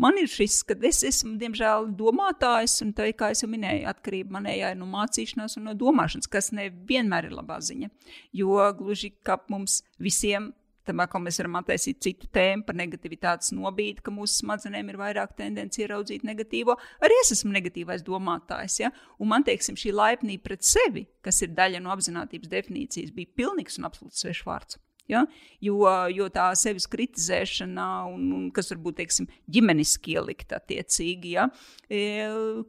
[0.00, 4.72] man ir šis, ka es esmu, diemžēl, domātājs, un tā, kā jau minēju, atkarība manējā
[4.72, 7.92] ir no mācīšanās un no domāšanas, kas nevienmēr ir labā ziņa,
[8.40, 10.54] jo gluži kā mums visiem
[10.84, 15.34] Tāpēc, kā mēs varam attaisīt citu tēmu par negativitātes nobīdi, ka mūsu smadzenēm ir vairāk
[15.38, 16.76] tendence ieraudzīt negatīvo.
[17.04, 18.80] Arī es esmu negatīvais domātājs.
[18.82, 18.92] Ja?
[19.18, 23.80] Un man, teiksim, šī laipnība pret sevi, kas ir daļa no apziņotības definīcijas, bija pilnīgs
[23.80, 24.80] un absolūts svešs vārds.
[25.08, 25.24] Ja?
[25.60, 25.82] Jo,
[26.12, 31.48] jo tā sevis kritizēšana, un, un kas varbūt teiksim, ģimeniski ielikt attiecīgi, ja?
[31.88, 32.04] e,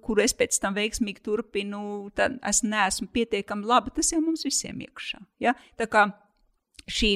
[0.03, 1.85] kur es pēc tam veiksmīgi turpinu,
[2.15, 3.95] tad es neesmu pietiekami labi.
[3.95, 5.23] Tas jau mums visiem iekšā.
[5.43, 5.55] Ja?
[5.79, 6.09] Tā kā
[6.91, 7.15] šī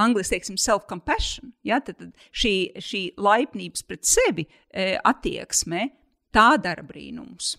[0.00, 5.88] angļuiski teiksim, self-compassion, ja, tad, tad šī, šī laipnības pret sevi e, attieksme,
[6.34, 7.54] tā dara brīnums.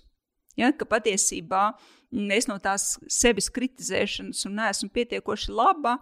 [0.60, 1.70] Ja, ka patiesībā
[2.36, 5.98] es no tās sevis kritizēšanas un neesmu pietiekoši laba,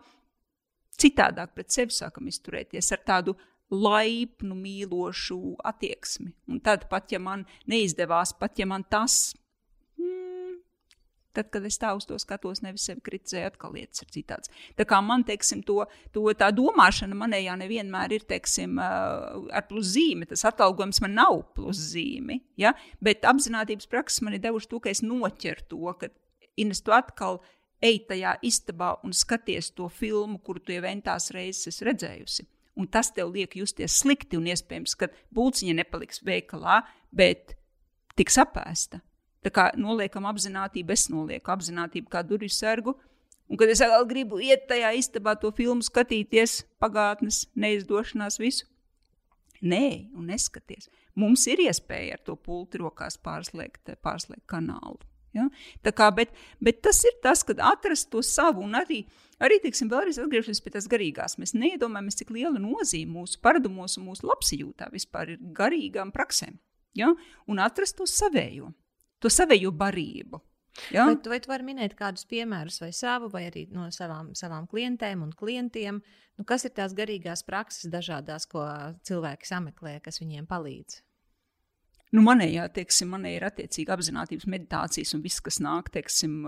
[1.01, 3.35] citādāk pret sevi sākam izturēties ar tādu
[3.73, 6.34] laipnu, mīlošu attieksmi.
[6.51, 9.34] Un tad, pat ja man neizdevās, pat ja man tas
[11.34, 14.51] Tad, kad es tā uz to skatos, nevis sevi kritizēju, atkal lietas ir citādas.
[14.77, 15.80] Tā kā man, teiksim, to,
[16.14, 20.30] to tā domāšana manējā nevienmēr ir, teiksim, ar pluszīmi.
[20.30, 22.76] Tas atalgojums man nav pluszīmi, ja?
[23.01, 26.14] bet apziņotības prakses man ir devuši to, ka es noķeru to, ka
[26.61, 27.39] Ines, tu atkal
[27.84, 32.45] ej tajā istabā un skaties to filmu, kuru tu jau entās reizes esi redzējusi.
[32.77, 36.81] Un tas tev liek justies slikti, un iespējams, ka būciņa nepaliks veikalā,
[37.14, 37.55] bet
[38.18, 39.01] tiks apēsta.
[39.43, 42.95] Tā kā noliekam apziņotību, es nolieku apziņotību kā durvju sargu.
[43.51, 48.69] Un, kad es atkal gribu iet tajā istabā, to filmu skatīties, pagātnes neizdošanās, visu.
[49.63, 50.89] Nē, un neskaties.
[51.19, 54.99] Mums ir iespēja ar to pulti rokās pārslēgt, pārslēgt kanālu.
[55.35, 55.47] Ja?
[55.85, 56.33] Tā kā, bet,
[56.63, 59.03] bet tas ir tas, kad atrast to savu un arī,
[59.43, 61.37] arī teiksim, vēlreiz atgriežoties pie tās garīgās.
[61.41, 66.59] Mēs neiedomājamies, cik liela nozīme mūsu paradumos un mūsu labsajūtā vispār ir garīgām praksēm.
[66.97, 67.13] Ja?
[67.47, 68.71] Un atrast to savējo
[69.23, 70.41] to savēju barību.
[70.91, 71.05] Ja?
[71.05, 75.21] Vai, vai tu vari minēt kādus piemērus, vai savu, vai arī no savām, savām klientēm
[75.25, 76.01] un klientiem?
[76.37, 78.65] Nu, kas ir tās garīgās prakses dažādās, ko
[79.05, 81.03] cilvēki sameklē, kas viņiem palīdz?
[82.14, 86.44] Nu, manējā, teiksim, manējā ir attiecīgi apziņotības meditācijas un viss, kas nāk, teiksim,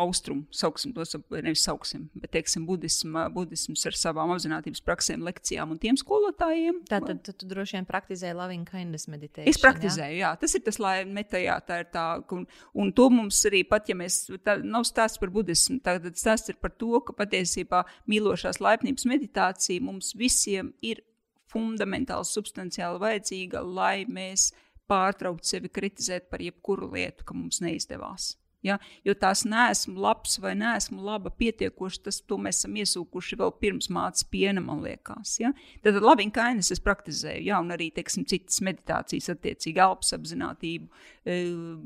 [0.00, 5.80] austrumu, sauksim tos, nevis sauksim, bet, teiksim, budisma, budisms ar savām apziņotības praksēm, lekcijām un
[5.82, 6.80] tiem skolotājiem.
[6.88, 9.52] Tātad tu, tu droši vien praktizē loving kindness meditāciju.
[9.52, 10.30] Es praktizēju, jā?
[10.30, 13.90] jā, tas ir tas, lai metajā tā ir tā, un, un to mums arī pat,
[13.92, 18.62] ja mēs, tā nav stāsts par budismu, tad stāsts ir par to, ka patiesībā mīlošās
[18.64, 21.04] laipnības meditācija mums visiem ir
[21.52, 24.50] fundamentāli, substanciāli vajadzīga, lai mēs
[24.90, 28.34] pārtraukt sevi kritizēt par jebkuru lietu, ka mums neizdevās.
[28.66, 28.78] Ja?
[29.06, 34.26] Jo tās nesmu labs vai nesmu laba pietiekoši, tas mēs esam iesūkuši vēl pirms mācības
[34.32, 35.36] piena, man liekas.
[35.42, 35.52] Ja?
[35.84, 37.60] Tad labi, kainas es praktizēju, ja?
[37.62, 40.90] un arī teiksim, citas meditācijas, attiecīgi elpas apziņotību,
[41.24, 41.38] e,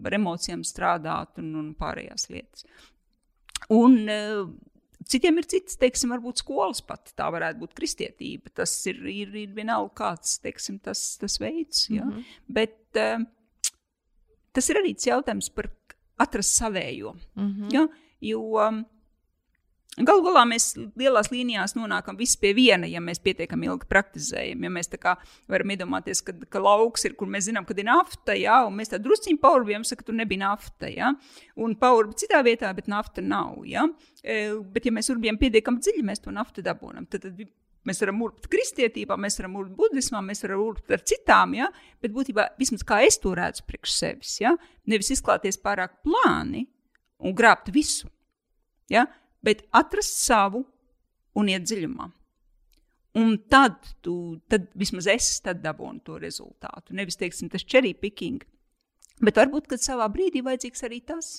[0.08, 2.66] ar emocijām strādāt un, un pārējās lietas.
[3.76, 4.20] Un, e,
[5.10, 8.52] Citiem ir cits, teiksim, varbūt skolas pat tā varētu būt kristietība.
[8.54, 11.88] Tas ir, ir, ir vienalga kāds, teiksim, tas, tas veids.
[11.90, 12.04] Ja?
[12.04, 12.38] Mm -hmm.
[12.46, 13.24] Bet uh,
[14.52, 15.70] tas ir arī jautājums par
[16.18, 17.16] atrast savējo.
[17.34, 17.72] Mm -hmm.
[17.74, 17.88] ja?
[18.20, 18.84] Jo um,
[20.06, 24.66] Galu galā mēs lielās līnijās nonākam visi pie viena, ja mēs pietiekami ilgi praktizējam.
[24.66, 24.90] Ja mēs
[25.50, 28.92] varam iedomāties, ka, ka lauks ir, kur mēs zinām, ka ir nafta, ja, un mēs
[28.92, 30.90] tā drusciņi paurbjam, saka, tur nebija nafta.
[30.90, 31.14] Ja,
[31.60, 33.62] un paurbi citā vietā, bet nafta nav.
[33.68, 33.86] Ja.
[34.22, 34.42] E,
[34.74, 37.08] bet, ja mēs urbjam pietiekami dziļi, mēs to naftu dabūjam.
[37.10, 37.50] Tad, tad
[37.88, 41.70] Mēs varam urbt kristietībā, mēs varam urbt budismā, mēs varam urbt ar citām, ja?
[42.02, 44.52] bet būtībā, vismaz kā es to redzu priekš sevis, ja?
[44.90, 46.66] nevis izklāties pārāk plāni
[47.24, 48.10] un grābt visu.
[48.92, 49.06] Ja?
[49.44, 50.64] Bet atrast savu
[51.38, 52.08] un iet dziļumā.
[53.20, 54.14] Un tad, tu,
[54.50, 56.94] tad vismaz es dabūnu to rezultātu.
[56.94, 58.44] Nevis, teiksim, tas cherry picking,
[59.18, 61.32] bet varbūt, savā brīdī vajadzīgs arī tas,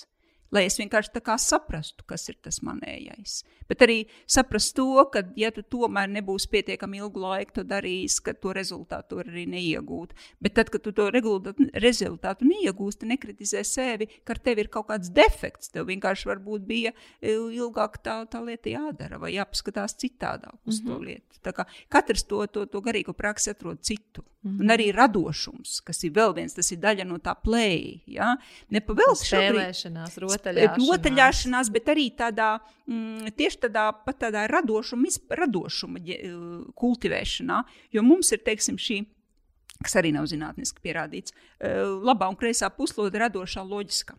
[0.52, 3.42] lai es vienkārši tā kā saprastu, kas ir tas manējais.
[3.72, 3.98] Bet arī
[4.28, 9.22] saprast to, ka, ja tu tomēr nebūsi pietiekami ilgu laiku to darījis, ka to rezultātu
[9.24, 10.12] arī neiegūt.
[10.44, 15.14] Bet tad, kad tu to rezultātu neiegūsti, nekritizē sevi, ka ar tevi ir kaut kāds
[15.16, 15.72] defekts.
[15.72, 20.84] Tev vienkārši varbūt bija e, ilgāk tā, tā lieta jādara vai jāpaskatās citādāk uz mm
[20.84, 20.88] -hmm.
[20.88, 21.06] to mhm.
[21.08, 21.42] lietu.
[21.42, 24.24] Tā kā katrs to, to, to garīgo praksi atrod citu.
[24.44, 24.62] Mm -hmm.
[24.62, 28.00] Un arī radošums, kas ir vēl viens, tas ir daļa no tā plēja.
[28.08, 28.38] Ja?
[28.70, 30.90] Nepavēlti spēlēšanās, rotaļāšanās.
[30.90, 33.88] rotaļāšanās, bet arī tādā, mm, tieši tādā,
[34.20, 36.00] tādā radošuma, radošuma
[36.76, 37.64] kultivēšanā.
[37.92, 39.06] Jo mums ir, teiksim, šī
[39.82, 41.34] kas arī nav zinātniski pierādīts,
[42.06, 44.14] labā un kreisā puslode radošā loģiskā.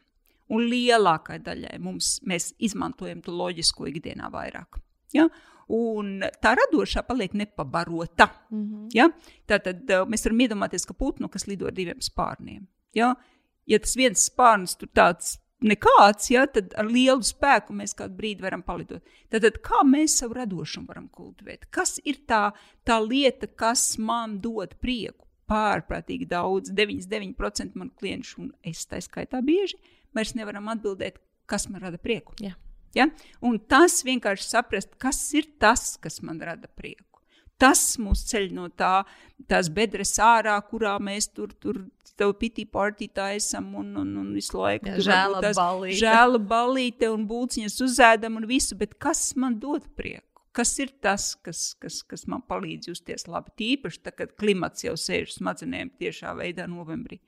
[0.53, 4.81] Un lielākai daļai mums mēs izmantojam to loģisko ikdienā vairāk.
[5.13, 5.29] Ja?
[5.73, 8.29] un tā radošā paliek nepabarota.
[8.51, 8.89] Mm -hmm.
[8.95, 9.09] ja?
[9.47, 13.15] Tātad mēs varam iedomāties, ka putnu, kas lido ar diviem spārniem, ja,
[13.67, 18.45] ja tas viens spārns tur tāds nekāds, ja, tad ar lielu spēku mēs kādu brīdi
[18.45, 19.05] varam palidot.
[19.33, 21.69] Tad, kā mēs savu radošumu varam kultivēt?
[21.75, 22.51] Kas ir tā,
[22.87, 25.27] tā lieta, kas man dod prieku?
[25.51, 29.77] Pārprātīgi daudz, 99% manu klientu, un es tā skaitā bieži,
[30.17, 31.19] vairs nevaram atbildēt,
[31.51, 32.37] kas man rada prieku.
[32.41, 32.57] Yeah.
[32.97, 33.09] Ja?
[33.45, 37.12] Un tas vienkārši saprast, kas ir tas, kas man rada prieku.
[37.63, 39.03] Tas mūs ceļ no tā,
[39.51, 41.85] tās bedres ārā, kurā mēs tur, tur
[42.19, 46.01] tev pitī partijā esam un, un, un visu laiku Jā, žēla balīte.
[46.03, 50.27] žēla balīte un būciņas uzēdam un visu, bet kas man dod prieku?
[50.53, 53.55] Kas ir tas, kas, kas, kas man palīdz justies labi?
[53.57, 57.23] Tīpaši, tad, kad klimats jau sēž smadzenēm tiešā veidā novembrī.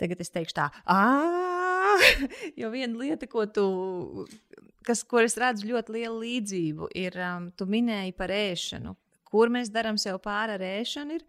[0.00, 2.04] Tagad es teikšu tā, ah,
[2.60, 3.64] jo viena lieta, ko tu
[4.84, 8.94] kas, kur es redzu ļoti lielu līdzību, ir, um, tu minēji par ēšanu.
[9.28, 11.18] Kur mēs darām sev pāri ar ēšanu?
[11.18, 11.26] Ir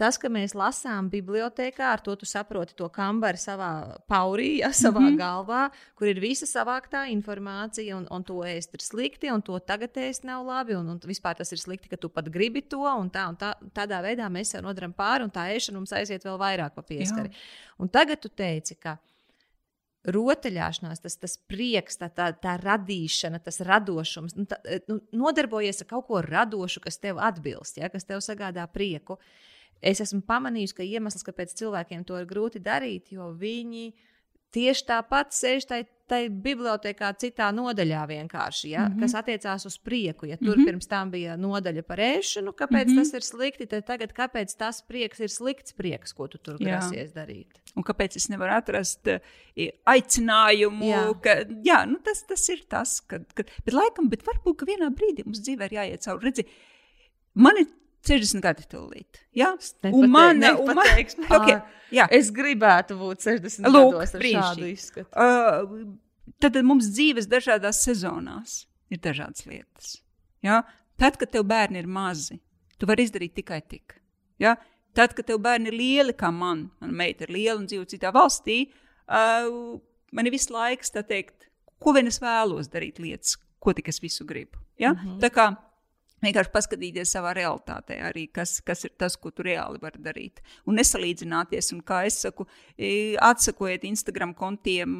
[0.00, 3.70] tas, ka mēs lasām bibliotekā, ar to tu saproti to kambari savā
[4.10, 5.18] paurī, ja, savā mm -hmm.
[5.20, 5.62] galvā,
[5.98, 10.24] kur ir visa savāktā informācija, un, un to ēst ir slikti, un to tagad ēst
[10.24, 13.28] nav labi, un, un vispār tas ir slikti, ka tu pat gribi to, un tā,
[13.28, 16.74] un tā, tādā veidā mēs sev nodaram pāri, un tā ēšana mums aiziet vēl vairāk
[16.74, 17.28] pa pieskari.
[17.28, 17.36] Jā.
[17.78, 18.98] Un tagad tu teici, ka
[20.08, 24.56] rotaļāšanās, tas, tas prieks, tā, tā, tā radīšana, tas radošums, nu, tā,
[24.88, 29.18] nu, nodarbojies ar kaut ko radošu, kas tev atbilst, ja, kas tev sagādā prieku.
[29.80, 33.90] Es esmu pamanījusi, ka iemesls, kāpēc cilvēkiem to ir grūti darīt, jo viņi
[34.56, 39.04] tieši tāpat sēž tajā tai bibliotekā, citā nodaļā vienkārši, ja, mm -hmm.
[39.04, 40.26] kas attiecās uz prieku.
[40.26, 40.66] Ja tur mm -hmm.
[40.66, 42.98] pirms tam bija nodaļa par ēšanu, kāpēc mm -hmm.
[42.98, 47.12] tas ir slikti, tad tagad kāpēc tas prieks ir slikts prieks, ko tu tur grasies
[47.14, 47.60] darīt.
[47.76, 49.18] Un kāpēc es nevaru atrast uh,
[49.86, 51.04] aicinājumu, jā.
[51.22, 55.24] ka jā, nu tas, tas ir tas, kad, kad, bet laikam, bet varbūt, vienā brīdī
[55.24, 56.24] mums dzīvē ir jāiet cauri.
[56.24, 56.46] Redzi,
[57.34, 57.66] man ir
[58.06, 59.20] 60 gadi tūlīt.
[59.36, 59.52] Ja?
[59.90, 60.88] Un man, un man,
[61.36, 61.58] okay,
[61.92, 62.06] jā.
[62.16, 64.46] es gribētu būt 60 Lūk, gados ar brīnišķi.
[64.46, 65.10] šādu izskatu.
[65.12, 69.98] Uh, tad, mums dzīves dažādās sezonās ir dažādas lietas.
[70.44, 70.62] Ja?
[71.00, 72.40] Tad, kad tev bērni ir mazi,
[72.80, 73.98] tu vari izdarīt tikai tik.
[74.40, 74.56] Ja?
[74.96, 78.12] Tad, kad tev bērni ir lieli, kā man, mana meita ir liela un dzīvo citā
[78.16, 78.62] valstī,
[79.12, 79.76] uh,
[80.16, 81.50] man ir visu laiku tā teikt,
[81.80, 84.58] ko vien es vēlos darīt lietas, ko tik es visu gribu.
[84.80, 84.94] Ja?
[84.94, 85.20] Mm -hmm.
[85.20, 85.50] Tā kā
[86.20, 90.42] Vienkārši paskatīties savā realitātē, arī kas, kas ir tas, ko tu reāli vari darīt.
[90.68, 92.44] Un nesalīdzināties, un kā es saku,
[93.30, 94.98] atsakojiet Instagram kontiem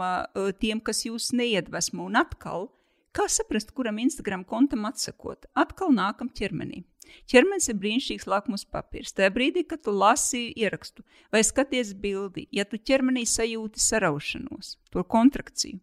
[0.63, 2.07] tiem, kas jūs neiedvesmo.
[2.09, 2.71] Un atkal,
[3.17, 5.45] kā saprast, kuram Instagram kontam atsakot?
[5.61, 6.87] Atkal nākam ķermenī.
[7.31, 9.15] Ķermenis ir brīnišķīgs lakmus papīrs.
[9.17, 15.05] Tajā brīdī, kad tu lasi ierakstu vai skaties bildi, ja tu ķermenī sajūti saraušanos, to
[15.15, 15.81] kontrakciju,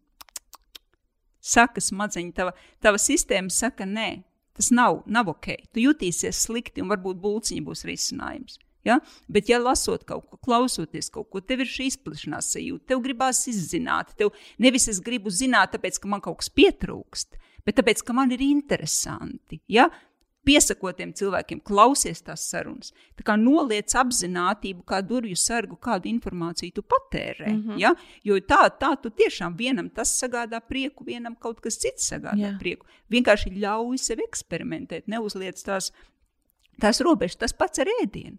[1.54, 2.54] saka smadzeņi, tava,
[2.84, 4.08] tava sistēma saka, nē,
[4.58, 5.52] Tas nav, nav ok.
[5.72, 8.58] Tu jutīsies slikti, un varbūt būciņa būs risinājums.
[8.86, 8.98] Ja?
[9.30, 13.44] Bet, ja lasot kaut ko, klausoties kaut ko, tev ir šī izplešanās sajūta, tev gribās
[13.50, 14.32] izzināt, tev
[14.62, 18.42] nevis es gribu zināt, tāpēc, ka man kaut kas pietrūkst, bet tāpēc, ka man ir
[18.44, 19.60] interesanti.
[19.70, 19.90] Ja?
[20.48, 22.92] Piesakotiem cilvēkiem, klausies tās sarunas.
[23.18, 27.50] Tā kā noliec apziņotību, kā durvju sargu, kādu informāciju tu patērē.
[27.50, 27.78] Mm -hmm.
[27.82, 27.94] ja?
[28.24, 32.58] Jo tā, tā tu tiešām vienam tas sagādā prieku, vienam kaut kas cits sagādā Jā.
[32.58, 32.86] prieku.
[33.10, 35.92] Vienkārši ļauj sev eksperimentēt, neuzliec tās,
[36.80, 38.38] tās robežas, tas pats ar ēdienu.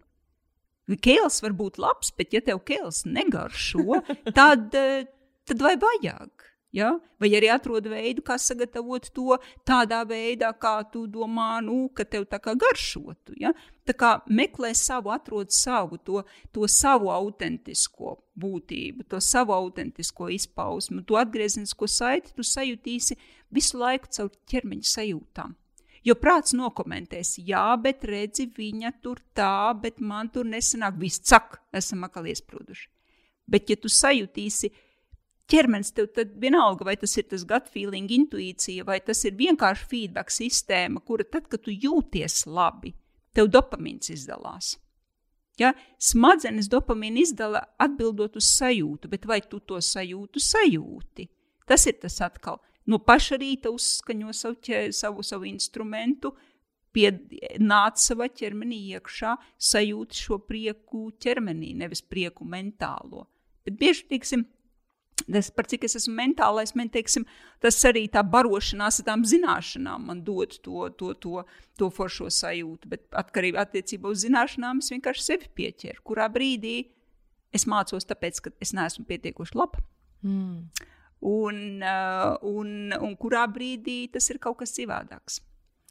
[0.90, 4.02] Kēls var būt labs, bet ja tev kēls negaršo,
[4.38, 5.06] tad, eh,
[5.46, 6.49] tad vai vajag?
[6.72, 6.92] Ja?
[7.20, 9.36] Vai arī atrod veidu, kā sagatavot to
[9.66, 13.34] tādā veidā, kā tu domā, nu, ka tev tā kā garšotu.
[13.40, 13.52] Ja?
[13.86, 16.22] Tā kā meklē savu, atrod savu, to,
[16.54, 23.18] to savu autentisko būtību, to savu autentisko izpausmu, to atgriezenisko saiti tu sajutīsi
[23.50, 25.56] visu laiku caur ķermeņa sajūtām.
[26.06, 31.58] Jo prāts nokomentēs, jā, bet redzi, viņa tur tā, bet man tur nesanāk, viss cak,
[31.76, 32.88] esam atkal iesprūduši.
[33.50, 34.70] Bet, ja tu sajutīsi,
[35.50, 39.88] ķermenis tev tad vienalga, vai tas ir tas gut feeling, intuīcija, vai tas ir vienkārši
[39.90, 42.94] feedback sistēma, kura tad, kad tu jūties labi,
[43.36, 44.76] tev dopamīns izdalās.
[45.60, 45.74] Ja?
[46.00, 51.28] Smadzenes dopamīnu izdala atbildot uz sajūtu, bet vai tu to sajūtu sajūti?
[51.68, 52.60] Tas ir tas atkal.
[52.88, 56.32] No paša rīta uzskaņo savu, ķē, savu, savu instrumentu,
[56.94, 57.10] pie,
[57.62, 59.36] nāc savā ķermenī iekšā,
[59.70, 63.28] sajūti šo prieku ķermenī, nevis prieku mentālo.
[63.66, 64.46] Bet bieži, teiksim,
[65.26, 67.26] Tas, par cik es esmu mentālais, man teiksim,
[67.62, 71.42] tas arī tā barošanās ar tām zināšanām man dod to, to, to,
[71.78, 72.90] to foršo sajūtu.
[72.92, 76.04] Bet atkarībā attiecībā uz zināšanām es vienkārši sevi pieķeru.
[76.06, 76.78] Kurā brīdī
[77.54, 79.82] es mācos, tāpēc, ka es neesmu pietiekoši laba.
[80.22, 80.88] Mm.
[81.30, 85.42] Un, uh, un, un kurā brīdī tas ir kaut kas citādāks.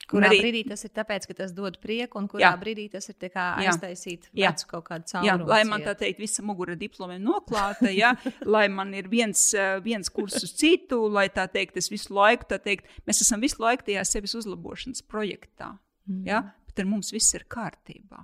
[0.10, 2.52] Kurā arī, brīdī tas ir tāpēc, ka tas dod prieku, un kurā jā.
[2.57, 4.49] brīdī tas ir aiztaisīt jā.
[4.49, 5.27] vecu kaut kādu caurumu.
[5.27, 8.15] Jā, lai man tā teikt, visa mugura diploma ir noklāta, jā,
[8.56, 12.48] lai man ir viens, eh, viens kurs uz citu, lai tā teikt, es visu laiku,
[12.49, 15.76] tā teikt, mēs esam visu laiku tajā sevis uzlabošanas projektā,
[16.10, 16.23] mm.
[16.30, 18.23] jā, bet ar mums viss ir kārtībā.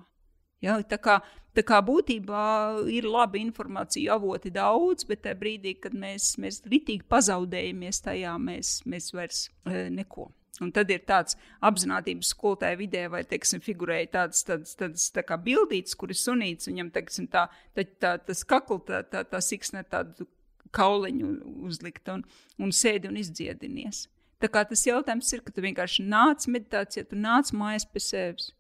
[0.66, 1.20] Ja, tā, kā,
[1.53, 2.45] tā kā būtībā
[2.90, 8.80] ir labi informācija avoti daudz, bet tajā brīdī, kad mēs, mēs ritīgi pazaudējamies tajā, mēs,
[8.90, 10.32] mēs vairs e, neko
[10.64, 15.36] Un tad ir tāds apziņotības skolotāja vidē, vai teiksim, figurēja tāds, tāds, tāds tā kā
[15.41, 19.84] bildīts, kur ir sunīts, viņam teiksim, tā, tā, tā, tas kakls, tā, tā, tā siksne
[19.91, 20.30] tādu
[20.76, 21.32] kauliņu
[21.68, 22.26] uzlikta un,
[22.61, 24.06] un sēdi un izdziedinies.
[24.44, 28.52] Tā kā tas jautājums ir, ka tu vienkārši nāc meditācijā, tu nāc mājās pie sevis.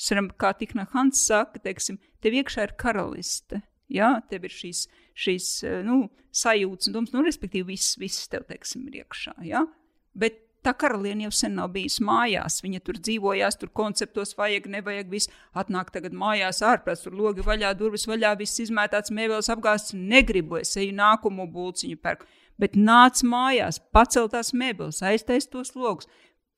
[0.00, 3.62] Saram, kā Tikna Hans saka, teiksim, tev iekšā ir karaliste.
[3.92, 4.16] Ja?
[4.30, 5.50] Tev ir šīs, šīs
[5.86, 9.36] nu, sajūtas un domas, nu, respektīvi, viss, viss tev, teiksim, ir iekšā.
[9.46, 9.62] Ja?
[10.18, 12.62] Bet Tā karaliene jau sen nav bijusi mājās.
[12.64, 15.10] Viņa tur dzīvojās, tur konceptos vajag, nevajag.
[15.12, 19.92] Viss atnāk tagad mājās, ārpus tur logi vaļā, durvis vaļā, viss izmētāts, mēbeles apgāzts.
[19.92, 22.30] Negribu es eju nākamo būciņu pērku.
[22.56, 26.08] Bet nāc mājās, pacel tās mēbeles, aiztais tos logus.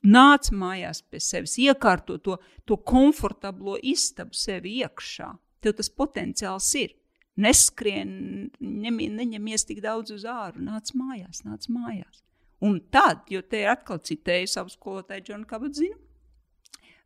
[0.06, 2.36] Nāc mājās pie sevis, iekārto to,
[2.68, 5.32] to komfortablo istabu sevi iekšā.
[5.64, 6.94] Tev tas potenciāls ir.
[7.42, 8.12] Neskrien,
[8.60, 12.22] neņem, neņemies tik daudz uz āru, nāc mājās, nāc mājās.
[12.64, 15.98] Un tad, jo te atkal citēju savu skolotāju Džonu Kabadzinu,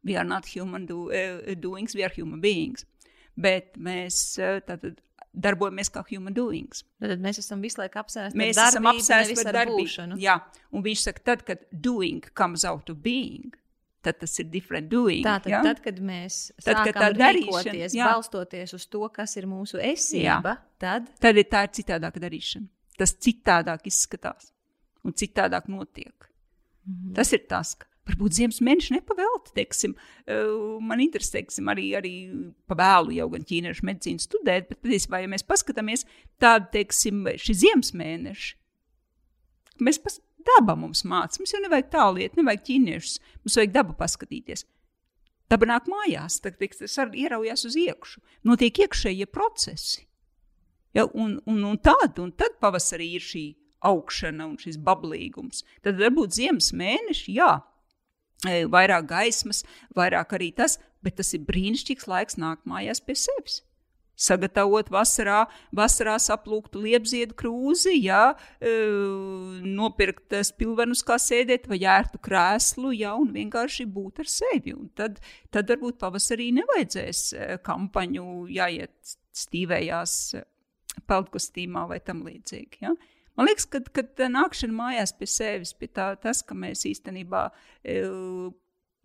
[0.06, 2.86] we are not human do, uh, doings, we are human beings.
[3.40, 5.00] Bet mēs uh, tātad
[5.34, 6.84] darbojamies kā human doings.
[7.02, 10.20] Tad mēs esam visu laiku apsēsti mēs ar darbību, esam apsēsti ar darbību.
[10.22, 10.36] Jā,
[10.74, 13.54] un viņš saka, tad, kad doing comes out of being,
[14.06, 15.22] tad tas ir different doing.
[15.26, 15.62] Tātad, ja?
[15.66, 17.32] tad, kad mēs tad, kad tā
[17.94, 18.06] jā.
[18.06, 20.56] balstoties uz to, kas ir mūsu esība, jā.
[20.82, 21.10] tad...
[21.22, 22.70] Tad ir tā ir citādāka darīšana.
[23.00, 24.50] Tas citādāk izskatās
[25.04, 26.30] un citādāk notiek.
[26.84, 27.14] Mm -hmm.
[27.14, 29.54] Tas ir tas, ka varbūt ziemas mēneši nepavēlti.
[29.54, 29.94] Teiksim,
[30.80, 32.14] man interesē, teiksim, arī, arī
[32.70, 36.06] pavēlu jau gan ķīniešu medicīnu studēt, bet patiesībā, ja mēs paskatāmies
[36.38, 38.56] tādu, teiksim, šī ziemas mēneši,
[39.80, 40.20] mēs pas,
[40.56, 44.66] daba mums māca, mums jau nevajag tāliet, nevajag ķīniešus, mums vajag dabu paskatīties.
[45.50, 48.20] Daba nāk mājās, tad tas ieraujās uz iekšu.
[48.46, 50.06] Notiek iekšējie procesi.
[50.94, 53.44] Ja, un, un, un, tad, un tad pavasarī ir šī
[53.86, 55.64] augšana un šis bablīgums.
[55.84, 57.54] Tad varbūt ziemas mēneši, jā,
[58.44, 59.64] vairāk gaismas,
[59.96, 63.62] vairāk arī tas, bet tas ir brīnišķīgs laiks nākt mājās pie sevis.
[64.20, 68.34] Sagatavot vasarā, vasarā saplūktu liepziedu krūzi, jā,
[69.64, 74.74] nopirkt spilvenus, kā sēdēt, vai ērtu krēslu, jā, un vienkārši būt ar sevi.
[74.76, 77.22] Un tad, tad varbūt pavasarī nevajadzēs
[77.64, 80.18] kampaņu jāiet stīvējās
[81.08, 82.84] peldkostīmā vai tam līdzīgi.
[82.84, 82.92] Ja?
[83.40, 87.46] Man liekas, ka, kad nākšana mājās pie sevis, pie tā, tas, ka mēs īstenībā
[87.80, 88.02] e,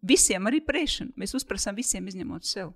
[0.03, 2.73] visiem arī priekšam, mēs uzprasām visiem izņemot sev.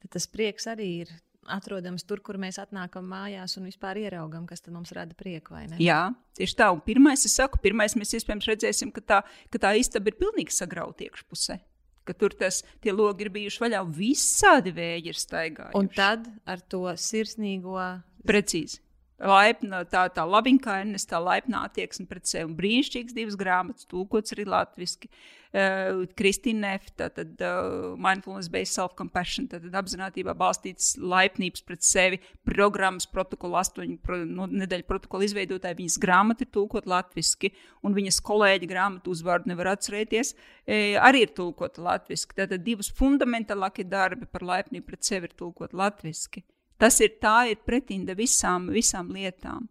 [0.00, 1.12] Tad tas prieks arī ir
[1.52, 5.60] atrodams tur, kur mēs atnākam mājās un vispār ieraugam, kas mums rada prieku.
[5.84, 6.00] Jā,
[6.40, 6.70] tieši tā.
[6.72, 9.20] Un pirmais, es saku, pirmais mēs iespējams redzēsim, ka tā,
[9.52, 11.60] ka tā istaba ir pilnīgi sagrauta iekšpusē.
[12.08, 15.76] Ka tur tas, tie logi ir bijuši vaļā, visādi vēji ir staigājuši.
[15.76, 17.82] Un tad ar to sirsnīgo.
[18.24, 18.80] Precīzi
[19.18, 22.54] laipna, tā, tā labiņkainis, tā laipnā attieksme pret sevi.
[22.58, 25.10] Brīnišķīgas divas grāmatas, tūkots arī latviešu.
[25.48, 33.08] Uh, Kristīna Nefta, tad uh, Mindfulness Based Self-Compassion, tad apzinātībā balstīts laipnības pret sevi, programmas
[33.08, 37.48] protokola, astoņu pro, no, nedēļu protokola izveidotāji, viņas grāmata ir tūkot latviešu,
[37.80, 40.34] un viņas kolēģi grāmatu uzvārdu nevar atcerēties,
[40.68, 42.28] e, arī ir tūkota latviešu.
[42.36, 46.44] Tātad divas fundamentālākie darbi par laipnību pret sevi ir tūkot latviešu.
[46.78, 49.66] Tas ir tā, ir pretinda visām, visām lietām.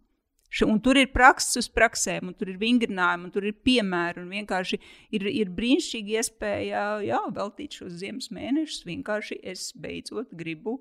[0.64, 4.24] Un tur ir prakses uz praksēm, un tur ir vingrinājumi, un tur ir piemēri.
[4.30, 4.78] Vienkārši
[5.16, 8.86] ir, ir brīnišķīgi iespēja jā, veltīt šos ziemas mēnešus.
[8.88, 10.78] Vienkārši es beidzot gribu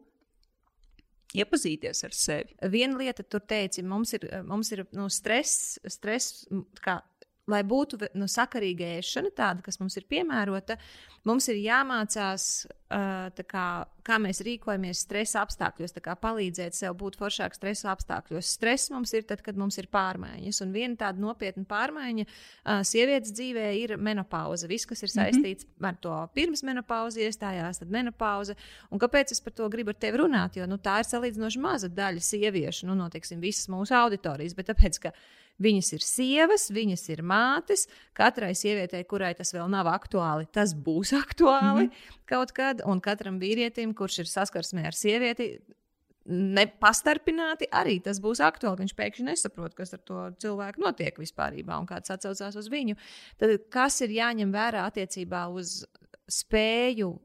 [1.36, 2.56] iepazīties ar sevi.
[2.72, 6.48] Viena lieta, tur teica, mums ir, mums ir nu, stress, stress
[6.84, 7.02] kā,
[7.52, 10.76] lai būtu nu, sakarīga ēšana, tāda, kas mums ir piemērota,
[11.28, 13.68] mums ir jāmācās, uh, kā,
[14.08, 18.52] kā mēs rīkojamies stresa apstākļos, kā palīdzēt sev būt foršāk stresa apstākļos.
[18.58, 20.62] Stress mums ir tad, kad mums ir pārmaiņas.
[20.66, 24.68] Un viena tāda nopietna pārmaiņa uh, sievietes dzīvē ir menopauze.
[24.72, 25.18] Viss, kas ir mhm.
[25.20, 25.90] saistīts mm -hmm.
[25.90, 28.56] ar to pirms menopauzi iestājās, tad menopauze.
[28.92, 30.60] Un kāpēc es par to gribu ar tevi runāt?
[30.60, 35.00] Jo nu, tā ir salīdzinoši maza daļa sieviešu, nu, noteiksim, visas mūsu auditorijas, bet tāpēc,
[35.00, 35.12] ka
[35.58, 37.88] Viņas ir sievas, viņas ir mātes.
[38.18, 42.14] Katrai sievietei, kurai tas vēl nav aktuāli, tas būs aktuāli mm -hmm.
[42.30, 42.84] kaut kad.
[42.86, 45.58] Un katram vīrietim, kurš ir saskarsmē ar sievieti,
[46.28, 48.84] nepastarpināti arī tas būs aktuāli.
[48.84, 52.96] Viņš pēkšņi nesaprot, kas ar to cilvēku notiek vispār, un kāds atcaucās uz viņu.
[53.38, 55.86] Tad kas ir jāņem vērā attiecībā uz
[56.28, 57.16] spēju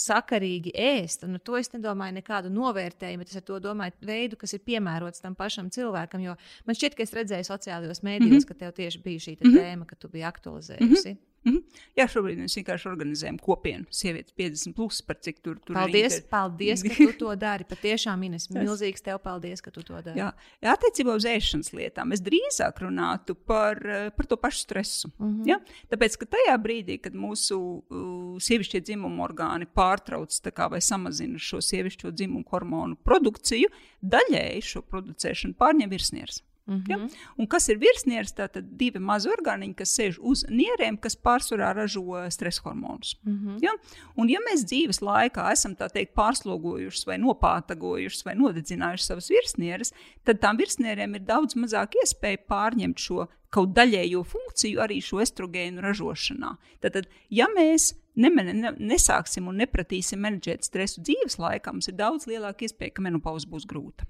[0.00, 1.24] sakarīgi ēst.
[1.26, 5.22] Un to es nedomāju nekādu novērtējumu, bet es ar to domāju veidu, kas ir piemērots
[5.24, 6.24] tam pašam cilvēkam.
[6.24, 6.36] Jo
[6.66, 8.48] man šķiet, ka es redzēju sociālajos mēdījos, mm -hmm.
[8.48, 9.58] ka tev tieši bija šī mm -hmm.
[9.60, 11.10] tēma, ka tu biji aktualizējusi.
[11.12, 11.35] Mm -hmm.
[11.46, 11.82] Mm -hmm.
[11.96, 16.24] Jā, šobrīd mēs vienkārši organizējam kopienu sievietes 50, plus, par cik tur tur paldies, ir.
[16.30, 17.64] Paldies, ka tu to dari.
[17.64, 20.18] Patiešām, Ines, milzīgs tev paldies, ka tu to dari.
[20.18, 20.32] Jā,
[20.62, 23.78] jā attiecībā uz ēšanas lietām es drīzāk runātu par,
[24.16, 25.10] par to pašu stresu.
[25.18, 25.48] Mm -hmm.
[25.48, 25.60] ja?
[25.90, 31.60] Tāpēc, ka tajā brīdī, kad mūsu uh, sievišķie dzimuma orgāni pārtrauc kā, vai samazina šo
[31.60, 33.68] sievišķo dzimumu hormonu produkciju,
[34.02, 36.42] daļēji šo producēšanu pārņem virsnieris.
[36.66, 36.90] Mm -hmm.
[36.90, 37.08] ja?
[37.38, 38.32] Un kas ir virsnieris?
[38.34, 43.16] Tātad divi mazi organiņi, kas sēž uz nierēm, kas pārsvarā ražo stresa hormonus.
[43.24, 43.58] Mm -hmm.
[43.62, 43.70] ja?
[44.16, 49.92] Un, ja mēs dzīves laikā esam teikt, pārslogojuši, vai nopātagojuši, vai nodedzinājuši savas virsnieres,
[50.24, 55.80] tad tām virsnierēm ir daudz mazāk iespēja pārņemt šo kaut daļējo funkciju arī šo estrogēnu
[55.80, 56.56] ražošanā.
[56.80, 62.26] Tad, ja mēs nemene, ne, nesāksim un nepratīsim menedžēt stresu dzīves laikā, mums ir daudz
[62.26, 64.08] lielāka iespēja, ka menopauze būs grūta.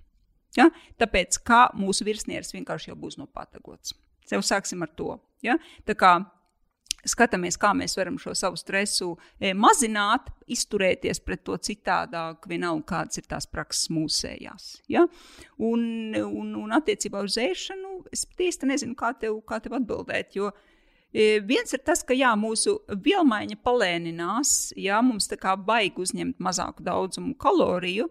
[0.56, 0.70] Ja?
[1.00, 3.94] Tāpēc kā mūsu virsnieris vienkārši jau būs nopātagots.
[4.30, 5.18] Jau sāksim ar to.
[5.44, 5.58] Ja?
[5.86, 6.16] Tā kā
[7.06, 13.20] skatāmies, kā mēs varam šo savu stresu e, mazināt, izturēties pret to citādāk, vienalga kādas
[13.20, 14.68] ir tās prakses mūsējās.
[14.92, 15.06] Ja?
[15.62, 20.36] Un, un, un attiecībā uz ēšanu, es patiesi nezinu, kā tev, kā tev atbildēt.
[20.38, 20.52] Jo,
[21.12, 26.42] e, Viens ir tas, ka jā, mūsu vielmaiņa palēninās, jā, mums tā kā baigi uzņemt
[26.42, 28.10] mazāku daudzumu kaloriju,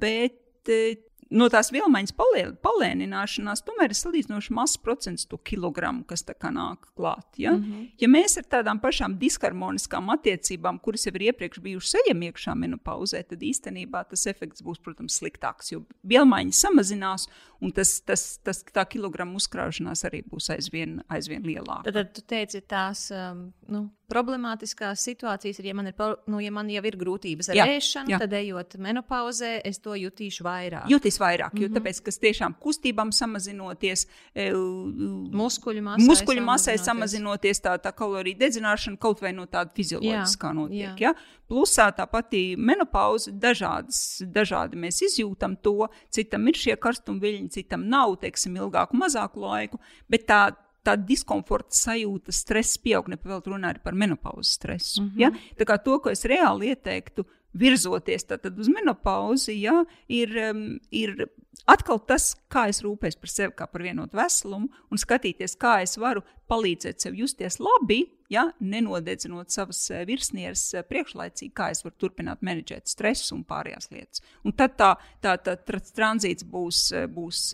[0.00, 0.96] bet e,
[1.30, 2.14] no tās vielmaiņas
[2.62, 7.26] palēnināšanās, tomēr ir salīdzinoši mazs procents to kilogramu, kas tā kā nāk klāt.
[7.36, 7.52] Ja?
[7.52, 7.88] Mm -hmm.
[7.98, 13.22] ja mēs ar tādām pašām disharmoniskām attiecībām, kuras jau ir iepriekš bijušas ejam iekšā menopauzē,
[13.28, 17.28] tad īstenībā tas efekts būs, protams, sliktāks, jo vielmaiņa samazinās
[17.60, 21.84] un tas, tas, tas, tā kilogramu uzkrāšanās arī būs aizvien, aizvien lielāka.
[21.88, 26.52] Tad, tad tu teici, tās um, nu, problemātiskās situācijas ir, ja man, ir, nu, ja
[26.54, 28.20] man jau ir grūtības ar jā, ēšanu, jā.
[28.22, 30.86] tad ejot menopauzē, es to jutīšu vairāk.
[30.90, 31.62] Jutīs vairāk, mm -hmm.
[31.62, 31.76] jo mhm.
[31.78, 38.98] tāpēc, kas tiešām kustībām samazinoties, e, muskuļu masai, muskuļu masai samazinoties, tā, tā kaloriju dedzināšana
[38.98, 41.00] kaut vai no tāda fizioloģiskā notiek.
[41.00, 41.10] Jā.
[41.10, 41.14] Ja?
[41.48, 48.16] Plusā tā pati menopauze, dažādas, dažādi mēs izjūtam to, citam ir šie karstumviļņi, citam nav,
[48.20, 49.78] teiksim, ilgāku, mazāku laiku,
[50.08, 50.56] bet tā
[50.86, 55.02] tā diskomforta sajūta, stress pieaug, nepavēlt runāt par menopauzes stresu.
[55.02, 55.20] Mm -hmm.
[55.20, 55.30] ja?
[55.58, 57.26] Tā kā to, ko es reāli ieteiktu,
[57.58, 58.26] virzoties
[58.58, 61.28] uz menopauzi, ja, ir, um, ir
[61.66, 65.96] atkal tas, kā es rūpēs par sevi, kā par vienotu veselumu, un skatīties, kā es
[65.96, 71.96] varu palīdzēt sev justies labi, ja, nenodedzinot savas eh, virsnieres eh, priekšlaicīgi, kā es varu
[72.00, 74.24] turpināt menedžēt stresu un pārējās lietas.
[74.44, 76.88] Un tad tā, tā, tā, tā tranzīts būs.
[76.94, 77.52] Eh, būs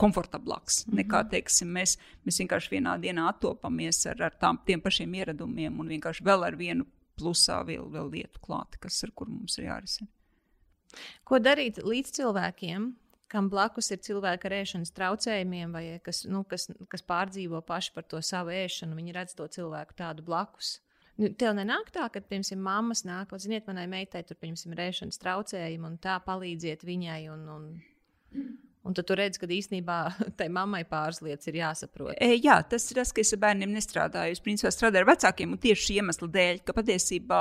[0.00, 0.98] komfortablāks mm -hmm.
[1.02, 1.96] nekā teiksim, mēs,
[2.26, 6.56] mēs vienkārši vienā dienā attopamies ar, ar tām, tiem pašiem ieradumiem un vienkārši vēl ar
[6.56, 6.86] vienu
[7.18, 10.08] plusā vēl, vēl lietu klāti, kas ar kur mums ir jārisina.
[11.24, 12.92] Ko darīt līdz cilvēkiem,
[13.28, 18.06] kam blakus ir cilvēki ar ēšanas traucējumiem, vai kas, nu, kas, kas pārdzīvo paši par
[18.10, 20.80] to savu ēšanu, viņi redz to cilvēku tādu blakus.
[21.18, 24.84] Nu, tev nenāk tā, ka, piemēram, mammas nāk, un, ziniet, manai meitai tur, piemēram, ir
[24.88, 27.20] ēšanas traucējumi, un tā palīdziet viņai.
[27.34, 27.68] Un, un...
[28.84, 29.98] Un tad tu redz, ka īstenībā
[30.38, 32.12] tai mammai pāris lietas ir jāsaprot.
[32.20, 34.36] E, jā, tas ir tas, ka es ar bērniem nestrādāju.
[34.36, 37.40] Es principā strādāju ar vecākiem, un tieši šī iemesla dēļ, ka patiesībā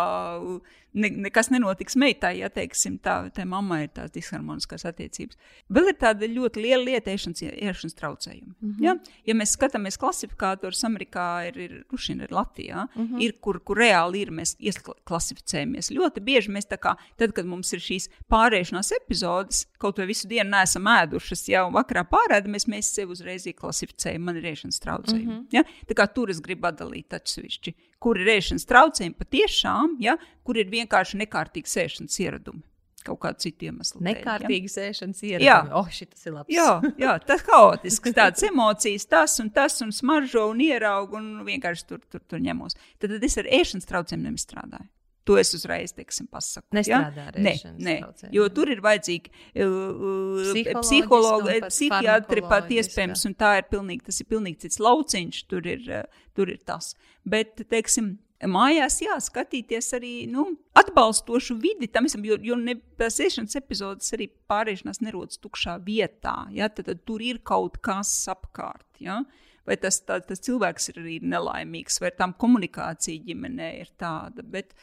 [0.93, 5.37] ne, nekas nenotiks meitai, ja teiksim, tā, tā mammai ir tās disharmoniskās attiecības.
[5.73, 8.53] Vēl ir tāda ļoti liela lieta, ēšanas, ēšanas traucējumi.
[8.53, 8.83] Mm -hmm.
[8.85, 8.95] ja?
[9.27, 13.21] ja mēs skatāmies klasifikātors, Amerikā ir, ir, kurš ir Latvijā, mm -hmm.
[13.21, 14.55] ir, kur, kur reāli ir, mēs
[15.03, 15.91] klasificējamies.
[15.91, 20.27] Ļoti bieži mēs tā kā, tad, kad mums ir šīs pārēšanās epizodes, kaut vai visu
[20.27, 20.87] dienu neesam
[21.33, 25.25] ēdušas, jau vakarā pārēdamies, mēs sevi uzreiz klasificējam, man ir ēšanas traucējumi.
[25.25, 25.47] Mm -hmm.
[25.51, 25.63] ja?
[25.89, 30.71] Tā kā tur es gribu atdalīt atsevišķi kur ir ēšanas traucējumi patiešām, ja, kur ir
[30.71, 32.63] vienkārši nekārtīgi ēšanas ieradumi.
[33.03, 33.99] kaut kādu citu iemeslu.
[33.99, 34.15] dēļ, ja?
[34.15, 35.29] Nekārtīgas ēšanas Jā.
[35.41, 35.73] ieradumi.
[35.75, 36.53] Oh, šis ir labs.
[36.55, 36.69] Jā,
[37.03, 41.99] jā, tas haotisks, tāds emocijas, tas un tas, un smaržo un ieraugu, un vienkārši tur,
[42.07, 42.77] tur, tur ņemos.
[43.01, 44.87] Tad, tad es ar ēšanas traucējumiem nestrādāju.
[45.23, 46.67] To es uzreiz teiksim, pasaku.
[46.75, 47.95] Nestrādā ar Nē, nē,
[48.35, 49.31] jo tur ir vajadzīgi
[49.63, 55.39] uh, psihologi, pat psihiatri pat iespējams, un tā ir pilnīgi, tas ir pilnīgi cits lauciņš,
[55.47, 56.91] tur ir, uh, tur ir tas.
[57.23, 58.17] Bet, teiksim,
[58.51, 60.45] mājās jāskatīties arī nu,
[60.79, 66.35] atbalstošu vidi tam visam, jo, jo ne, tās iešanas epizodes arī pārēšanās nerodas tukšā vietā,
[66.55, 69.21] ja, tad, tad tur ir kaut kas apkārt, ja.
[69.63, 74.43] Vai tas, tā, tas cilvēks ir arī nelaimīgs, vai tam komunikācija ģimenē ir tāda.
[74.43, 74.73] Bet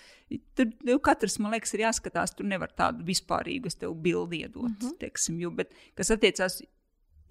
[0.55, 2.35] tur jau katrs, man liekas, ir jāskatās.
[2.36, 4.70] Tur nevar tādu vispārīgu, bildi iedot.
[4.70, 4.98] Uh -huh.
[4.98, 6.61] teiksim, jo, bet, kas attiecās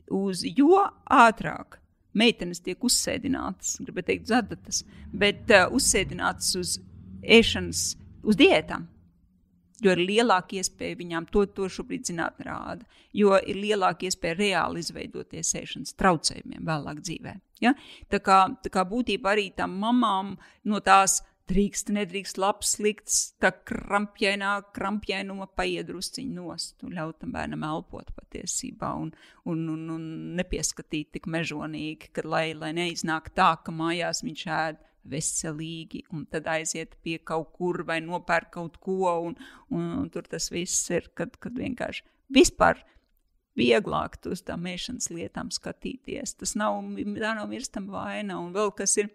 [0.09, 1.79] uz jo ātrāk
[2.17, 6.79] meitenes tiek uzsēdinātas, gribētu teikt, zadatas, bet uh, uzsēdinātas uz
[7.21, 7.83] ēšanas,
[8.23, 8.87] uz diētām.
[9.79, 12.83] Jo ir lielāka iespēja viņām to, to šobrīd zinātnē rāda,
[13.15, 17.35] jo ir lielāka iespēja reāli izveidoties ēšanas traucējumiem vēlāk dzīvē.
[17.63, 17.71] Ja?
[18.11, 20.33] Tā, kā, tā kā būtībā arī tam mamām
[20.67, 27.65] no tās drīkst, nedrīkst, labs, slikts, tā krampjainā, krampjainuma paiedrusciņu nost un ļaut tam bērnam
[27.67, 29.09] elpot patiesībā un,
[29.49, 30.05] un, un, un
[30.39, 36.47] nepieskatīt tik mežonīgi, ka lai, lai neiznāk tā, ka mājās viņš ēd veselīgi, un tad
[36.51, 38.99] aiziet pie kaut kur vai nopērk kaut ko,
[39.29, 39.37] un,
[39.73, 42.05] un, un tur tas viss ir, kad, kad vienkārši
[42.35, 42.83] vispār
[43.59, 46.35] vieglāk uz tām mēšanas lietām skatīties.
[46.39, 49.11] Tas nav, tā nav mirstama vaina, un vēl kas ir.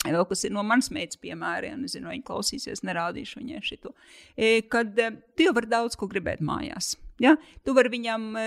[0.00, 3.92] Vēl kas ir no manas meitas piemēriem, nezinu, vai viņa klausīsies, nerādīšu viņai šo.
[4.72, 5.10] Kad e,
[5.44, 6.94] jau vari daudz ko gribēt mājās.
[7.20, 7.34] Ja?
[7.66, 8.46] Tu vari viņam e,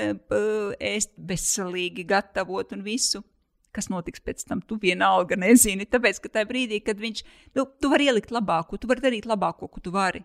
[0.94, 3.22] ēst veselīgi, gatavot un visu.
[3.74, 5.86] Kas notiks pēc tam, tu vienalga nezini.
[5.90, 7.24] Tāpēc, ka tajā brīdī, kad viņš,
[7.58, 10.22] nu, tu vari ielikt labāko, tu vari darīt labāko, ko tu vari.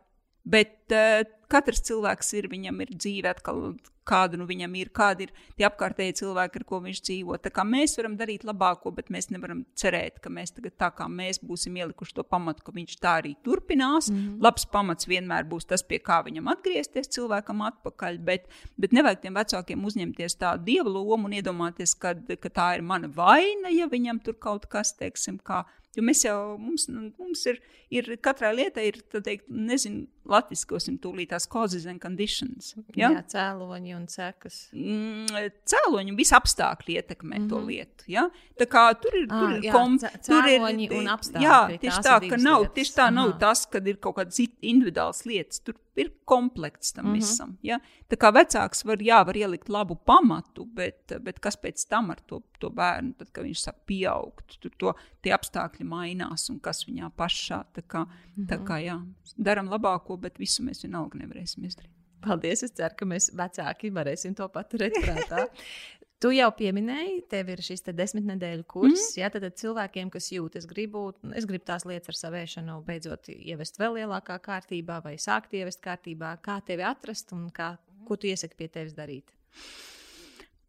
[0.48, 1.22] Bet uh,
[1.52, 3.72] katrs cilvēks ir, viņam ir dzīve, atkal,
[4.08, 7.36] kāda nu viņam ir, kādi ir tie apkārtēji cilvēki, ar ko viņš dzīvo.
[7.44, 11.08] Tā kā mēs varam darīt labāko, bet mēs nevaram cerēt, ka mēs tagad tā kā
[11.12, 14.10] mēs būsim ielikuši to pamatu, ka viņš tā arī turpinās.
[14.10, 14.38] Mm -hmm.
[14.44, 19.34] Labs pamats vienmēr būs tas, pie kā viņam atgriezties cilvēkam atpakaļ, bet, bet nevajag tiem
[19.34, 24.22] vecākiem uzņemties tādu dievu lomu un iedomāties, kad, ka tā ir mana vaina, ja viņam
[24.24, 25.64] tur kaut kas, teiksim, kā
[25.98, 27.58] Jo mēs jau, mums, nu, mums ir,
[27.90, 32.74] ir katrai lietai, ir, tā teikt, nezinu, latviskosim tūlīt tās causes and conditions.
[32.94, 33.08] Ja?
[33.16, 34.60] Jā, cēloņi un sekas.
[34.76, 37.50] Mm, Cēloņi un visi apstākļi ietekmē mm -hmm.
[37.50, 38.06] to lietu.
[38.14, 38.28] Ja?
[38.60, 41.58] Tā kā tur ir, tur Ā, ir, jā, kom, cē- tur ir un apstākļi, Jā,
[41.82, 45.60] tieši tā, ka nav, tieši tā nav tas, kad ir kaut kādas individuālas lietas.
[45.64, 47.12] Tur ir komplekts tam Mhm.
[47.12, 47.20] mm -hmm.
[47.20, 47.58] visam.
[47.62, 47.78] Ja?
[48.08, 52.20] Tā kā vecāks var, jā, var ielikt labu pamatu, bet, bet kas pēc tam ar
[52.26, 56.86] to, to bērnu, tad, kad viņš sāk pieaugt, tur to, tie apstākļi mainās un kas
[56.86, 57.64] viņā pašā.
[57.74, 58.46] Tā kā, mm -hmm.
[58.48, 59.06] tā kā jā,
[59.36, 61.98] daram labāko, bet visu mēs vienalga nevarēsim izdarīt.
[62.20, 62.62] Paldies!
[62.62, 65.46] Es ceru, ka mēs vecāki varēsim to paturēt prātā.
[66.18, 69.02] Tu jau pieminēji, tev ir šis te desmit nedēļu kurs.
[69.12, 69.18] Mm.
[69.20, 71.04] Jā, tad, tad cilvēkiem, kas jūt, es gribu,
[71.38, 76.34] es gribu tās lietas ar savēšanu, beidzot ievest vēl lielākā kārtībā, vai sākt ievest kārtībā,
[76.42, 77.76] kā tevi atrast un kā,
[78.08, 79.30] ko tu iesaki pie tevis darīt.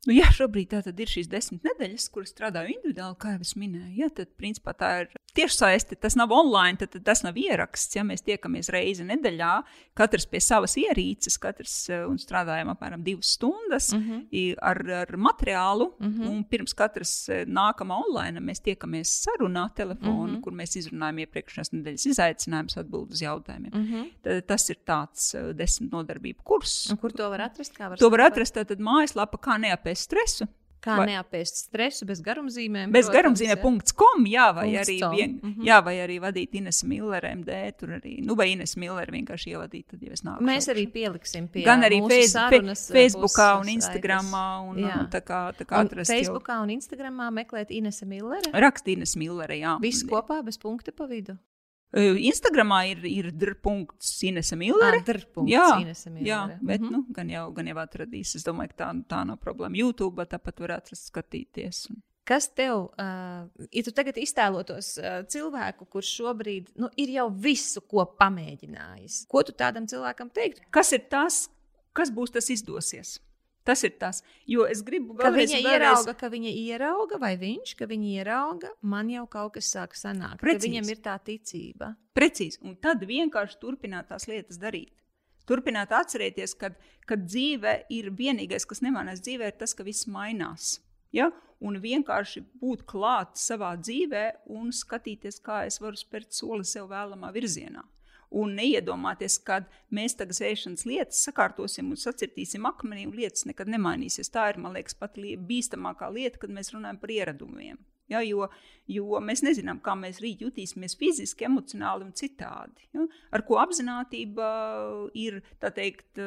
[0.07, 3.97] Nu, jā, šobrīd tā ir šīs desmit nedēļas, kuras strādāju individuāli, kā jau es minēju.
[3.99, 5.97] Jā, tad, principā, tā ir tiešsaiste.
[5.99, 7.97] Tas nav online, tad, tad tas nav ieraksts.
[7.97, 9.51] Ja mēs tiekamies reizi nedēļā,
[9.97, 14.55] katrs pie savas ierīces, katrs eh, un strādājam apmēram divas stundas mm -hmm.
[14.71, 15.91] ar, ar materiālu.
[15.99, 16.29] Mm -hmm.
[16.29, 20.41] Un pirms katras eh, nākamā online mēs tiekamies sarunā, telefonu, mm -hmm.
[20.41, 23.71] kur mēs izrunājam iepriekšējās nedēļas izaicinājumus, atbildus uz jautājumiem.
[23.73, 24.09] Mm -hmm.
[24.23, 26.89] tad, tas ir tāds uh, desmit nodarbību kurs.
[26.91, 27.79] Un kur to var atrast?
[27.79, 30.47] Var To var atrast tātad mājaslapā, kā neapēst stresu.
[30.79, 32.93] Kā vai- neapēst stresu bez garumzīmēm?
[32.95, 35.65] Bez protams, garumzīmē.com, jā, vai arī, vien, mhm.
[35.67, 39.89] jā, vai arī vadīt Ines Millere, MD, tur arī, nu, vai Ines Millere vienkārši ievadīt,
[39.91, 40.45] tad jau es nāku.
[40.47, 44.95] Mēs arī pieliksim pie Gan arī face, sarunas, fe, Facebookā un Instagramā, un, Jā.
[45.01, 46.15] un tā kā, tā kā Un atrast jau.
[46.15, 48.55] Facebookā un Instagramā meklēt Inese Millere.
[48.55, 49.75] Rakst Ines Millere, jā.
[49.83, 51.35] Viss kopā bez punkta pa vidu.
[51.93, 54.99] Instagramā ir, ir drpunkts Inese Millere.
[55.05, 56.59] Drpunkts Jā, Inese jā, Millere.
[56.61, 56.91] bet, Mhm.
[56.91, 58.35] nu, gan jau, gan jau atradīs.
[58.35, 59.75] Es domāju, ka tā, tā nav problēma.
[59.75, 61.89] YouTube tāpat var atrast, skatīties.
[61.89, 62.01] Un...
[62.29, 67.81] Kas tev, uh, ja tu tagad iztēlotos uh, cilvēku, kurš šobrīd nu, ir jau visu,
[67.81, 70.61] ko pamēģinājis, ko tu tādam cilvēkam teiktu?
[70.69, 71.47] Kas ir tas,
[71.97, 73.17] kas būs tas izdosies?
[73.65, 77.35] Tas ir tas, jo es gribu Ka vēlreiz, viņa vēlreiz- ierauga, ka viņa ierauga, vai
[77.37, 80.39] viņš, ka viņa ierauga, man jau kaut kas sāk sanākt.
[80.39, 80.45] ka.
[80.47, 81.95] Viņam ir tā ticība.
[82.15, 82.57] Precīzi.
[82.63, 84.95] Un tad vienkārši turpināt tās lietas darīt.
[85.45, 86.71] Turpināt atcerēties, ka
[87.05, 90.79] kad dzīve ir vienīgais, kas nemainās dzīvē, ir tas, ka viss mainās.
[91.11, 91.31] Ja?
[91.59, 97.33] Un vienkārši būt klāt savā dzīvē un skatīties, kā es varu spērt soli sev vēlamā
[97.33, 97.83] virzienā.
[98.29, 99.63] Un neiedomāties, ka
[99.95, 104.29] mēs tagad ēšanas lietas sakārtosim un sacirtīsim akmenī, un lietas nekad nemainīsies.
[104.29, 107.79] Tā ir, man liekas, pati bīstamākā lieta, kad mēs runājam par ieradumiem.
[108.09, 108.47] Ja, jo,
[108.89, 112.87] jo mēs nezinām, kā mēs rīt jutīsimies fiziski, emocionāli un citādi.
[112.93, 114.47] Ja, ar ko apziņotība
[115.17, 116.21] ir teikt,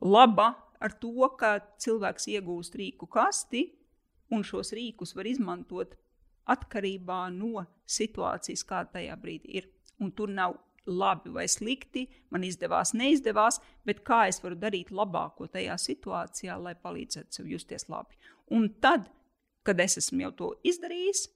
[0.00, 3.66] laba ar to, ka cilvēks iegūst rīku kasti
[4.32, 5.96] un šos rīkus var izmantot
[6.50, 9.70] atkarībā no situācijas, kāda tajā brīdī ir.
[10.00, 10.56] Un tur nav
[10.90, 16.74] labi vai slikti, man izdevās, neizdevās, bet kā es varu darīt labāko tajā situācijā, lai
[16.74, 18.18] palīdzētu sev justies labi.
[18.54, 19.06] Un tad,
[19.66, 21.28] kad es esmu jau to izdarījis,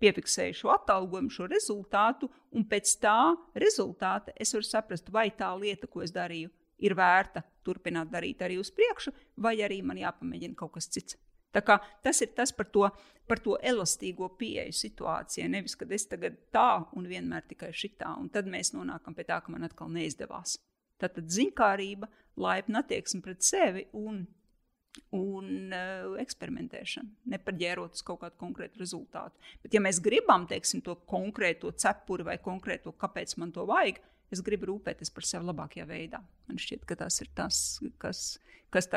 [0.00, 5.90] piefiksēju šo atalgojumu, šo rezultātu, un pēc tā rezultāta es varu saprast, vai tā lieta,
[5.90, 10.78] ko es darīju, ir vērta turpināt darīt arī uz priekšu, vai arī man jāpamēģina kaut
[10.78, 11.18] kas cits.
[11.52, 12.86] Tas ir tas par to,
[13.30, 15.48] par to elastīgo pieeju situācijai.
[15.50, 19.40] Nevis, ka es tagad tā un vienmēr tikai šitā, un tad mēs nonākam pie tā,
[19.42, 20.58] ka man atkal neizdevās.
[21.00, 22.08] Tad ziņkārība,
[22.40, 24.20] laipna attieksme pret sevi un,
[25.16, 29.40] un uh, eksperimentēšana, nepaģērot uz kaut kādu konkrētu rezultātu.
[29.62, 34.02] Bet, ja mēs gribam teiksim, to konkrēto cepuri vai konkrēto, kāpēc man to vajag,
[34.34, 36.22] es gribu rūpēties par sevi labākajā veidā.
[36.48, 37.58] Man šķiet, ka tas ir tas,
[38.02, 38.22] kas,
[38.70, 38.88] kas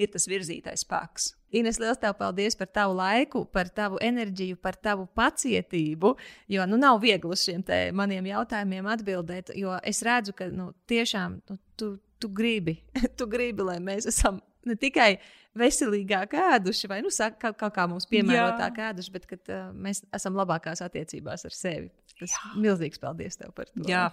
[0.00, 1.32] ir tas virzītais spēks.
[1.52, 6.14] Ines, liels tev paldies par tavu laiku, par tavu enerģiju, par tavu pacietību.
[6.52, 11.42] Jo nu, nav viegli uz šiem maniem jautājumiem atbildēt, jo es redzu, ka nu, tiešām
[11.50, 12.78] nu, tu, tu, gribi,
[13.18, 15.16] tu gribi, lai mēs esam ne tikai
[15.58, 20.38] veselīgāk ēduši, vai nu, kaut kā, kā mums piemērotāk ēduši, bet ka uh, mēs esam
[20.38, 21.90] labākās attiecībās ar sevi.
[22.22, 23.82] Tas ir milzīgs paldies tev par to.
[23.88, 24.04] Jā,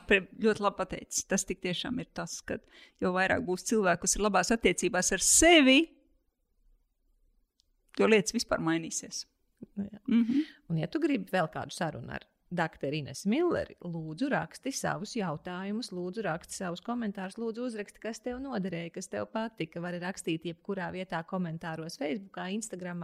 [0.45, 1.27] ļoti labi pateicis.
[1.29, 2.57] Tas tik tiešām ir tas, ka
[3.03, 5.79] jo vairāk būs cilvēku, kas ir labās attiecībās ar sevi,
[7.99, 9.25] jo lietas vispār mainīsies.
[9.75, 9.99] Nu jā.
[10.07, 10.43] Mm -hmm.
[10.69, 12.95] Un, ja tu gribi vēl kādu sarunu ar Dr.
[12.97, 18.89] Ines Milleri, lūdzu, raksti savus jautājumus, lūdzu, raksti savus komentārus, lūdzu, uzraksti, kas tev noderēja,
[18.95, 19.77] kas tev patika.
[19.83, 23.03] Vari rakstīt jebkurā vietā, komentāros, Facebook, Instagram,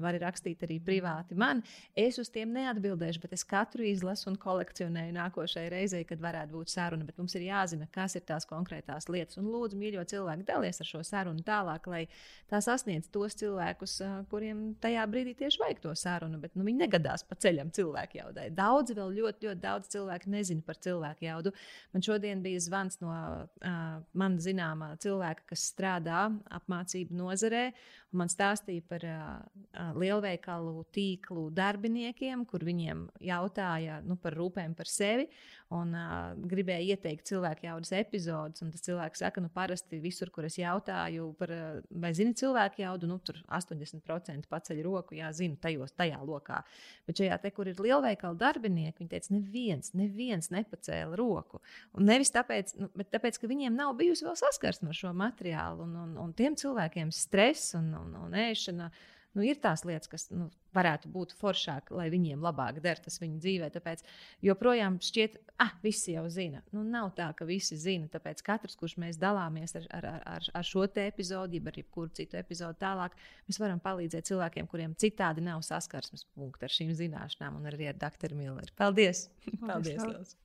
[0.00, 1.60] vari rakstīt arī privāti man.
[1.92, 6.72] Es uz tiem neatbildēšu, bet es katru izlasu un kolekcionēju nākošajai reizei, kad varētu būt
[6.72, 7.04] saruna.
[7.04, 9.36] Bet mums ir jāzina, kas ir tās konkrētās lietas.
[9.42, 12.02] Un lūdzu, mīļo cilvēku, dalies ar šo sarunu tālāk, lai
[12.48, 14.00] tā sasniedz tos cilvēkus,
[14.32, 16.40] kuriem tajā brīdī tieši vajag to sarunu.
[16.40, 18.48] Bet nu, viņi negadās pa ceļam cilvēku jaudai
[18.78, 21.52] daudzi, vēl ļoti, ļoti daudz cilvēku nezina par cilvēku jaudu.
[21.92, 27.72] Man šodien bija zvans no uh, man zināmā cilvēka, kas strādā apmācību nozarē,
[28.12, 35.28] man stāstīja par uh, lielveikalu tīklu darbiniekiem, kur viņiem jautāja nu, par rūpēm par sevi
[35.74, 38.62] un uh, gribēja ieteikt cilvēku jaudas epizodus.
[38.72, 41.52] Tas cilvēks saka, nu, parasti visur, kur es jautāju par,
[41.90, 46.62] vai zini cilvēku jaudu, nu, tur 80% paceļ roku, jā, zinu, tajos, tajā lokā.
[47.08, 51.60] Bet šajā te, kur ir lielveikala darbinieki, viņi teica, neviens, neviens nepacēla roku.
[51.98, 55.84] Un nevis tāpēc, nu, bet tāpēc, ka viņiem nav bijusi vēl saskarsme ar šo materiālu,
[55.84, 58.88] un, un, un tiem cilvēkiem stress un, un, un ēšana
[59.36, 63.40] nu, ir tās lietas, kas nu, varētu būt foršāk, lai viņiem labāk der tas viņu
[63.42, 63.68] dzīvē.
[63.74, 64.04] Tāpēc
[64.44, 66.62] joprojām šķiet, ah, visi jau zina.
[66.74, 68.08] Nu, nav tā, ka visi zina.
[68.12, 72.40] Tāpēc katrs, kurš mēs dalāmies ar, ar, ar, ar šo epizodi, jeb ar jebkuru citu
[72.40, 73.16] epizodi tālāk,
[73.48, 78.00] mēs varam palīdzēt cilvēkiem, kuriem citādi nav saskarsmes punkti ar šīm zināšanām un arī ar
[78.00, 78.76] doktoru Milleru.
[78.78, 79.28] Paldies!
[79.60, 79.96] Paldies!
[80.02, 80.36] Paldies